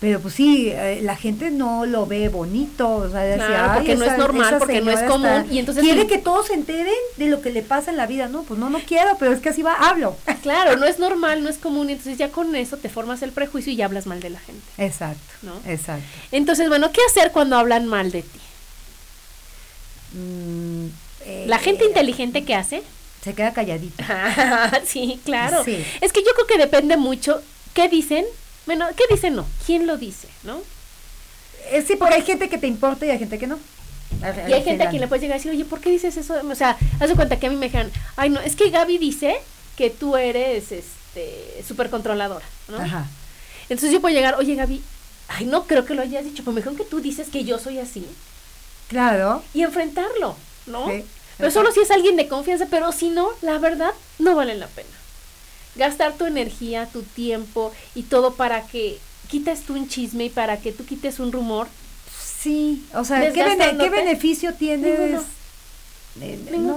Pero 0.00 0.18
pues 0.18 0.32
sí, 0.34 0.70
eh, 0.72 1.00
la 1.02 1.14
gente 1.14 1.50
no 1.50 1.84
lo 1.84 2.06
ve 2.06 2.28
bonito, 2.30 2.88
o 2.88 3.02
sea, 3.10 3.20
Claro, 3.22 3.42
decía, 3.42 3.64
"Ay, 3.64 3.76
porque 3.76 3.94
no 3.96 4.04
es 4.06 4.16
normal, 4.18 4.56
porque 4.58 4.80
no 4.80 4.90
es 4.90 5.02
común, 5.02 5.26
está- 5.26 5.52
y 5.52 5.58
entonces 5.58 5.84
quiere 5.84 6.06
que 6.06 6.16
todos 6.16 6.46
se 6.46 6.54
enteren 6.54 6.94
de 7.18 7.26
lo 7.26 7.42
que 7.42 7.50
le 7.50 7.60
pasa 7.60 7.90
en 7.90 7.98
la 7.98 8.06
vida, 8.06 8.26
no, 8.26 8.42
pues 8.44 8.58
no, 8.58 8.70
no 8.70 8.78
quiero, 8.80 9.16
pero 9.18 9.30
es 9.32 9.40
que 9.40 9.50
así 9.50 9.62
va, 9.62 9.74
hablo. 9.74 10.16
Claro, 10.42 10.76
no 10.78 10.86
es 10.86 10.98
normal, 10.98 11.42
no 11.44 11.50
es 11.50 11.58
común, 11.58 11.90
y 11.90 11.92
entonces 11.92 12.16
ya 12.16 12.30
con 12.30 12.56
eso 12.56 12.78
te 12.78 12.88
formas 12.88 13.20
el 13.20 13.30
prejuicio 13.32 13.72
y 13.72 13.76
ya 13.76 13.84
hablas 13.84 14.06
mal 14.06 14.20
de 14.20 14.30
la 14.30 14.40
gente. 14.40 14.64
Exacto, 14.78 15.20
¿No? 15.42 15.52
exacto. 15.66 16.02
Entonces, 16.32 16.68
bueno, 16.70 16.90
¿qué 16.92 17.00
hacer 17.06 17.30
cuando 17.30 17.58
hablan 17.58 17.86
mal 17.86 18.10
de 18.10 18.22
ti? 18.22 18.40
Mm, 20.12 20.86
La 21.46 21.56
eh, 21.56 21.60
gente 21.60 21.84
inteligente 21.84 22.44
que 22.44 22.54
hace. 22.54 22.82
se 23.24 23.34
queda 23.34 23.52
calladita. 23.52 24.82
sí, 24.86 25.20
claro. 25.24 25.62
Sí. 25.64 25.84
Es 26.00 26.12
que 26.12 26.20
yo 26.22 26.32
creo 26.34 26.46
que 26.46 26.58
depende 26.58 26.96
mucho 26.96 27.42
qué 27.74 27.88
dicen. 27.88 28.24
Bueno, 28.66 28.86
¿qué 28.96 29.04
dicen 29.12 29.34
no? 29.36 29.46
¿Quién 29.66 29.86
lo 29.86 29.96
dice, 29.96 30.28
no? 30.44 30.60
Eh, 31.70 31.84
sí, 31.86 31.96
porque 31.96 32.14
hay 32.14 32.22
gente 32.22 32.48
que 32.48 32.58
te 32.58 32.66
importa 32.66 33.04
y 33.06 33.10
hay 33.10 33.18
gente 33.18 33.38
que 33.38 33.46
no. 33.46 33.58
Al- 34.22 34.50
Y 34.50 34.52
hay 34.52 34.62
gente 34.64 34.84
a 34.84 34.90
quien 34.90 35.00
le 35.00 35.08
puedes 35.08 35.22
llegar 35.22 35.36
a 35.36 35.38
decir, 35.38 35.52
oye, 35.52 35.64
¿por 35.64 35.80
qué 35.80 35.90
dices 35.90 36.16
eso? 36.16 36.34
O 36.50 36.54
sea, 36.54 36.76
haz 36.98 37.08
de 37.08 37.14
cuenta 37.14 37.38
que 37.38 37.46
a 37.46 37.50
mí 37.50 37.56
me 37.56 37.66
dijeron, 37.66 37.90
ay, 38.16 38.30
no, 38.30 38.40
es 38.40 38.56
que 38.56 38.70
Gaby 38.70 38.98
dice 38.98 39.36
que 39.76 39.88
tú 39.90 40.16
eres, 40.16 40.72
este, 40.72 41.62
súper 41.66 41.90
controladora, 41.90 42.44
¿no? 42.68 42.78
Ajá. 42.78 43.06
Entonces 43.68 43.92
yo 43.92 44.00
puedo 44.00 44.14
llegar, 44.14 44.34
oye, 44.34 44.54
Gaby, 44.56 44.82
ay, 45.28 45.44
no 45.46 45.64
creo 45.66 45.84
que 45.86 45.94
lo 45.94 46.02
hayas 46.02 46.24
dicho, 46.24 46.42
pero 46.42 46.52
me 46.52 46.60
dijeron 46.60 46.76
que 46.76 46.84
tú 46.84 47.00
dices 47.00 47.28
que 47.28 47.44
yo 47.44 47.58
soy 47.58 47.78
así. 47.78 48.04
Claro. 48.90 49.42
Y 49.54 49.62
enfrentarlo, 49.62 50.36
¿no? 50.66 50.90
Sí. 50.90 51.04
Pero 51.38 51.50
solo 51.50 51.72
si 51.72 51.80
es 51.80 51.90
alguien 51.90 52.16
de 52.16 52.28
confianza, 52.28 52.66
pero 52.68 52.92
si 52.92 53.08
no, 53.08 53.28
la 53.40 53.56
verdad, 53.56 53.92
no 54.18 54.34
vale 54.34 54.54
la 54.56 54.66
pena. 54.66 54.88
Gastar 55.76 56.12
tu 56.14 56.26
energía, 56.26 56.86
tu 56.92 57.02
tiempo 57.02 57.72
y 57.94 58.02
todo 58.02 58.34
para 58.34 58.66
que 58.66 58.98
quites 59.30 59.62
tú 59.62 59.72
un 59.74 59.88
chisme 59.88 60.24
y 60.26 60.28
para 60.30 60.58
que 60.60 60.72
tú 60.72 60.84
quites 60.84 61.18
un 61.18 61.32
rumor. 61.32 61.66
Sí, 62.42 62.84
o 62.94 63.04
sea, 63.04 63.20
¿qué, 63.20 63.30
bene- 63.30 63.44
Desgastándote. 63.50 63.90
qué 63.90 63.96
beneficio 63.96 64.52
tienes? 64.54 64.98
Ninguno. 64.98 65.24
Eh, 66.20 66.38
Ninguno. 66.50 66.76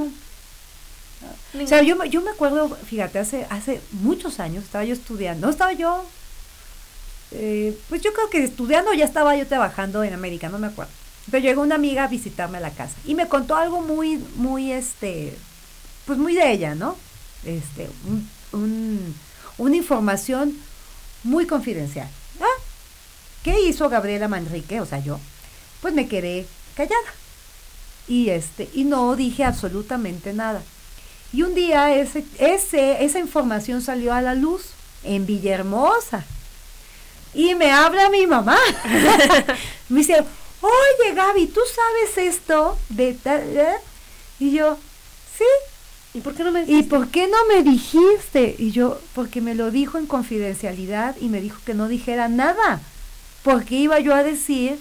no. 1.53 1.63
O 1.63 1.67
sea, 1.67 1.81
yo, 1.81 1.95
me- 1.95 2.09
yo 2.09 2.21
me 2.21 2.31
acuerdo, 2.31 2.69
fíjate, 2.87 3.19
hace, 3.19 3.45
hace 3.49 3.81
muchos 3.91 4.39
años 4.39 4.63
estaba 4.65 4.83
yo 4.85 4.93
estudiando, 4.93 5.49
estaba 5.49 5.73
yo, 5.73 6.05
eh, 7.31 7.77
pues 7.89 8.01
yo 8.01 8.13
creo 8.13 8.29
que 8.29 8.43
estudiando 8.43 8.93
ya 8.93 9.05
estaba 9.05 9.35
yo 9.35 9.47
trabajando 9.47 10.03
en 10.03 10.13
América, 10.13 10.49
no 10.49 10.59
me 10.59 10.67
acuerdo. 10.67 10.91
Pero 11.31 11.43
llegó 11.43 11.61
una 11.61 11.75
amiga 11.75 12.03
a 12.03 12.07
visitarme 12.07 12.57
a 12.57 12.61
la 12.61 12.71
casa 12.71 12.95
y 13.05 13.15
me 13.15 13.27
contó 13.27 13.55
algo 13.55 13.81
muy, 13.81 14.17
muy, 14.35 14.71
este, 14.71 15.37
pues 16.05 16.19
muy 16.19 16.35
de 16.35 16.51
ella, 16.51 16.75
¿no? 16.75 16.97
Este, 17.45 17.89
un, 18.07 18.29
un- 18.51 19.15
una 19.57 19.75
información 19.75 20.57
muy 21.23 21.45
confidencial. 21.47 22.09
¿Ah? 22.41 22.61
¿Qué 23.43 23.59
hizo 23.61 23.87
Gabriela 23.89 24.27
Manrique? 24.27 24.81
O 24.81 24.85
sea, 24.85 24.99
yo, 24.99 25.19
pues 25.81 25.93
me 25.93 26.07
quedé 26.07 26.45
callada. 26.75 26.95
Y 28.07 28.29
este, 28.29 28.69
y 28.73 28.83
no 28.83 29.15
dije 29.15 29.45
absolutamente 29.45 30.33
nada. 30.33 30.61
Y 31.31 31.43
un 31.43 31.55
día 31.55 31.95
ese, 31.95 32.25
ese, 32.37 33.03
esa 33.05 33.19
información 33.19 33.81
salió 33.81 34.13
a 34.13 34.21
la 34.21 34.35
luz 34.35 34.65
en 35.03 35.25
Villahermosa. 35.25 36.25
Y 37.33 37.55
me 37.55 37.71
habla 37.71 38.09
mi 38.09 38.27
mamá. 38.27 38.57
me 39.89 39.99
dice, 39.99 40.23
oye 40.67 41.13
Gaby, 41.13 41.47
¿tú 41.47 41.59
sabes 41.75 42.17
esto? 42.33 42.77
De 42.89 43.13
tal, 43.13 43.41
eh?" 43.57 43.75
Y 44.39 44.51
yo, 44.51 44.77
sí. 45.37 45.43
¿Y 46.15 46.21
por 46.21 46.33
qué 46.35 46.43
no 46.43 46.51
me 46.51 46.61
¿Y 46.61 46.65
dijiste? 46.65 46.89
por 46.95 47.07
qué 47.09 47.27
no 47.27 47.37
me 47.47 47.63
dijiste? 47.63 48.55
Y 48.59 48.71
yo, 48.71 48.99
porque 49.15 49.41
me 49.41 49.55
lo 49.55 49.71
dijo 49.71 49.97
en 49.97 50.05
confidencialidad 50.05 51.15
y 51.19 51.27
me 51.29 51.41
dijo 51.41 51.59
que 51.65 51.73
no 51.73 51.87
dijera 51.87 52.27
nada. 52.27 52.81
Porque 53.43 53.75
iba 53.75 53.99
yo 53.99 54.13
a 54.13 54.23
decir 54.23 54.77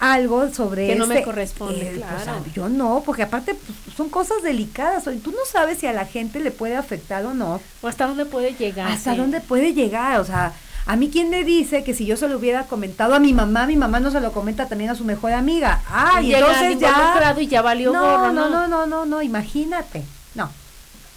algo 0.00 0.52
sobre 0.54 0.86
Que 0.86 0.94
no 0.96 1.06
me 1.08 1.14
este- 1.16 1.24
corresponde, 1.24 1.80
eh, 1.82 2.04
pues, 2.08 2.22
claro. 2.22 2.44
yo 2.54 2.68
no, 2.68 3.02
porque 3.04 3.22
aparte 3.24 3.54
pues, 3.54 3.96
son 3.96 4.08
cosas 4.08 4.42
delicadas. 4.42 5.06
o- 5.08 5.12
Tú 5.12 5.32
no 5.32 5.38
sabes 5.50 5.78
si 5.78 5.86
a 5.86 5.92
la 5.92 6.06
gente 6.06 6.38
le 6.40 6.50
puede 6.52 6.76
afectar 6.76 7.24
o 7.26 7.34
no. 7.34 7.60
¿O 7.82 7.88
hasta 7.88 8.06
dónde 8.06 8.24
puede 8.24 8.54
llegar? 8.54 8.90
¿Hasta 8.92 9.14
dónde 9.16 9.40
puede 9.40 9.72
llegar? 9.74 10.20
O 10.20 10.24
sea, 10.24 10.52
a 10.88 10.96
mí 10.96 11.10
quién 11.10 11.28
me 11.28 11.44
dice 11.44 11.84
que 11.84 11.92
si 11.92 12.06
yo 12.06 12.16
se 12.16 12.28
lo 12.28 12.38
hubiera 12.38 12.64
comentado 12.64 13.14
a 13.14 13.18
mi 13.18 13.34
mamá, 13.34 13.66
mi 13.66 13.76
mamá 13.76 14.00
no 14.00 14.10
se 14.10 14.22
lo 14.22 14.32
comenta 14.32 14.68
también 14.68 14.88
a 14.88 14.94
su 14.94 15.04
mejor 15.04 15.34
amiga. 15.34 15.82
Ah, 15.86 16.22
y 16.22 16.32
entonces 16.34 16.78
ya... 16.78 17.36
y 17.38 17.46
ya 17.46 17.60
valió 17.60 17.92
no, 17.92 18.00
gorro, 18.00 18.32
no, 18.32 18.48
¿no? 18.48 18.48
no, 18.48 18.66
no, 18.66 18.86
no, 18.86 19.04
no, 19.04 19.20
imagínate. 19.20 20.02
No, 20.34 20.50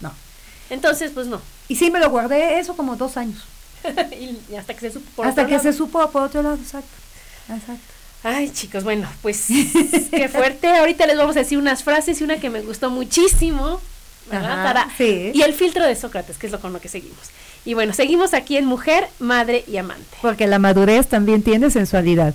no. 0.02 0.12
Entonces, 0.70 1.12
pues 1.14 1.28
no. 1.28 1.42
Y 1.70 1.78
sí, 1.78 1.90
me 1.90 2.02
lo 2.02 2.10
guardé 2.10 2.60
eso 2.60 2.76
como 2.76 2.98
dos 2.98 3.16
años. 3.16 3.46
y 4.20 4.56
hasta 4.56 4.74
que 4.74 4.82
se 4.82 4.92
supo 4.92 5.10
por 5.16 5.26
hasta 5.26 5.44
otro 5.44 5.48
que 5.48 5.56
lado. 5.56 5.72
se 5.72 5.78
supo 5.78 6.12
por 6.12 6.24
otro 6.24 6.44
lado, 6.44 6.56
exacto. 6.58 6.92
Exacto. 7.48 7.94
Ay, 8.24 8.52
chicos, 8.52 8.84
bueno, 8.84 9.08
pues 9.22 9.48
qué 10.12 10.28
fuerte. 10.28 10.68
Ahorita 10.68 11.08
les 11.08 11.16
vamos 11.16 11.38
a 11.38 11.40
decir 11.40 11.58
unas 11.58 11.82
frases 11.82 12.20
y 12.20 12.26
una 12.26 12.42
que 12.42 12.50
me 12.50 12.60
gustó 12.62 12.90
muchísimo. 12.90 13.80
¿Verdad? 14.32 14.52
Ajá, 14.54 14.64
Para- 14.74 14.88
sí. 14.98 15.32
Y 15.34 15.42
el 15.42 15.54
filtro 15.54 15.86
de 15.86 15.96
Sócrates, 15.96 16.38
que 16.38 16.48
es 16.48 16.52
lo 16.52 16.60
con 16.60 16.74
lo 16.74 16.80
que 16.82 16.90
seguimos. 16.90 17.20
Y 17.66 17.74
bueno, 17.76 17.94
seguimos 17.94 18.34
aquí 18.34 18.58
en 18.58 18.66
Mujer, 18.66 19.08
Madre 19.20 19.64
y 19.68 19.78
Amante. 19.78 20.18
Porque 20.22 20.48
la 20.48 20.58
madurez 20.58 21.08
también 21.08 21.44
tiene 21.44 21.70
sensualidad. 21.70 22.34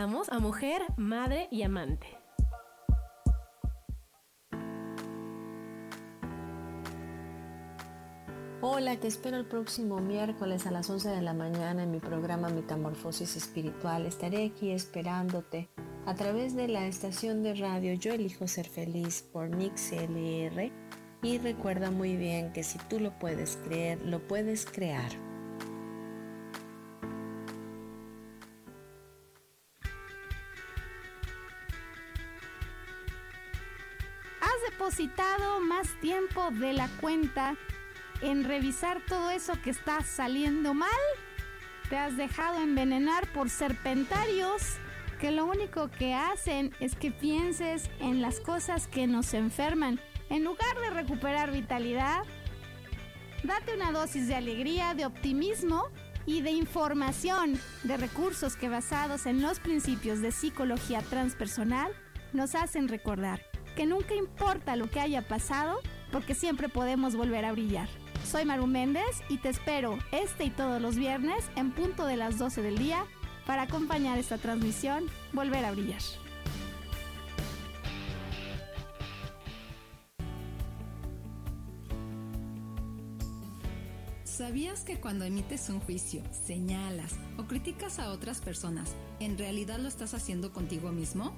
Regresamos 0.00 0.30
a 0.30 0.38
Mujer, 0.38 0.80
Madre 0.96 1.46
y 1.50 1.62
Amante. 1.62 2.06
Hola, 8.62 8.96
te 8.96 9.08
espero 9.08 9.36
el 9.36 9.44
próximo 9.44 9.98
miércoles 10.00 10.66
a 10.66 10.70
las 10.70 10.88
11 10.88 11.10
de 11.10 11.20
la 11.20 11.34
mañana 11.34 11.82
en 11.82 11.90
mi 11.90 11.98
programa 11.98 12.48
Metamorfosis 12.48 13.36
Espiritual. 13.36 14.06
Estaré 14.06 14.46
aquí 14.46 14.70
esperándote 14.70 15.68
a 16.06 16.14
través 16.14 16.56
de 16.56 16.68
la 16.68 16.86
estación 16.86 17.42
de 17.42 17.54
radio 17.54 17.92
Yo 17.92 18.14
Elijo 18.14 18.48
Ser 18.48 18.68
Feliz 18.68 19.22
por 19.30 19.50
Mix 19.50 19.92
LR. 19.92 20.72
Y 21.22 21.36
recuerda 21.36 21.90
muy 21.90 22.16
bien 22.16 22.54
que 22.54 22.62
si 22.62 22.78
tú 22.88 23.00
lo 23.00 23.18
puedes 23.18 23.58
creer, 23.64 24.00
lo 24.06 24.26
puedes 24.26 24.64
crear. 24.64 25.29
Depositado 35.00 35.60
más 35.60 35.98
tiempo 36.00 36.50
de 36.50 36.74
la 36.74 36.86
cuenta 37.00 37.56
en 38.20 38.44
revisar 38.44 39.00
todo 39.06 39.30
eso 39.30 39.54
que 39.62 39.70
está 39.70 40.02
saliendo 40.02 40.74
mal? 40.74 40.90
¿Te 41.88 41.96
has 41.96 42.18
dejado 42.18 42.60
envenenar 42.60 43.26
por 43.32 43.48
serpentarios 43.48 44.76
que 45.18 45.30
lo 45.30 45.46
único 45.46 45.90
que 45.90 46.12
hacen 46.12 46.74
es 46.80 46.96
que 46.96 47.10
pienses 47.10 47.88
en 48.00 48.20
las 48.20 48.40
cosas 48.40 48.88
que 48.88 49.06
nos 49.06 49.32
enferman 49.32 49.98
en 50.28 50.44
lugar 50.44 50.78
de 50.82 50.90
recuperar 50.90 51.50
vitalidad? 51.50 52.20
Date 53.42 53.74
una 53.74 53.92
dosis 53.92 54.28
de 54.28 54.34
alegría, 54.34 54.92
de 54.92 55.06
optimismo 55.06 55.88
y 56.26 56.42
de 56.42 56.50
información, 56.50 57.58
de 57.84 57.96
recursos 57.96 58.54
que 58.54 58.68
basados 58.68 59.24
en 59.24 59.40
los 59.40 59.60
principios 59.60 60.20
de 60.20 60.30
psicología 60.30 61.00
transpersonal 61.00 61.90
nos 62.34 62.54
hacen 62.54 62.86
recordar 62.86 63.49
que 63.76 63.86
nunca 63.86 64.14
importa 64.14 64.76
lo 64.76 64.90
que 64.90 65.00
haya 65.00 65.26
pasado, 65.26 65.80
porque 66.12 66.34
siempre 66.34 66.68
podemos 66.68 67.16
volver 67.16 67.44
a 67.44 67.52
brillar. 67.52 67.88
Soy 68.24 68.44
Maru 68.44 68.66
Méndez 68.66 69.22
y 69.28 69.38
te 69.38 69.48
espero 69.48 69.98
este 70.12 70.44
y 70.44 70.50
todos 70.50 70.80
los 70.80 70.96
viernes 70.96 71.44
en 71.56 71.72
punto 71.72 72.06
de 72.06 72.16
las 72.16 72.38
12 72.38 72.62
del 72.62 72.78
día 72.78 73.04
para 73.46 73.62
acompañar 73.62 74.18
esta 74.18 74.38
transmisión 74.38 75.06
Volver 75.32 75.64
a 75.64 75.72
brillar. 75.72 76.00
¿Sabías 84.24 84.84
que 84.84 84.98
cuando 84.98 85.24
emites 85.24 85.68
un 85.68 85.80
juicio, 85.80 86.22
señalas 86.32 87.12
o 87.36 87.44
criticas 87.44 87.98
a 87.98 88.10
otras 88.10 88.40
personas, 88.40 88.94
en 89.20 89.36
realidad 89.36 89.78
lo 89.78 89.88
estás 89.88 90.14
haciendo 90.14 90.52
contigo 90.52 90.92
mismo? 90.92 91.34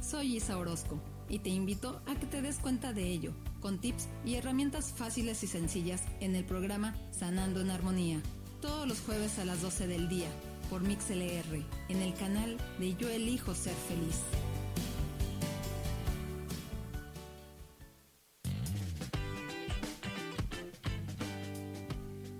Soy 0.00 0.36
Isa 0.36 0.56
Orozco 0.56 0.98
y 1.28 1.40
te 1.40 1.50
invito 1.50 2.00
a 2.06 2.14
que 2.14 2.26
te 2.26 2.42
des 2.42 2.58
cuenta 2.58 2.92
de 2.92 3.04
ello, 3.04 3.32
con 3.60 3.78
tips 3.78 4.08
y 4.24 4.34
herramientas 4.34 4.92
fáciles 4.96 5.42
y 5.42 5.46
sencillas 5.46 6.02
en 6.20 6.34
el 6.34 6.44
programa 6.44 6.96
Sanando 7.10 7.60
en 7.60 7.70
Armonía, 7.70 8.20
todos 8.60 8.88
los 8.88 9.00
jueves 9.00 9.38
a 9.38 9.44
las 9.44 9.62
12 9.62 9.86
del 9.86 10.08
día, 10.08 10.28
por 10.70 10.82
MixLR, 10.82 11.64
en 11.88 12.02
el 12.02 12.14
canal 12.14 12.56
de 12.78 12.94
Yo 12.96 13.08
Elijo 13.08 13.54
Ser 13.54 13.74
Feliz. 13.74 14.20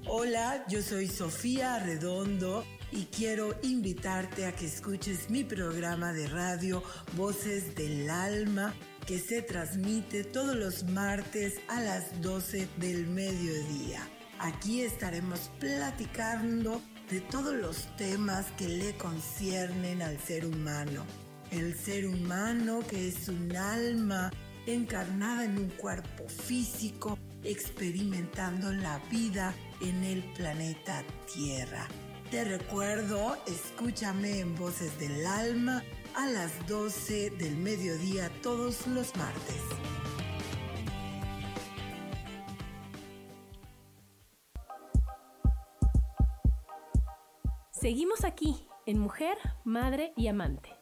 Hola, 0.07 0.65
yo 0.69 0.83
soy 0.83 1.07
Sofía 1.07 1.79
Redondo 1.79 2.65
y 2.93 3.05
quiero 3.07 3.55
invitarte 3.63 4.47
a 4.47 4.53
que 4.53 4.67
escuches 4.67 5.31
mi 5.31 5.45
programa 5.45 6.13
de 6.13 6.29
radio 6.29 6.83
Voces 7.17 7.75
del 7.75 8.09
Alma 8.09 8.75
que 9.07 9.19
se 9.19 9.43
transmite 9.43 10.25
todos 10.25 10.55
los 10.55 10.85
martes 10.85 11.55
a 11.69 11.81
las 11.81 12.21
12 12.21 12.69
del 12.77 13.07
mediodía. 13.07 14.07
Aquí 14.39 14.83
estaremos 14.83 15.51
platicando 15.59 16.83
de 17.11 17.21
todos 17.23 17.55
los 17.55 17.97
temas 17.97 18.47
que 18.59 18.69
le 18.69 18.97
conciernen 18.97 20.03
al 20.03 20.19
ser 20.19 20.45
humano. 20.45 21.05
El 21.51 21.75
ser 21.75 22.07
humano 22.07 22.81
que 22.89 23.09
es 23.09 23.29
un 23.29 23.57
alma 23.57 24.31
encarnada 24.67 25.45
en 25.45 25.57
un 25.57 25.71
cuerpo 25.71 26.29
físico, 26.29 27.19
experimentando 27.43 28.71
la 28.73 28.99
vida 29.11 29.55
en 29.81 30.05
el 30.05 30.23
planeta 30.35 31.03
Tierra. 31.33 31.89
Te 32.31 32.45
recuerdo, 32.45 33.39
escúchame 33.47 34.41
en 34.41 34.55
Voces 34.55 34.99
del 34.99 35.27
Alma 35.27 35.83
a 36.15 36.27
las 36.27 36.67
12 36.67 37.31
del 37.31 37.57
mediodía 37.57 38.31
todos 38.43 38.87
los 38.87 39.17
martes. 39.17 39.63
Seguimos 47.71 48.25
aquí 48.25 48.69
en 48.85 48.99
Mujer, 48.99 49.39
Madre 49.65 50.13
y 50.15 50.27
Amante. 50.27 50.78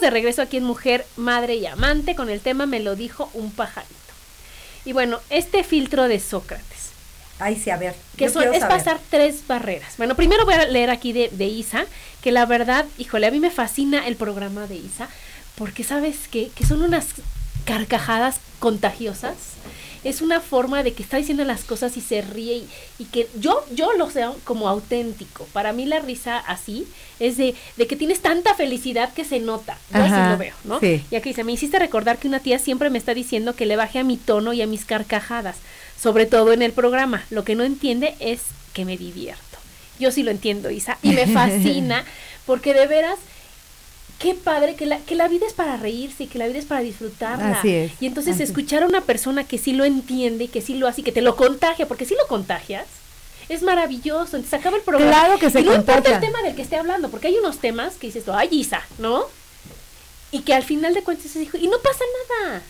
De 0.00 0.10
regreso 0.10 0.42
aquí 0.42 0.56
en 0.56 0.64
Mujer, 0.64 1.06
Madre 1.16 1.56
y 1.56 1.66
Amante 1.66 2.14
con 2.14 2.30
el 2.30 2.40
tema 2.40 2.66
Me 2.66 2.80
lo 2.80 2.96
dijo 2.96 3.30
un 3.34 3.50
pajarito. 3.50 3.94
Y 4.84 4.92
bueno, 4.92 5.20
este 5.30 5.64
filtro 5.64 6.08
de 6.08 6.20
Sócrates. 6.20 6.90
Ay, 7.38 7.56
sí, 7.56 7.70
a 7.70 7.76
ver. 7.76 7.94
Que 8.16 8.26
es 8.26 8.32
pasar 8.32 9.00
tres 9.10 9.46
barreras. 9.46 9.94
Bueno, 9.96 10.14
primero 10.14 10.44
voy 10.44 10.54
a 10.54 10.66
leer 10.66 10.90
aquí 10.90 11.12
de, 11.12 11.30
de, 11.30 11.46
Isa, 11.46 11.86
que 12.22 12.30
la 12.30 12.46
verdad, 12.46 12.86
híjole, 12.98 13.26
a 13.26 13.30
mí 13.30 13.40
me 13.40 13.50
fascina 13.50 14.06
el 14.06 14.16
programa 14.16 14.66
de 14.66 14.76
Isa, 14.76 15.08
porque 15.56 15.82
sabes 15.82 16.28
qué? 16.30 16.50
que 16.54 16.64
son 16.64 16.82
unas 16.82 17.08
carcajadas 17.64 18.40
contagiosas 18.60 19.34
es 20.04 20.20
una 20.20 20.40
forma 20.40 20.82
de 20.82 20.92
que 20.92 21.02
está 21.02 21.16
diciendo 21.16 21.44
las 21.44 21.64
cosas 21.64 21.96
y 21.96 22.00
se 22.00 22.20
ríe 22.20 22.62
y, 22.98 23.04
que 23.06 23.28
yo, 23.40 23.64
yo 23.74 23.92
lo 23.94 24.10
sé 24.10 24.24
como 24.44 24.68
auténtico. 24.68 25.46
Para 25.52 25.72
mí 25.72 25.86
la 25.86 25.98
risa 25.98 26.38
así 26.38 26.86
es 27.18 27.38
de, 27.38 27.54
de 27.76 27.86
que 27.86 27.96
tienes 27.96 28.20
tanta 28.20 28.54
felicidad 28.54 29.12
que 29.14 29.24
se 29.24 29.40
nota. 29.40 29.78
Yo 29.92 30.02
así 30.02 30.30
lo 30.30 30.36
veo, 30.36 30.54
¿no? 30.64 30.78
Y 30.82 31.16
aquí 31.16 31.30
dice, 31.30 31.42
me 31.42 31.52
hiciste 31.52 31.78
recordar 31.78 32.18
que 32.18 32.28
una 32.28 32.40
tía 32.40 32.58
siempre 32.58 32.90
me 32.90 32.98
está 32.98 33.14
diciendo 33.14 33.56
que 33.56 33.66
le 33.66 33.76
baje 33.76 33.98
a 33.98 34.04
mi 34.04 34.18
tono 34.18 34.52
y 34.52 34.60
a 34.60 34.66
mis 34.66 34.84
carcajadas, 34.84 35.56
sobre 36.00 36.26
todo 36.26 36.52
en 36.52 36.62
el 36.62 36.72
programa. 36.72 37.24
Lo 37.30 37.44
que 37.44 37.54
no 37.54 37.64
entiende 37.64 38.14
es 38.20 38.42
que 38.74 38.84
me 38.84 38.98
divierto. 38.98 39.42
Yo 39.98 40.10
sí 40.10 40.22
lo 40.22 40.30
entiendo, 40.30 40.70
Isa, 40.70 40.98
y 41.02 41.10
me 41.10 41.26
fascina 41.32 42.04
porque 42.46 42.74
de 42.74 42.86
veras 42.86 43.18
qué 44.18 44.34
padre 44.34 44.74
que 44.74 44.86
la, 44.86 44.98
que 44.98 45.14
la 45.14 45.28
vida 45.28 45.46
es 45.46 45.52
para 45.52 45.76
reírse 45.76 46.24
y 46.24 46.26
que 46.26 46.38
la 46.38 46.46
vida 46.46 46.58
es 46.58 46.64
para 46.64 46.80
disfrutarla. 46.80 47.58
Así 47.58 47.74
es. 47.74 47.92
Y 48.00 48.06
entonces 48.06 48.40
escuchar 48.40 48.82
a 48.82 48.86
una 48.86 49.00
persona 49.00 49.44
que 49.44 49.58
sí 49.58 49.72
lo 49.72 49.84
entiende 49.84 50.44
y 50.44 50.48
que 50.48 50.60
sí 50.60 50.74
lo 50.74 50.88
hace 50.88 51.00
y 51.00 51.04
que 51.04 51.12
te 51.12 51.22
lo 51.22 51.36
contagia, 51.36 51.86
porque 51.86 52.04
si 52.04 52.14
lo 52.14 52.26
contagias, 52.26 52.86
es 53.48 53.62
maravilloso. 53.62 54.36
Entonces 54.36 54.58
acaba 54.58 54.76
el 54.76 54.82
programa. 54.82 55.10
Claro 55.10 55.38
que 55.38 55.50
se 55.50 55.60
y 55.60 55.64
no 55.64 55.74
importa 55.74 56.14
el 56.14 56.20
tema 56.20 56.42
del 56.42 56.54
que 56.54 56.62
esté 56.62 56.76
hablando, 56.76 57.10
porque 57.10 57.28
hay 57.28 57.38
unos 57.38 57.58
temas 57.58 57.94
que 57.94 58.06
dices, 58.08 58.24
ay, 58.28 58.48
Isa, 58.50 58.82
¿no? 58.98 59.26
Y 60.30 60.40
que 60.40 60.54
al 60.54 60.64
final 60.64 60.94
de 60.94 61.02
cuentas 61.02 61.30
se 61.30 61.38
dijo, 61.38 61.56
y 61.56 61.68
no 61.68 61.78
pasa 61.78 62.04
nada, 62.40 62.62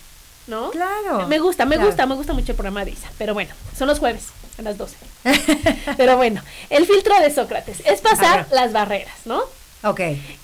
¿no? 0.47 0.70
Claro. 0.70 1.26
Me 1.28 1.38
gusta, 1.38 1.64
me 1.64 1.78
gusta, 1.78 2.07
me 2.07 2.14
gusta 2.14 2.32
mucho 2.32 2.53
el 2.53 2.57
programa 2.57 2.84
de 2.84 2.92
Isa. 2.92 3.11
Pero 3.18 3.34
bueno, 3.34 3.55
son 3.76 3.88
los 3.88 3.99
jueves 3.99 4.28
a 4.59 4.62
las 4.62 4.76
12. 4.76 4.97
pero 5.97 6.16
bueno, 6.16 6.42
el 6.70 6.86
filtro 6.86 7.18
de 7.20 7.32
Sócrates 7.32 7.80
es 7.84 8.01
pasar 8.01 8.47
las 8.51 8.72
barreras, 8.72 9.14
¿no? 9.24 9.42
Ok. 9.85 10.01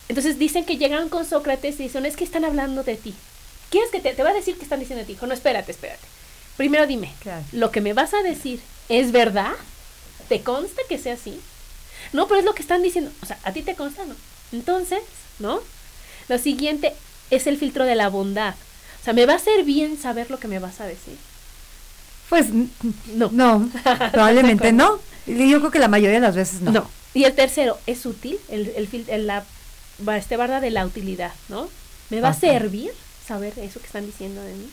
Entonces 0.08 0.38
dicen 0.38 0.64
que 0.64 0.76
llegan 0.76 1.08
con 1.08 1.24
Sócrates 1.26 1.80
y 1.80 1.84
dicen, 1.84 2.06
es 2.06 2.16
que 2.16 2.24
están 2.24 2.44
hablando 2.44 2.82
de 2.82 2.96
ti. 2.96 3.14
¿Quieres 3.70 3.90
que 3.90 4.00
te, 4.00 4.12
te 4.14 4.22
va 4.22 4.30
a 4.30 4.34
decir 4.34 4.56
que 4.56 4.64
están 4.64 4.80
diciendo 4.80 5.00
de 5.00 5.06
ti? 5.06 5.14
Dijo, 5.14 5.26
no, 5.26 5.34
espérate, 5.34 5.72
espérate. 5.72 6.06
Primero 6.56 6.86
dime, 6.86 7.14
¿lo 7.52 7.70
que 7.70 7.80
me 7.80 7.94
vas 7.94 8.12
a 8.12 8.22
decir 8.22 8.60
es 8.90 9.12
verdad? 9.12 9.52
¿Te 10.28 10.42
consta 10.42 10.82
que 10.88 10.98
sea 10.98 11.14
así? 11.14 11.40
No, 12.12 12.28
pero 12.28 12.40
es 12.40 12.44
lo 12.44 12.54
que 12.54 12.62
están 12.62 12.82
diciendo. 12.82 13.10
O 13.22 13.26
sea, 13.26 13.38
a 13.44 13.52
ti 13.52 13.62
te 13.62 13.74
consta, 13.74 14.04
¿no? 14.04 14.14
Entonces, 14.52 15.00
¿no? 15.38 15.60
Lo 16.28 16.38
siguiente 16.38 16.94
es 17.30 17.46
el 17.46 17.56
filtro 17.56 17.84
de 17.84 17.94
la 17.94 18.08
bondad. 18.08 18.54
O 19.00 19.04
sea, 19.04 19.14
¿me 19.14 19.24
va 19.24 19.32
a 19.32 19.36
hacer 19.36 19.64
bien 19.64 19.98
saber 19.98 20.30
lo 20.30 20.38
que 20.38 20.48
me 20.48 20.58
vas 20.58 20.80
a 20.80 20.86
decir? 20.86 21.16
Pues 22.28 22.48
no. 23.14 23.30
No, 23.32 23.70
probablemente 24.12 24.72
no. 24.72 25.00
Yo 25.36 25.58
creo 25.58 25.70
que 25.70 25.78
la 25.78 25.88
mayoría 25.88 26.20
de 26.20 26.26
las 26.26 26.36
veces 26.36 26.60
no. 26.60 26.70
No. 26.70 26.90
Y 27.14 27.24
el 27.24 27.34
tercero, 27.34 27.78
¿es 27.86 28.06
útil? 28.06 28.38
El, 28.48 28.68
el, 28.76 29.04
el 29.08 29.26
la, 29.26 29.44
este 30.16 30.36
barda 30.36 30.60
de 30.60 30.70
la 30.70 30.86
utilidad, 30.86 31.32
¿no? 31.48 31.68
¿Me 32.10 32.20
va 32.20 32.30
a 32.30 32.34
servir 32.34 32.92
saber 33.26 33.52
eso 33.58 33.80
que 33.80 33.86
están 33.86 34.06
diciendo 34.06 34.42
de 34.42 34.54
mí? 34.54 34.70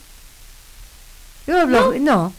no. 2.00 2.34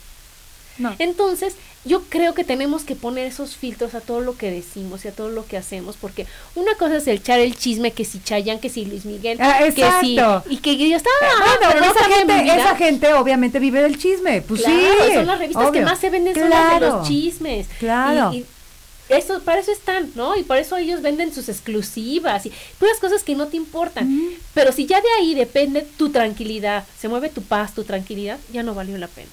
no. 0.77 0.95
Entonces, 0.99 1.55
yo 1.89 2.03
creo 2.07 2.35
que 2.35 2.43
tenemos 2.43 2.83
que 2.83 2.95
poner 2.95 3.25
esos 3.25 3.55
filtros 3.55 3.95
a 3.95 4.01
todo 4.01 4.21
lo 4.21 4.37
que 4.37 4.51
decimos 4.51 5.03
y 5.03 5.07
a 5.07 5.11
todo 5.11 5.29
lo 5.29 5.45
que 5.47 5.57
hacemos, 5.57 5.97
porque 5.99 6.27
una 6.53 6.75
cosa 6.75 6.97
es 6.97 7.07
echar 7.07 7.39
el 7.39 7.57
chisme 7.57 7.91
que 7.91 8.05
si 8.05 8.21
Chayan, 8.21 8.59
que 8.59 8.69
si 8.69 8.85
Luis 8.85 9.05
Miguel, 9.05 9.39
ah, 9.41 9.59
que 9.63 9.83
si 9.99 10.19
y 10.49 10.57
que 10.57 10.77
yo 10.77 10.95
estaba, 10.95 11.15
bueno, 11.59 11.91
esa, 11.91 12.03
gente, 12.05 12.45
esa 12.45 12.75
gente 12.75 13.13
obviamente 13.15 13.57
vive 13.57 13.81
del 13.81 13.97
chisme, 13.97 14.41
pues 14.43 14.63
sí. 14.63 14.81
Son 15.15 15.25
las 15.25 15.39
revistas 15.39 15.71
que 15.71 15.81
más 15.81 15.99
se 15.99 16.11
venden 16.11 16.35
son 16.35 16.49
las 16.51 16.79
de 16.79 16.87
los 16.87 17.07
chismes. 17.07 17.67
Claro. 17.79 18.33
y, 18.33 18.45
eso, 19.09 19.41
para 19.41 19.59
eso 19.59 19.71
están, 19.71 20.11
¿no? 20.13 20.37
Y 20.37 20.43
por 20.43 20.57
eso 20.57 20.77
ellos 20.77 21.01
venden 21.01 21.33
sus 21.33 21.49
exclusivas 21.49 22.45
y 22.45 22.53
puras 22.77 22.99
cosas 22.99 23.23
que 23.23 23.33
no 23.33 23.47
te 23.47 23.57
importan. 23.57 24.37
Pero 24.53 24.71
si 24.71 24.85
ya 24.85 25.01
de 25.01 25.09
ahí 25.17 25.33
depende 25.33 25.81
tu 25.97 26.09
tranquilidad, 26.09 26.85
se 26.99 27.07
mueve 27.07 27.29
tu 27.29 27.41
paz, 27.41 27.73
tu 27.73 27.83
tranquilidad, 27.83 28.37
ya 28.53 28.61
no 28.61 28.75
valió 28.75 28.95
la 28.99 29.07
pena. 29.07 29.31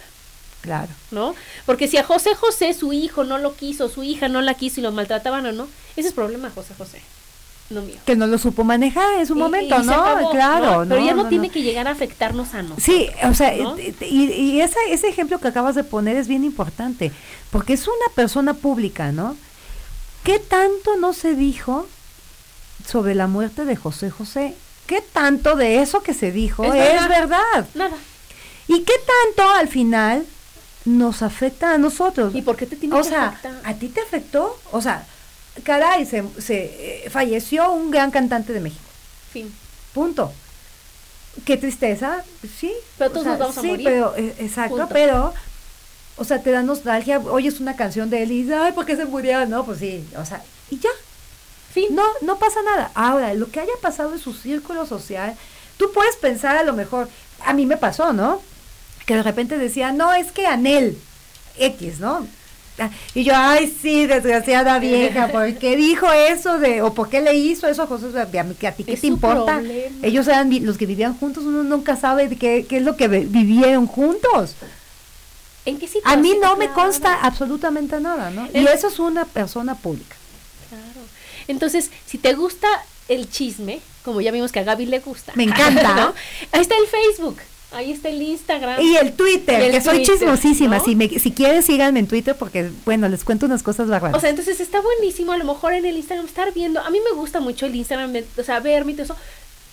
Claro. 0.66 0.88
¿No? 1.10 1.34
Porque 1.64 1.88
si 1.88 1.96
a 1.96 2.04
José 2.04 2.34
José 2.34 2.74
su 2.74 2.92
hijo 2.92 3.24
no 3.24 3.38
lo 3.38 3.54
quiso, 3.54 3.88
su 3.88 4.02
hija 4.02 4.28
no 4.28 4.42
la 4.42 4.54
quiso 4.54 4.80
y 4.80 4.82
lo 4.82 4.92
maltrataban 4.92 5.46
o 5.46 5.52
no, 5.52 5.68
ese 5.96 6.08
es 6.08 6.14
problema 6.14 6.50
José 6.50 6.74
José. 6.76 7.00
No 7.70 7.82
mío. 7.82 7.96
Que 8.04 8.14
no 8.14 8.26
lo 8.26 8.38
supo 8.38 8.62
manejar 8.64 9.18
en 9.18 9.26
su 9.26 9.34
momento, 9.34 9.78
¿no? 9.82 10.30
claro. 10.30 10.84
Pero 10.88 11.04
ya 11.04 11.14
no, 11.14 11.28
tiene 11.28 11.50
que 11.50 11.62
llegar 11.62 11.88
a 11.88 11.92
afectarnos 11.92 12.54
a 12.54 12.62
nosotros. 12.62 12.84
Sí, 12.84 13.08
o 13.24 13.34
sea, 13.34 13.56
y, 13.56 13.94
y 14.00 14.60
esa, 14.60 14.78
ese 14.88 15.08
ejemplo 15.08 15.38
que 15.38 15.48
acabas 15.48 15.74
de 15.74 15.82
poner 15.82 16.16
es 16.16 16.28
bien 16.28 16.44
importante, 16.44 17.10
porque 17.50 17.72
es 17.72 17.86
una 17.88 18.14
persona 18.14 18.54
pública, 18.54 19.10
¿no? 19.10 19.36
¿Qué 20.22 20.38
tanto 20.40 20.96
no 20.96 21.12
se 21.12 21.34
dijo 21.34 21.86
sobre 22.86 23.14
la 23.14 23.26
muerte 23.26 23.64
de 23.64 23.76
José 23.76 24.10
José? 24.10 24.54
¿Qué 24.86 25.00
tanto 25.00 25.56
de 25.56 25.82
eso 25.82 26.02
que 26.02 26.14
se 26.14 26.30
dijo 26.30 26.64
es, 26.64 27.08
verdad? 27.08 27.66
Nada. 27.74 27.96
¿Y 28.68 28.82
qué 28.82 28.94
tanto 29.06 29.50
al 29.52 29.68
final 29.68 30.26
nos 30.86 31.22
afecta 31.22 31.74
a 31.74 31.78
nosotros? 31.78 32.34
¿Y 32.34 32.42
por 32.42 32.56
qué 32.56 32.66
te 32.66 32.76
tiene 32.76 32.94
o 32.96 33.04
sea, 33.04 33.38
¿a 33.64 33.74
ti 33.74 33.88
te 33.88 34.00
afectó? 34.00 34.58
O 34.72 34.80
sea, 34.80 35.04
caray, 35.62 36.06
se, 36.06 36.24
se 36.38 37.04
eh, 37.04 37.10
falleció 37.10 37.70
un 37.72 37.90
gran 37.90 38.10
cantante 38.10 38.52
de 38.52 38.60
México. 38.60 38.82
Fin. 39.30 39.52
Punto. 39.92 40.32
Qué 41.44 41.56
tristeza, 41.56 42.24
sí. 42.58 42.72
Pero 42.96 43.10
todos 43.10 43.26
nos 43.26 43.38
vamos 43.38 43.58
a 43.58 43.62
morir. 43.62 43.84
Pero, 43.84 44.14
eh, 44.16 44.34
exacto, 44.38 44.88
pero 44.90 45.34
o 46.16 46.24
sea, 46.24 46.42
te 46.42 46.50
da 46.50 46.62
nostalgia, 46.62 47.18
oyes 47.18 47.60
una 47.60 47.76
canción 47.76 48.08
de 48.08 48.22
él 48.22 48.32
y 48.32 48.42
dices, 48.42 48.56
ay, 48.58 48.72
¿por 48.72 48.86
qué 48.86 48.96
se 48.96 49.04
murió? 49.04 49.44
No, 49.46 49.64
pues 49.64 49.80
sí, 49.80 50.06
o 50.16 50.24
sea, 50.24 50.42
y 50.70 50.78
ya. 50.78 50.90
Fin. 51.72 51.94
No, 51.94 52.04
no 52.22 52.38
pasa 52.38 52.62
nada. 52.62 52.90
Ahora, 52.94 53.34
lo 53.34 53.50
que 53.50 53.60
haya 53.60 53.72
pasado 53.82 54.14
en 54.14 54.18
su 54.18 54.32
círculo 54.32 54.86
social, 54.86 55.36
tú 55.76 55.90
puedes 55.92 56.16
pensar 56.16 56.56
a 56.56 56.62
lo 56.62 56.72
mejor, 56.72 57.08
a 57.44 57.52
mí 57.52 57.66
me 57.66 57.76
pasó, 57.76 58.14
¿no? 58.14 58.40
Que 59.06 59.14
de 59.14 59.22
repente 59.22 59.56
decía, 59.58 59.92
no, 59.92 60.12
es 60.12 60.32
que 60.32 60.46
Anel, 60.46 60.98
X, 61.58 62.00
¿no? 62.00 62.26
y 63.14 63.24
yo, 63.24 63.32
ay, 63.34 63.74
sí, 63.80 64.04
desgraciada 64.06 64.78
vieja, 64.78 65.28
¿por 65.32 65.54
qué 65.54 65.76
dijo 65.76 66.12
eso 66.12 66.58
de, 66.58 66.82
o 66.82 66.92
por 66.92 67.08
qué 67.08 67.22
le 67.22 67.32
hizo 67.34 67.66
eso 67.68 67.84
a 67.84 67.86
José? 67.86 68.08
A, 68.20 68.26
ti 68.26 68.84
qué 68.84 68.96
te 68.98 69.06
importa? 69.06 69.54
problema. 69.54 69.96
Ellos 70.02 70.28
eran 70.28 70.50
los 70.66 70.76
que 70.76 70.84
vivían 70.84 71.16
juntos, 71.16 71.44
uno 71.44 71.62
nunca 71.62 71.96
sabe 71.96 72.28
de 72.28 72.36
qué, 72.36 72.66
qué 72.68 72.76
es 72.76 72.82
lo 72.82 72.96
que 72.98 73.08
vi- 73.08 73.24
vivieron 73.24 73.86
juntos. 73.86 74.56
¿En 75.64 75.78
qué 75.78 75.86
A 76.04 76.16
mí 76.16 76.28
situación? 76.28 76.40
no 76.40 76.56
me 76.56 76.68
consta 76.68 77.14
absolutamente 77.22 77.98
nada, 77.98 78.28
¿no? 78.30 78.46
Y 78.52 78.58
Es- 78.66 78.74
eso 78.74 78.88
es 78.88 78.98
una 78.98 79.24
persona 79.24 79.74
pública. 79.74 80.14
Claro. 80.68 81.06
Entonces, 81.48 81.90
si 82.04 82.18
te 82.18 82.34
gusta 82.34 82.68
el 83.08 83.30
chisme, 83.30 83.80
como 84.04 84.20
ya 84.20 84.32
vimos 84.32 84.52
que 84.52 84.60
a 84.60 84.64
Gaby 84.64 84.84
le 84.84 84.98
gusta. 85.00 85.32
Me 85.34 85.44
encanta. 85.44 85.94
¿no? 85.96 86.14
Ahí 86.52 86.60
está 86.60 86.74
el 86.76 86.86
Facebook, 86.86 87.38
ahí 87.76 87.92
está 87.92 88.08
el 88.08 88.20
Instagram. 88.20 88.80
Y 88.80 88.96
el 88.96 89.12
Twitter, 89.12 89.60
Y 89.60 89.64
el 89.66 89.72
que 89.72 89.80
soy 89.80 90.02
chismosísima. 90.02 90.78
¿no? 90.78 90.84
Si, 90.84 90.96
me, 90.96 91.08
si 91.08 91.30
quieres, 91.32 91.66
síganme 91.66 92.00
en 92.00 92.06
Twitter 92.06 92.34
porque, 92.36 92.70
bueno, 92.84 93.08
les 93.08 93.22
cuento 93.22 93.46
unas 93.46 93.62
cosas 93.62 93.88
bárbaras. 93.88 94.16
O 94.16 94.20
sea, 94.20 94.30
entonces 94.30 94.60
está 94.60 94.80
buenísimo 94.80 95.32
a 95.32 95.36
lo 95.36 95.44
mejor 95.44 95.74
en 95.74 95.84
el 95.84 95.96
Instagram 95.96 96.26
estar 96.26 96.52
viendo. 96.52 96.80
A 96.80 96.90
mí 96.90 96.98
me 97.08 97.16
gusta 97.16 97.40
mucho 97.40 97.66
el 97.66 97.74
Instagram, 97.74 98.14
o 98.38 98.42
sea, 98.42 98.60
verme 98.60 98.92
y 98.92 98.94
todo 98.94 99.04
eso, 99.04 99.16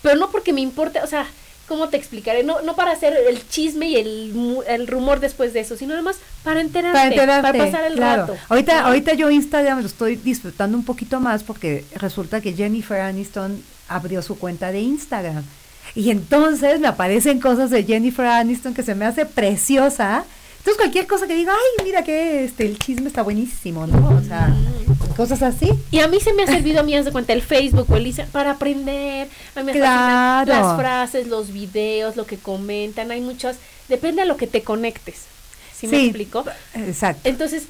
pero 0.02 0.16
no 0.16 0.30
porque 0.30 0.52
me 0.52 0.60
importe, 0.60 1.00
o 1.00 1.06
sea, 1.06 1.26
¿cómo 1.66 1.88
te 1.88 1.96
explicaré? 1.96 2.44
No, 2.44 2.60
no 2.62 2.76
para 2.76 2.92
hacer 2.92 3.16
el 3.28 3.48
chisme 3.48 3.88
y 3.88 3.96
el, 3.96 4.62
el 4.66 4.86
rumor 4.86 5.20
después 5.20 5.52
de 5.52 5.60
eso, 5.60 5.76
sino 5.76 5.90
nada 5.90 6.02
más 6.02 6.16
para 6.42 6.60
enterarte, 6.60 6.98
para 6.98 7.08
enterarte, 7.08 7.42
para 7.42 7.64
pasar 7.64 7.84
el 7.90 7.94
claro. 7.94 8.26
rato. 8.26 8.38
Ahorita, 8.48 8.80
¿no? 8.80 8.86
ahorita 8.88 9.14
yo 9.14 9.30
Instagram 9.30 9.80
lo 9.80 9.86
estoy 9.86 10.16
disfrutando 10.16 10.76
un 10.76 10.84
poquito 10.84 11.20
más 11.20 11.42
porque 11.42 11.84
resulta 11.96 12.40
que 12.40 12.52
Jennifer 12.52 13.00
Aniston 13.00 13.62
abrió 13.88 14.22
su 14.22 14.38
cuenta 14.38 14.72
de 14.72 14.80
Instagram. 14.80 15.44
Y 15.94 16.10
entonces 16.10 16.80
me 16.80 16.88
aparecen 16.88 17.40
cosas 17.40 17.70
de 17.70 17.84
Jennifer 17.84 18.26
Aniston 18.26 18.74
que 18.74 18.82
se 18.82 18.94
me 18.94 19.04
hace 19.04 19.26
preciosa. 19.26 20.24
Entonces 20.58 20.76
cualquier 20.78 21.06
cosa 21.06 21.26
que 21.26 21.34
diga, 21.34 21.52
ay, 21.52 21.84
mira 21.84 22.02
que 22.02 22.44
este 22.44 22.64
el 22.64 22.78
chisme 22.78 23.08
está 23.08 23.22
buenísimo, 23.22 23.86
¿no? 23.86 24.16
O 24.16 24.22
sea, 24.22 24.52
cosas 25.14 25.42
así. 25.42 25.68
Y 25.90 25.98
a 26.00 26.08
mí 26.08 26.18
se 26.20 26.32
me 26.32 26.44
ha 26.44 26.46
servido 26.46 26.80
a 26.80 26.82
mí, 26.82 26.96
de 26.96 27.12
cuenta, 27.12 27.32
el 27.34 27.42
Facebook 27.42 27.86
o 27.90 27.96
el 27.96 28.06
Instagram 28.06 28.32
para 28.32 28.50
aprender. 28.52 29.28
A 29.54 29.60
mí 29.60 29.66
me 29.66 29.72
Claro. 29.72 30.50
las 30.50 30.76
frases, 30.78 31.26
los 31.28 31.52
videos, 31.52 32.16
lo 32.16 32.26
que 32.26 32.38
comentan. 32.38 33.10
Hay 33.10 33.20
muchas, 33.20 33.56
depende 33.88 34.22
a 34.22 34.24
lo 34.24 34.36
que 34.38 34.46
te 34.46 34.62
conectes. 34.62 35.24
¿Sí, 35.78 35.86
me 35.86 35.98
Sí, 35.98 36.04
explico? 36.06 36.44
Exacto. 36.74 37.28
Entonces, 37.28 37.64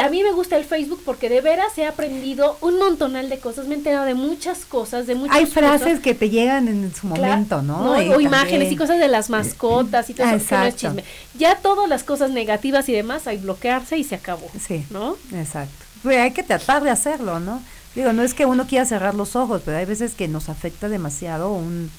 a 0.00 0.08
mí 0.08 0.22
me 0.22 0.32
gusta 0.32 0.56
el 0.56 0.64
Facebook 0.64 1.02
porque 1.04 1.28
de 1.28 1.40
veras 1.40 1.76
he 1.76 1.84
aprendido 1.86 2.56
un 2.60 2.78
montonal 2.78 3.28
de 3.28 3.38
cosas, 3.38 3.66
me 3.66 3.74
he 3.74 3.78
enterado 3.78 4.04
de 4.04 4.14
muchas 4.14 4.64
cosas, 4.64 5.06
de 5.08 5.14
muchas 5.16 5.36
Hay 5.36 5.46
frases 5.46 5.98
que 6.00 6.14
te 6.14 6.30
llegan 6.30 6.68
en 6.68 6.94
su 6.94 7.06
momento, 7.08 7.62
¿no? 7.62 8.00
Y 8.00 8.08
o 8.10 8.20
imágenes 8.20 8.50
también- 8.60 8.72
y 8.72 8.76
cosas 8.76 8.98
de 9.00 9.08
las 9.08 9.28
mascotas 9.28 10.08
y 10.08 10.14
todo 10.14 10.28
eso, 10.28 10.46
que 10.48 10.54
no 10.54 10.64
es 10.64 10.76
chisme. 10.76 11.04
Ya 11.36 11.56
todas 11.56 11.88
las 11.88 12.04
cosas 12.04 12.30
negativas 12.30 12.88
y 12.88 12.92
demás, 12.92 13.26
hay 13.26 13.38
bloquearse 13.38 13.98
y 13.98 14.04
se 14.04 14.14
acabó. 14.14 14.48
Sí. 14.64 14.84
¿No? 14.90 15.16
Exacto. 15.34 15.84
Pues 16.04 16.18
hay 16.18 16.30
que 16.32 16.42
tratar 16.44 16.82
de 16.84 16.90
hacerlo, 16.90 17.40
¿no? 17.40 17.60
Digo, 17.94 18.12
no 18.12 18.22
es 18.22 18.34
que 18.34 18.46
uno 18.46 18.66
quiera 18.66 18.84
cerrar 18.86 19.14
los 19.14 19.34
ojos, 19.36 19.62
pero 19.64 19.76
hay 19.76 19.84
veces 19.84 20.14
que 20.14 20.28
nos 20.28 20.48
afecta 20.48 20.88
demasiado 20.88 21.52
un 21.52 21.90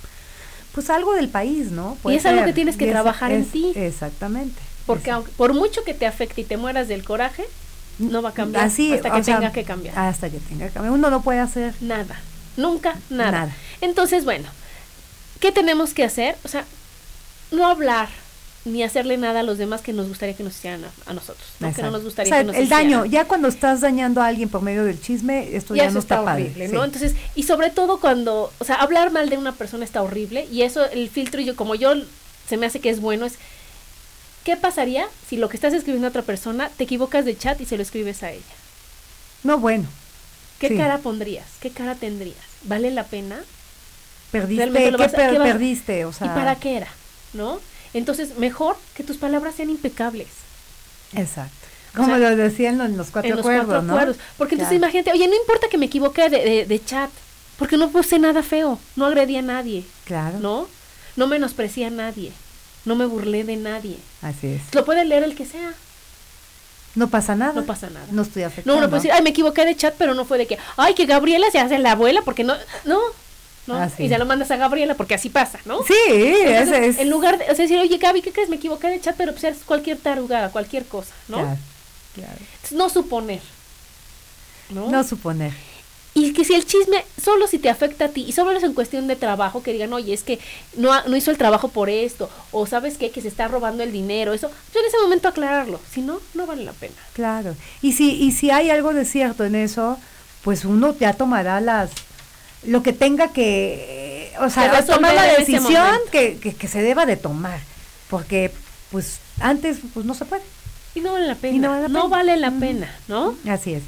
pues 0.73 0.89
algo 0.89 1.13
del 1.13 1.29
país, 1.29 1.69
¿no? 1.69 1.97
Puede 2.01 2.17
es 2.17 2.25
algo 2.25 2.45
que 2.45 2.53
tienes 2.53 2.77
que 2.77 2.85
Y 2.85 2.87
es- 2.87 2.93
trabajar 2.93 3.31
en 3.31 3.45
ti. 3.45 3.73
Exactamente. 3.75 4.59
Porque 4.87 5.11
aunque, 5.11 5.31
por 5.33 5.53
mucho 5.53 5.83
que 5.83 5.93
te 5.93 6.07
afecte 6.07 6.41
y 6.41 6.43
te 6.45 6.57
mueras 6.57 6.87
del 6.87 7.03
coraje, 7.03 7.45
no 7.99 8.21
va 8.21 8.29
a 8.29 8.33
cambiar 8.33 8.65
Así, 8.65 8.93
hasta 8.93 9.11
que 9.11 9.23
sea, 9.23 9.37
tenga 9.37 9.51
que 9.51 9.63
cambiar. 9.63 9.97
Hasta 9.97 10.29
que 10.29 10.39
tenga 10.39 10.67
que 10.67 10.73
cambiar. 10.73 10.93
Uno 10.93 11.09
no 11.09 11.21
puede 11.21 11.39
hacer 11.39 11.73
Nada. 11.81 12.19
Nunca, 12.57 12.95
nada. 13.09 13.31
Nada. 13.31 13.55
Entonces, 13.81 14.25
bueno, 14.25 14.47
¿qué 15.39 15.51
tenemos 15.51 15.93
que 15.93 16.03
hacer? 16.03 16.35
O 16.43 16.47
sea, 16.47 16.65
no 17.51 17.67
hablar 17.67 18.09
ni 18.65 18.81
hacerle 18.81 19.17
nada 19.17 19.41
a 19.41 19.43
los 19.43 19.57
demás 19.57 19.81
que 19.81 19.91
nos 19.91 20.07
gustaría 20.07 20.35
que 20.35 20.43
nos 20.43 20.55
hicieran 20.55 20.85
a, 20.85 21.09
a 21.09 21.13
nosotros. 21.13 21.45
¿no? 21.59 21.73
Que 21.73 21.81
no 21.81 21.91
nos 21.91 22.03
gustaría 22.03 22.31
O 22.31 22.35
sea, 22.35 22.39
que 22.39 22.45
nos 22.45 22.55
el 22.55 22.63
hicieran. 22.63 22.83
daño, 22.89 23.05
ya 23.05 23.25
cuando 23.25 23.47
estás 23.49 23.81
dañando 23.81 24.21
a 24.21 24.27
alguien 24.27 24.47
por 24.47 24.61
medio 24.61 24.85
del 24.85 25.01
chisme, 25.01 25.53
esto 25.55 25.75
ya, 25.75 25.89
no 25.91 25.99
está, 25.99 26.23
padre. 26.23 26.43
horrible, 26.43 26.67
sí. 26.69 26.73
¿no? 26.73 26.85
Entonces, 26.85 27.15
y 27.35 27.43
sobre 27.43 27.71
todo 27.71 27.99
cuando, 27.99 28.53
o 28.59 28.63
sea, 28.63 28.75
hablar 28.75 29.11
mal 29.11 29.29
de 29.29 29.37
una 29.37 29.51
persona 29.51 29.83
está 29.83 30.01
horrible 30.01 30.47
y 30.49 30.61
eso, 30.61 30.85
el 30.85 31.09
filtro, 31.09 31.41
yo 31.41 31.55
como 31.57 31.75
yo, 31.75 31.93
se 32.47 32.55
me 32.55 32.65
hace 32.65 32.79
que 32.79 32.89
es 32.89 33.01
bueno, 33.01 33.25
es, 33.25 33.33
¿qué 34.43 34.55
pasaría 34.57 35.07
si 35.29 35.37
lo 35.37 35.49
que 35.49 35.57
estás 35.57 35.73
escribiendo 35.73 36.07
a 36.07 36.09
otra 36.09 36.21
persona 36.21 36.69
te 36.69 36.83
equivocas 36.83 37.25
de 37.25 37.37
chat 37.37 37.59
y 37.61 37.65
se 37.65 37.77
lo 37.77 37.83
escribes 37.83 38.23
a 38.23 38.31
ella? 38.31 38.43
No, 39.43 39.57
bueno, 39.57 39.87
¿Qué 40.59 40.69
Sí. 40.69 40.77
cara 40.77 40.99
pondrías? 40.99 41.45
¿Qué 41.59 41.71
cara 41.71 41.95
tendrías? 41.95 42.37
¿Vale 42.63 42.89
la 42.91 43.03
pena? 43.05 43.43
perdiste, 44.31 44.71
¿qué 44.71 44.91
vas 44.91 45.13
a- 45.13 45.17
per- 45.17 45.29
¿qué 45.31 45.37
vas- 45.39 45.47
perdiste? 45.51 46.05
O 46.05 46.13
sea, 46.13 46.27
¿Y 46.27 46.29
para 46.31 46.55
qué 46.55 46.77
era? 46.77 46.87
¿No? 47.33 47.59
Entonces, 47.93 48.37
mejor 48.37 48.77
que 48.95 49.03
tus 49.03 49.17
palabras 49.17 49.55
sean 49.55 49.69
impecables. 49.69 50.27
Exacto. 51.15 51.53
O 51.93 51.97
Como 51.97 52.07
sea, 52.17 52.17
lo 52.17 52.35
decían 52.35 52.81
en 52.81 52.97
los 52.97 53.11
cuatro 53.11 53.29
en 53.29 53.35
los 53.35 53.45
acuerdos, 53.45 53.65
cuatro 53.67 53.81
¿no? 53.83 53.93
acuerdos. 53.93 54.17
Porque 54.37 54.55
entonces 54.55 54.75
imagínate, 54.77 55.11
oye, 55.11 55.27
no 55.27 55.35
importa 55.35 55.67
que 55.69 55.77
me 55.77 55.85
equivoque 55.85 56.27
de, 56.29 56.39
de- 56.43 56.65
de 56.65 56.83
chat, 56.85 57.09
porque 57.59 57.77
no 57.77 57.89
puse 57.91 58.17
nada 58.17 58.41
feo, 58.41 58.79
no 58.95 59.05
agredí 59.05 59.35
a 59.37 59.41
nadie, 59.43 59.85
Claro, 60.05 60.39
¿no? 60.39 60.67
No 61.15 61.27
menosprecié 61.27 61.85
a 61.85 61.89
nadie, 61.91 62.31
no 62.85 62.95
me 62.95 63.05
burlé 63.05 63.43
de 63.43 63.55
nadie. 63.55 63.97
así 64.21 64.47
es. 64.47 64.61
Lo 64.73 64.83
puede 64.85 65.05
leer 65.05 65.23
el 65.23 65.35
que 65.35 65.45
sea, 65.45 65.73
No 66.95 67.07
pasa 67.09 67.35
nada. 67.35 67.53
no 67.53 67.63
pasa 67.65 67.89
nada. 67.89 68.05
No 68.11 68.21
estoy 68.23 68.41
No, 68.43 68.47
afectando. 68.49 68.77
uno 68.79 68.89
puede 68.89 69.01
decir, 69.01 69.11
ay, 69.11 69.21
me 69.23 69.29
equivoqué 69.31 69.65
de 69.65 69.75
chat, 69.75 69.95
pero 69.97 70.13
no 70.13 70.25
fue 70.25 70.37
de 70.37 70.47
que, 70.47 70.57
ay, 70.77 70.93
que 70.93 71.05
Gabriela 71.05 71.47
se 71.51 71.59
hace 71.59 71.79
la 71.79 71.91
abuela, 71.93 72.21
porque 72.23 72.43
no, 72.43 72.55
no, 72.85 72.99
no. 73.67 73.75
Así 73.75 74.03
Y 74.03 74.13
es. 74.13 74.19
lo 74.19 74.25
mandas 74.25 74.51
a 74.51 74.57
Gabriela, 74.57 74.95
porque 74.95 75.15
así 75.15 75.29
pasa, 75.29 75.59
¿no? 75.65 75.83
Sí, 75.83 75.93
Entonces, 76.07 76.67
ese 76.67 76.85
es. 76.87 76.97
En 76.99 77.09
lugar 77.09 77.37
de, 77.37 77.45
o 77.45 77.55
sea, 77.55 77.63
decir, 77.65 77.79
oye, 77.79 77.97
Gaby, 77.97 78.21
¿qué 78.21 78.31
crees? 78.31 78.49
Me 78.49 78.57
equivoqué 78.57 78.87
de 78.87 78.99
chat, 79.01 79.15
pero 79.17 79.33
pues 79.33 79.57
cualquier 79.65 79.97
tarugada, 79.97 80.49
cualquier 80.49 80.85
cosa, 80.85 81.13
¿no? 81.29 81.37
Claro, 82.15 82.37
no 82.71 82.89
suponer, 82.89 83.41
¿no? 84.69 84.91
No 84.91 85.03
suponer. 85.03 85.51
Y 86.15 86.33
que 86.33 86.45
si 86.45 86.53
el 86.53 86.65
chisme, 86.65 87.03
solo 87.19 87.47
si 87.47 87.57
te 87.57 87.69
afecta 87.69 88.05
a 88.05 88.09
ti, 88.09 88.23
y 88.27 88.33
solo 88.33 88.51
es 88.51 88.63
en 88.63 88.73
cuestión 88.73 89.07
de 89.07 89.15
trabajo, 89.15 89.63
que 89.63 89.73
digan, 89.73 89.93
oye, 89.93 90.13
es 90.13 90.21
que 90.21 90.37
no, 90.77 90.91
no 91.07 91.15
hizo 91.17 91.31
el 91.31 91.37
trabajo 91.39 91.69
por 91.69 91.89
esto, 91.89 92.29
o 92.51 92.67
sabes 92.67 92.97
qué, 92.99 93.09
que 93.09 93.21
se 93.21 93.27
está 93.29 93.47
robando 93.47 93.81
el 93.81 93.91
dinero, 93.91 94.31
eso, 94.33 94.49
pues 94.71 94.83
en 94.83 94.89
ese 94.89 94.97
momento 95.01 95.27
aclararlo, 95.27 95.79
si 95.91 96.01
no, 96.01 96.19
no 96.35 96.45
vale 96.45 96.63
la 96.65 96.73
pena. 96.73 96.93
Claro. 97.13 97.55
Y 97.81 97.93
si, 97.93 98.11
y 98.11 98.31
si 98.31 98.51
hay 98.51 98.69
algo 98.69 98.93
de 98.93 99.05
cierto 99.05 99.43
en 99.43 99.55
eso, 99.55 99.97
pues 100.43 100.65
uno 100.65 100.95
ya 100.99 101.13
tomará 101.13 101.59
las 101.61 101.89
lo 102.65 102.81
que 102.83 102.93
tenga 102.93 103.33
que, 103.33 104.31
o 104.39 104.49
sea, 104.49 104.85
tomar 104.85 105.13
la 105.15 105.23
decisión 105.23 105.97
que, 106.11 106.37
que, 106.37 106.53
que 106.55 106.67
se 106.67 106.81
deba 106.81 107.05
de 107.05 107.17
tomar. 107.17 107.59
Porque, 108.09 108.51
pues, 108.91 109.17
antes, 109.39 109.79
pues 109.93 110.05
no 110.05 110.13
se 110.13 110.25
puede. 110.25 110.43
Y 110.95 111.01
no 111.01 111.13
vale 111.13 111.27
la 111.27 111.35
pena. 111.35 111.55
Y 111.55 111.59
no 111.59 111.69
vale 111.71 111.81
la 111.81 111.87
no 111.89 112.03
pena. 112.03 112.07
vale 112.15 112.37
la 112.37 112.49
Ujú. 112.49 112.59
pena, 112.59 112.95
¿no? 113.07 113.35
Así 113.49 113.73
es. 113.73 113.83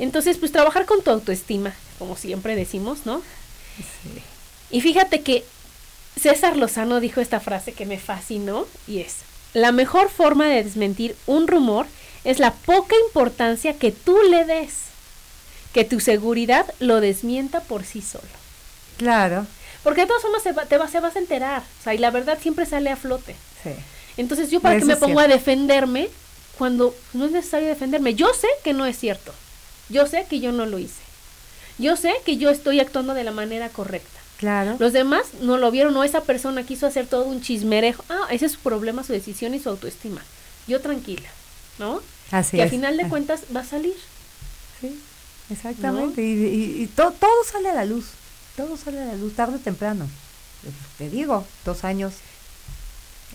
Entonces, 0.00 0.38
pues 0.38 0.50
trabajar 0.50 0.86
con 0.86 1.02
tu 1.02 1.10
autoestima, 1.10 1.74
como 1.98 2.16
siempre 2.16 2.56
decimos, 2.56 3.00
¿no? 3.04 3.22
Y 4.70 4.80
fíjate 4.80 5.20
que 5.20 5.44
César 6.18 6.56
Lozano 6.56 7.00
dijo 7.00 7.20
esta 7.20 7.38
frase 7.38 7.72
que 7.72 7.84
me 7.84 7.98
fascinó 7.98 8.66
y 8.88 9.00
es, 9.00 9.16
la 9.52 9.72
mejor 9.72 10.08
forma 10.08 10.48
de 10.48 10.64
desmentir 10.64 11.16
un 11.26 11.46
rumor 11.46 11.86
es 12.24 12.38
la 12.38 12.52
poca 12.52 12.94
importancia 13.06 13.74
que 13.74 13.92
tú 13.92 14.16
le 14.30 14.44
des, 14.46 14.74
que 15.74 15.84
tu 15.84 16.00
seguridad 16.00 16.66
lo 16.78 17.00
desmienta 17.00 17.60
por 17.60 17.84
sí 17.84 18.00
solo. 18.00 18.24
Claro. 18.96 19.46
Porque 19.82 20.02
de 20.02 20.06
todas 20.06 20.22
formas 20.22 20.42
se 20.42 20.52
va, 20.52 20.64
te, 20.64 20.78
va, 20.78 20.88
se 20.88 21.00
vas 21.00 21.16
a 21.16 21.18
enterar, 21.18 21.62
o 21.80 21.82
sea, 21.82 21.94
y 21.94 21.98
la 21.98 22.10
verdad 22.10 22.38
siempre 22.40 22.64
sale 22.64 22.90
a 22.90 22.96
flote. 22.96 23.36
Sí. 23.62 23.70
Entonces 24.16 24.50
yo 24.50 24.60
para 24.60 24.78
qué 24.78 24.84
me 24.86 24.96
pongo 24.96 25.18
cierto. 25.18 25.32
a 25.32 25.36
defenderme 25.36 26.08
cuando 26.56 26.94
no 27.12 27.26
es 27.26 27.32
necesario 27.32 27.68
defenderme. 27.68 28.14
Yo 28.14 28.32
sé 28.32 28.48
que 28.64 28.72
no 28.72 28.86
es 28.86 28.98
cierto. 28.98 29.32
Yo 29.90 30.06
sé 30.06 30.26
que 30.28 30.40
yo 30.40 30.52
no 30.52 30.66
lo 30.66 30.78
hice. 30.78 31.02
Yo 31.78 31.96
sé 31.96 32.12
que 32.24 32.36
yo 32.36 32.50
estoy 32.50 32.80
actuando 32.80 33.14
de 33.14 33.24
la 33.24 33.32
manera 33.32 33.68
correcta. 33.68 34.18
Claro. 34.38 34.76
Los 34.78 34.92
demás 34.92 35.24
no 35.42 35.58
lo 35.58 35.70
vieron 35.70 35.96
o 35.96 36.04
esa 36.04 36.22
persona 36.22 36.62
quiso 36.64 36.86
hacer 36.86 37.06
todo 37.06 37.24
un 37.24 37.42
chismerejo. 37.42 38.04
Ah, 38.08 38.26
ese 38.30 38.46
es 38.46 38.52
su 38.52 38.60
problema, 38.60 39.04
su 39.04 39.12
decisión 39.12 39.54
y 39.54 39.60
su 39.60 39.68
autoestima. 39.68 40.22
Yo 40.66 40.80
tranquila, 40.80 41.28
¿no? 41.78 42.00
Así 42.30 42.52
que 42.56 42.58
es. 42.58 42.64
al 42.64 42.70
final 42.70 42.96
de 42.96 43.04
Ah, 43.04 43.08
cuentas 43.08 43.40
va 43.54 43.60
a 43.60 43.64
salir. 43.64 43.94
Sí, 44.80 44.98
exactamente. 45.50 46.22
Y, 46.22 46.32
y- 46.44 46.82
y 46.82 46.86
to- 46.86 47.12
todo 47.18 47.44
sale 47.50 47.68
a 47.70 47.74
la 47.74 47.84
luz. 47.84 48.06
Todo 48.56 48.76
sale 48.76 49.00
a 49.02 49.06
la 49.06 49.14
luz, 49.16 49.34
tarde 49.34 49.56
o 49.56 49.58
temprano. 49.58 50.06
Te 50.98 51.08
digo, 51.10 51.44
dos 51.64 51.84
años, 51.84 52.14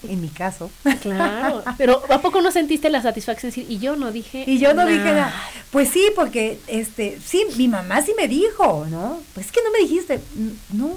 en 0.10 0.22
mi 0.22 0.30
caso. 0.30 0.70
Claro. 1.02 1.64
Pero 1.78 2.02
¿a 2.10 2.22
poco 2.22 2.42
no 2.42 2.52
sentiste 2.52 2.90
la 2.90 3.02
satisfacción 3.02 3.52
de 3.52 3.56
decir, 3.62 3.72
y 3.72 3.80
yo 3.80 3.96
no 3.96 4.12
dije 4.12 4.44
Y 4.48 4.58
yo 4.60 4.74
no 4.74 4.86
dije 4.86 5.04
nada"? 5.04 5.34
Pues 5.72 5.90
sí, 5.90 6.04
porque 6.16 6.60
este, 6.68 7.20
sí, 7.26 7.46
mi 7.58 7.68
mamá 7.68 8.02
sí 8.02 8.14
me 8.18 8.28
dijo, 8.28 8.86
¿no? 8.90 9.20
Pues 9.34 9.48
es 9.48 9.52
que 9.52 9.62
no 9.64 9.72
me 9.72 9.80
dijiste, 9.80 10.20
"Mm, 10.36 10.78
no. 10.78 10.92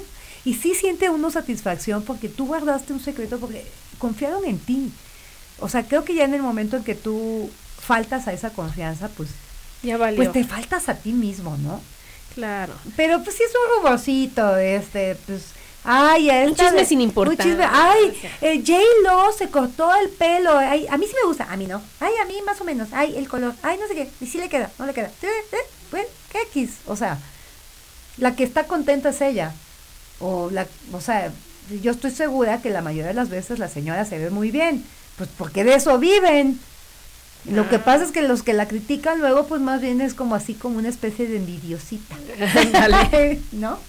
Y 0.45 0.53
sí 0.55 0.73
siente 0.73 1.09
uno 1.09 1.29
satisfacción 1.31 2.03
porque 2.03 2.29
tú 2.29 2.47
guardaste 2.47 2.93
un 2.93 2.99
secreto 3.01 3.39
porque 3.39 3.65
confiaron 3.97 4.45
en 4.45 4.57
ti. 4.57 4.89
O 5.59 5.67
sea, 5.67 5.83
creo 5.83 6.05
que 6.05 6.15
ya 6.15 6.23
en 6.23 6.33
el 6.33 6.41
momento 6.41 6.77
en 6.77 6.83
que 6.83 6.95
tú 6.95 7.49
faltas 7.79 8.27
a 8.27 8.33
esa 8.33 8.51
confianza, 8.51 9.09
pues, 9.09 9.29
Ya 9.83 9.97
valió. 9.97 10.15
pues 10.17 10.31
te 10.31 10.43
faltas 10.45 10.87
a 10.89 10.95
ti 10.95 11.11
mismo, 11.11 11.57
¿no? 11.57 11.81
Claro. 12.35 12.73
Pero 12.95 13.21
pues 13.23 13.35
sí 13.35 13.43
es 13.43 13.51
un 13.51 13.83
rumorcito, 13.83 14.55
este, 14.57 15.15
pues 15.25 15.47
Ay, 15.83 16.29
Un 16.45 16.55
chisme 16.55 16.79
de- 16.79 16.85
sin 16.85 16.99
un 16.99 17.03
importancia. 17.05 17.45
chisme, 17.45 17.65
Ay, 17.71 18.21
eh, 18.41 18.63
J-Lo 18.65 19.31
se 19.31 19.49
cortó 19.49 19.93
el 19.95 20.09
pelo. 20.09 20.57
Ay, 20.57 20.85
a 20.89 20.97
mí 20.97 21.05
sí 21.07 21.13
me 21.21 21.27
gusta, 21.27 21.47
a 21.49 21.55
mí 21.57 21.65
no. 21.67 21.81
Ay, 21.99 22.11
a 22.21 22.25
mí 22.25 22.35
más 22.45 22.59
o 22.61 22.63
menos. 22.65 22.89
Ay, 22.91 23.15
el 23.17 23.27
color. 23.29 23.53
Ay, 23.63 23.77
no 23.79 23.87
sé 23.87 23.95
qué. 23.95 24.09
Y 24.21 24.27
sí 24.27 24.37
le 24.37 24.49
queda, 24.49 24.69
no 24.77 24.85
le 24.85 24.93
queda. 24.93 25.09
Bueno, 25.91 26.07
¿qué 26.31 26.41
X? 26.51 26.71
O 26.85 26.95
sea, 26.95 27.17
la 28.17 28.35
que 28.35 28.43
está 28.43 28.65
contenta 28.65 29.09
es 29.09 29.21
ella. 29.21 29.53
O, 30.19 30.49
la, 30.51 30.67
o 30.91 30.99
sea, 31.01 31.31
yo 31.81 31.91
estoy 31.91 32.11
segura 32.11 32.61
que 32.61 32.69
la 32.69 32.81
mayoría 32.81 33.07
de 33.07 33.13
las 33.13 33.29
veces 33.29 33.57
la 33.57 33.69
señora 33.69 34.03
se 34.05 34.17
ve 34.19 34.29
muy 34.29 34.51
bien. 34.51 34.85
Pues 35.17 35.29
porque 35.37 35.63
de 35.63 35.75
eso 35.75 35.97
viven. 35.97 36.59
Lo 37.49 37.61
Ah. 37.63 37.69
que 37.69 37.79
pasa 37.79 38.03
es 38.03 38.11
que 38.11 38.21
los 38.21 38.43
que 38.43 38.53
la 38.53 38.67
critican 38.67 39.19
luego, 39.19 39.45
pues 39.47 39.61
más 39.61 39.79
bien 39.81 40.01
es 40.01 40.13
como 40.13 40.35
así, 40.35 40.53
como 40.55 40.77
una 40.77 40.89
especie 40.89 41.27
de 41.27 41.37
envidiosita. 41.37 42.15
¿No? 43.53 43.79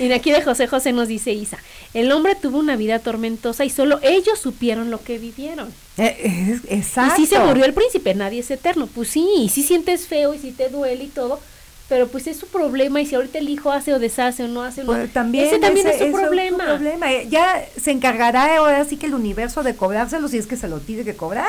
Y 0.00 0.08
de 0.08 0.14
aquí 0.14 0.32
de 0.32 0.42
José 0.42 0.66
José 0.66 0.92
nos 0.92 1.08
dice 1.08 1.32
Isa, 1.32 1.58
el 1.94 2.10
hombre 2.12 2.34
tuvo 2.34 2.58
una 2.58 2.76
vida 2.76 2.98
tormentosa 2.98 3.64
y 3.64 3.70
solo 3.70 4.00
ellos 4.02 4.38
supieron 4.38 4.90
lo 4.90 5.02
que 5.02 5.18
vivieron. 5.18 5.72
Eh, 5.98 6.16
es- 6.64 6.70
exacto. 6.70 7.14
Y 7.22 7.26
sí 7.26 7.34
se 7.34 7.38
murió 7.38 7.64
el 7.64 7.74
príncipe, 7.74 8.14
nadie 8.14 8.40
es 8.40 8.50
eterno. 8.50 8.86
Pues 8.86 9.08
sí, 9.08 9.26
y 9.38 9.48
sí 9.48 9.62
sientes 9.62 10.06
feo 10.06 10.34
y 10.34 10.38
sí 10.38 10.50
te 10.52 10.68
duele 10.68 11.04
y 11.04 11.08
todo, 11.08 11.40
pero 11.88 12.08
pues 12.08 12.26
es 12.26 12.36
su 12.36 12.48
problema 12.48 13.00
y 13.00 13.06
si 13.06 13.14
ahorita 13.14 13.38
el 13.38 13.48
hijo 13.48 13.70
hace 13.70 13.94
o 13.94 13.98
deshace 14.00 14.42
o 14.42 14.48
no 14.48 14.62
hace, 14.62 14.82
o 14.82 14.84
no, 14.84 14.92
Pues 14.92 15.12
también 15.12 15.46
ese 15.46 15.58
también 15.58 15.86
ese- 15.86 16.06
es 16.08 16.10
su 16.10 16.18
problema. 16.20 16.64
problema. 16.64 17.12
Eh, 17.12 17.28
Ya 17.30 17.64
se 17.80 17.92
encargará 17.92 18.56
ahora 18.56 18.84
sí 18.84 18.96
que 18.96 19.06
el 19.06 19.14
universo 19.14 19.62
de 19.62 19.76
cobrárselo 19.76 20.26
si 20.28 20.38
es 20.38 20.46
que 20.48 20.56
se 20.56 20.66
lo 20.68 20.80
tiene 20.80 21.04
que 21.04 21.14
cobrar. 21.14 21.46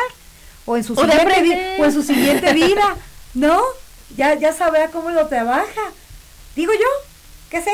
O 0.68 0.78
en 0.78 0.84
su, 0.84 0.94
O 0.94 0.96
de 1.04 1.12
siguiente, 1.12 1.42
vi- 1.42 1.52
aprender. 1.54 1.82
o 1.82 1.86
en 1.86 1.92
su 1.94 2.04
siguiente 2.04 2.54
vida. 2.54 2.96
¿No? 3.34 3.60
Ya, 4.16 4.36
ya 4.36 4.54
sabrá 4.54 4.90
cómo 4.90 5.10
lo 5.10 5.26
trabaja. 5.28 5.82
Digo 6.56 6.72
yo, 6.74 6.88
¿qué 7.50 7.62
sé? 7.64 7.72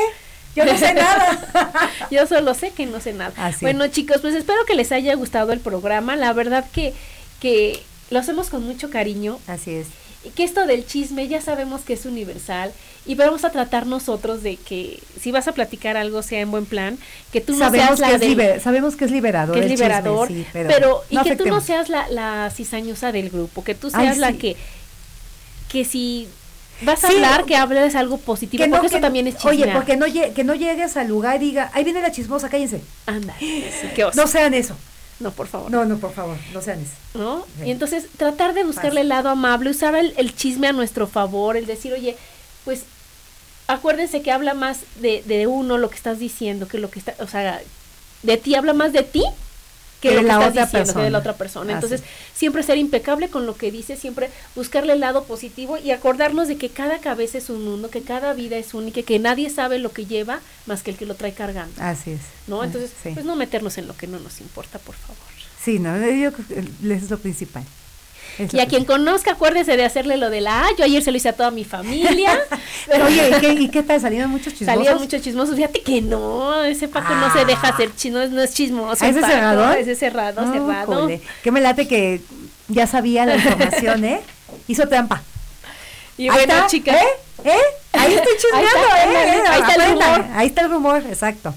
Yo 0.56 0.64
no 0.64 0.78
sé 0.78 0.94
nada. 0.94 1.90
Yo 2.12 2.26
solo 2.28 2.54
sé 2.54 2.70
que 2.70 2.86
no 2.86 3.00
sé 3.00 3.12
nada. 3.12 3.32
Así. 3.36 3.58
Bueno, 3.64 3.86
chicos, 3.88 4.18
pues 4.20 4.34
espero 4.34 4.64
que 4.66 4.74
les 4.76 4.92
haya 4.92 5.14
gustado 5.16 5.52
el 5.52 5.58
programa. 5.60 6.14
La 6.16 6.32
verdad 6.32 6.64
que, 6.72 6.94
que 7.40 7.82
lo 8.10 8.20
hacemos 8.20 8.50
con 8.50 8.62
mucho 8.64 8.88
cariño. 8.90 9.38
Así 9.48 9.74
es. 9.74 9.88
Y 10.22 10.30
que 10.30 10.44
esto 10.44 10.66
del 10.66 10.86
chisme 10.86 11.26
ya 11.28 11.40
sabemos 11.40 11.80
que 11.82 11.94
es 11.94 12.06
universal 12.06 12.72
y 13.06 13.14
vamos 13.16 13.44
a 13.44 13.50
tratar 13.50 13.86
nosotros 13.86 14.42
de 14.42 14.56
que 14.56 14.98
si 15.20 15.30
vas 15.30 15.46
a 15.48 15.52
platicar 15.52 15.96
algo 15.96 16.22
sea 16.22 16.40
en 16.40 16.50
buen 16.50 16.64
plan, 16.66 16.98
que 17.32 17.40
tú 17.40 17.54
no 17.54 17.70
seas 17.70 17.98
la 18.00 18.08
que 18.08 18.14
es 18.14 18.20
del- 18.20 18.30
liber- 18.36 18.60
sabemos 18.60 18.96
que 18.96 19.04
es 19.04 19.10
liberador. 19.10 19.54
que 19.54 19.60
es 19.60 19.66
chisme, 19.70 19.84
liberador, 19.86 20.28
sí, 20.28 20.46
pero, 20.52 20.68
pero, 20.68 21.02
y 21.10 21.14
no 21.16 21.24
que 21.24 21.36
tú 21.36 21.44
no 21.46 21.56
afectemos. 21.56 21.64
seas 21.64 21.88
la, 21.90 22.08
la 22.08 22.50
cizañosa 22.54 23.12
del 23.12 23.30
grupo, 23.30 23.62
que 23.62 23.74
tú 23.74 23.88
Ay, 23.92 24.06
seas 24.06 24.18
la 24.18 24.30
sí. 24.32 24.38
que 24.38 24.56
que 25.68 25.84
si 25.84 26.28
vas 26.82 27.02
a 27.04 27.08
Sí, 27.08 27.14
hablar 27.16 27.44
que 27.44 27.56
hables 27.56 27.94
algo 27.94 28.18
positivo, 28.18 28.62
Que 28.62 28.68
no, 28.68 28.76
porque 28.76 28.88
eso 28.88 29.00
también 29.00 29.26
es 29.26 29.34
chismear. 29.36 29.54
Oye, 29.54 29.72
porque 29.72 29.96
no, 29.96 30.06
que 30.34 30.44
no 30.44 30.54
llegues 30.54 30.96
al 30.96 31.08
lugar 31.08 31.36
y 31.42 31.46
diga, 31.46 31.70
ahí 31.74 31.84
viene 31.84 32.00
la 32.00 32.12
chismosa, 32.12 32.48
cállense. 32.48 32.80
Anda, 33.06 33.34
sí, 33.38 33.64
qué 33.94 34.04
oso. 34.04 34.20
No 34.20 34.26
sean 34.26 34.54
eso. 34.54 34.76
No, 35.20 35.30
por 35.30 35.46
favor. 35.46 35.70
No, 35.70 35.84
no, 35.84 35.98
por 35.98 36.12
favor, 36.12 36.36
no 36.52 36.60
sean 36.60 36.80
eso. 36.80 36.92
¿no? 37.14 37.46
Y 37.64 37.70
entonces 37.70 38.06
tratar 38.16 38.52
de 38.54 38.64
buscarle 38.64 39.02
el 39.02 39.08
lado 39.08 39.28
amable, 39.28 39.70
usar 39.70 39.94
el, 39.94 40.12
el 40.16 40.34
chisme 40.34 40.66
a 40.68 40.72
nuestro 40.72 41.06
favor, 41.06 41.56
el 41.56 41.66
decir, 41.66 41.92
oye, 41.92 42.16
pues 42.64 42.82
acuérdense 43.66 44.22
que 44.22 44.30
habla 44.32 44.54
más 44.54 44.80
de, 45.00 45.22
de 45.26 45.46
uno 45.46 45.78
lo 45.78 45.88
que 45.90 45.96
estás 45.96 46.18
diciendo, 46.18 46.68
que 46.68 46.78
lo 46.78 46.90
que 46.90 46.98
está, 46.98 47.14
o 47.20 47.26
sea, 47.26 47.60
de 48.22 48.36
ti 48.36 48.54
habla 48.54 48.72
más 48.72 48.92
de 48.92 49.02
ti 49.02 49.22
que, 50.00 50.10
Que 50.10 50.14
lo 50.16 50.20
de 50.20 50.22
que 50.22 50.28
la 50.28 50.34
estás 50.34 50.50
otra 50.50 50.64
diciendo, 50.64 50.92
que 50.94 51.00
de 51.04 51.10
la 51.10 51.18
persona. 51.18 51.18
otra 51.18 51.32
persona. 51.38 51.78
Así. 51.78 51.84
Entonces, 51.86 52.02
siempre 52.34 52.62
ser 52.62 52.76
impecable 52.76 53.28
con 53.30 53.46
lo 53.46 53.56
que 53.56 53.70
dices, 53.70 53.98
siempre 53.98 54.28
buscarle 54.54 54.92
el 54.92 55.00
lado 55.00 55.24
positivo 55.24 55.78
y 55.78 55.92
acordarnos 55.92 56.46
de 56.46 56.56
que 56.58 56.68
cada 56.68 56.98
cabeza 56.98 57.38
es 57.38 57.48
un 57.48 57.64
mundo, 57.64 57.88
que 57.88 58.02
cada 58.02 58.34
vida 58.34 58.56
es 58.58 58.74
única, 58.74 59.00
que 59.02 59.18
nadie 59.18 59.48
sabe 59.48 59.78
lo 59.78 59.92
que 59.92 60.04
lleva 60.04 60.40
más 60.66 60.82
que 60.82 60.90
el 60.90 60.98
que 60.98 61.06
lo 61.06 61.14
trae 61.14 61.32
cargando. 61.32 61.74
Así 61.82 62.10
es. 62.12 62.20
¿No? 62.48 62.62
Entonces, 62.64 62.90
Sí. 63.02 63.10
pues 63.14 63.24
no 63.24 63.34
meternos 63.34 63.78
en 63.78 63.86
lo 63.86 63.96
que 63.96 64.06
no 64.06 64.18
nos 64.20 64.40
importa, 64.42 64.78
por 64.78 64.94
favor. 64.94 65.16
Sí, 65.64 65.78
no, 65.78 65.96
yo 65.98 66.30
es 66.94 67.10
lo 67.10 67.18
principal. 67.18 67.64
Y 68.52 68.60
a 68.60 68.66
quien 68.66 68.84
conozca, 68.84 69.32
acuérdese 69.32 69.76
de 69.76 69.84
hacerle 69.84 70.16
lo 70.16 70.30
de 70.30 70.40
la 70.40 70.66
A. 70.66 70.76
Yo 70.76 70.84
ayer 70.84 71.02
se 71.02 71.10
lo 71.10 71.16
hice 71.16 71.28
a 71.28 71.32
toda 71.34 71.50
mi 71.50 71.64
familia. 71.64 72.38
Pero 72.86 73.06
oye, 73.06 73.30
¿y 73.30 73.40
qué, 73.40 73.52
y 73.52 73.68
qué 73.68 73.82
tal? 73.82 74.00
¿Salieron 74.00 74.30
muchos 74.30 74.54
chismosos? 74.54 74.74
Salieron 74.74 75.00
muchos 75.00 75.22
chismosos. 75.22 75.56
Fíjate 75.56 75.82
que 75.82 76.00
no, 76.02 76.64
ese 76.64 76.88
Paco 76.88 77.14
no 77.14 77.32
se 77.32 77.44
deja 77.44 77.68
hacer 77.68 77.94
chismos, 77.94 78.30
no 78.30 78.42
es 78.42 78.54
chismoso. 78.54 79.04
¿Ah, 79.04 79.08
ese 79.08 79.20
Paco, 79.20 79.32
cerrador? 79.32 79.76
Ese 79.78 79.94
cerrado, 79.94 80.52
cerrado. 80.52 80.86
jole, 80.86 81.20
Que 81.42 81.50
me 81.50 81.60
late 81.60 81.86
que 81.86 82.20
ya 82.68 82.86
sabía 82.86 83.26
la 83.26 83.36
información, 83.36 84.04
¿eh? 84.04 84.20
Hizo 84.68 84.88
trampa. 84.88 85.22
Y 86.16 86.28
Ahí 86.28 86.36
bueno, 86.36 86.54
está, 86.54 86.66
chicas. 86.66 86.96
¿eh? 86.96 87.06
¿Eh? 87.44 87.58
Ahí 87.92 88.14
estoy 88.14 88.32
Ahí 88.54 88.64
chismeando, 88.64 88.78
está, 88.78 88.98
¿eh? 88.98 89.02
ándale, 89.02 89.48
ahí 89.48 89.60
está 89.60 89.74
el 89.74 89.90
rumor. 89.90 90.24
Ahí 90.34 90.46
está 90.46 90.60
el 90.62 90.70
rumor, 90.70 91.02
exacto. 91.08 91.54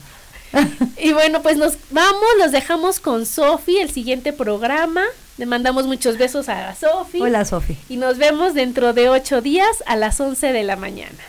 Y 0.98 1.14
bueno, 1.14 1.42
pues 1.42 1.58
nos 1.58 1.78
vamos, 1.92 2.28
los 2.40 2.52
dejamos 2.52 3.00
con 3.00 3.26
Sofi, 3.26 3.78
el 3.78 3.92
siguiente 3.92 4.34
programa. 4.34 5.04
Le 5.38 5.46
mandamos 5.46 5.86
muchos 5.86 6.18
besos 6.18 6.50
a 6.50 6.74
Sofi. 6.76 7.22
Hola, 7.22 7.46
Sofi. 7.46 7.78
Y 7.90 7.98
nos 7.98 8.18
vemos 8.18 8.54
dentro 8.54 8.94
de 8.94 9.10
ocho 9.10 9.42
días 9.42 9.84
a 9.86 9.96
las 9.96 10.20
11 10.20 10.52
de 10.52 10.64
la 10.64 10.76
mañana. 10.76 11.24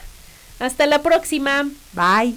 Hasta 0.59 0.87
la 0.87 1.03
próxima. 1.03 1.69
Bye. 1.93 2.37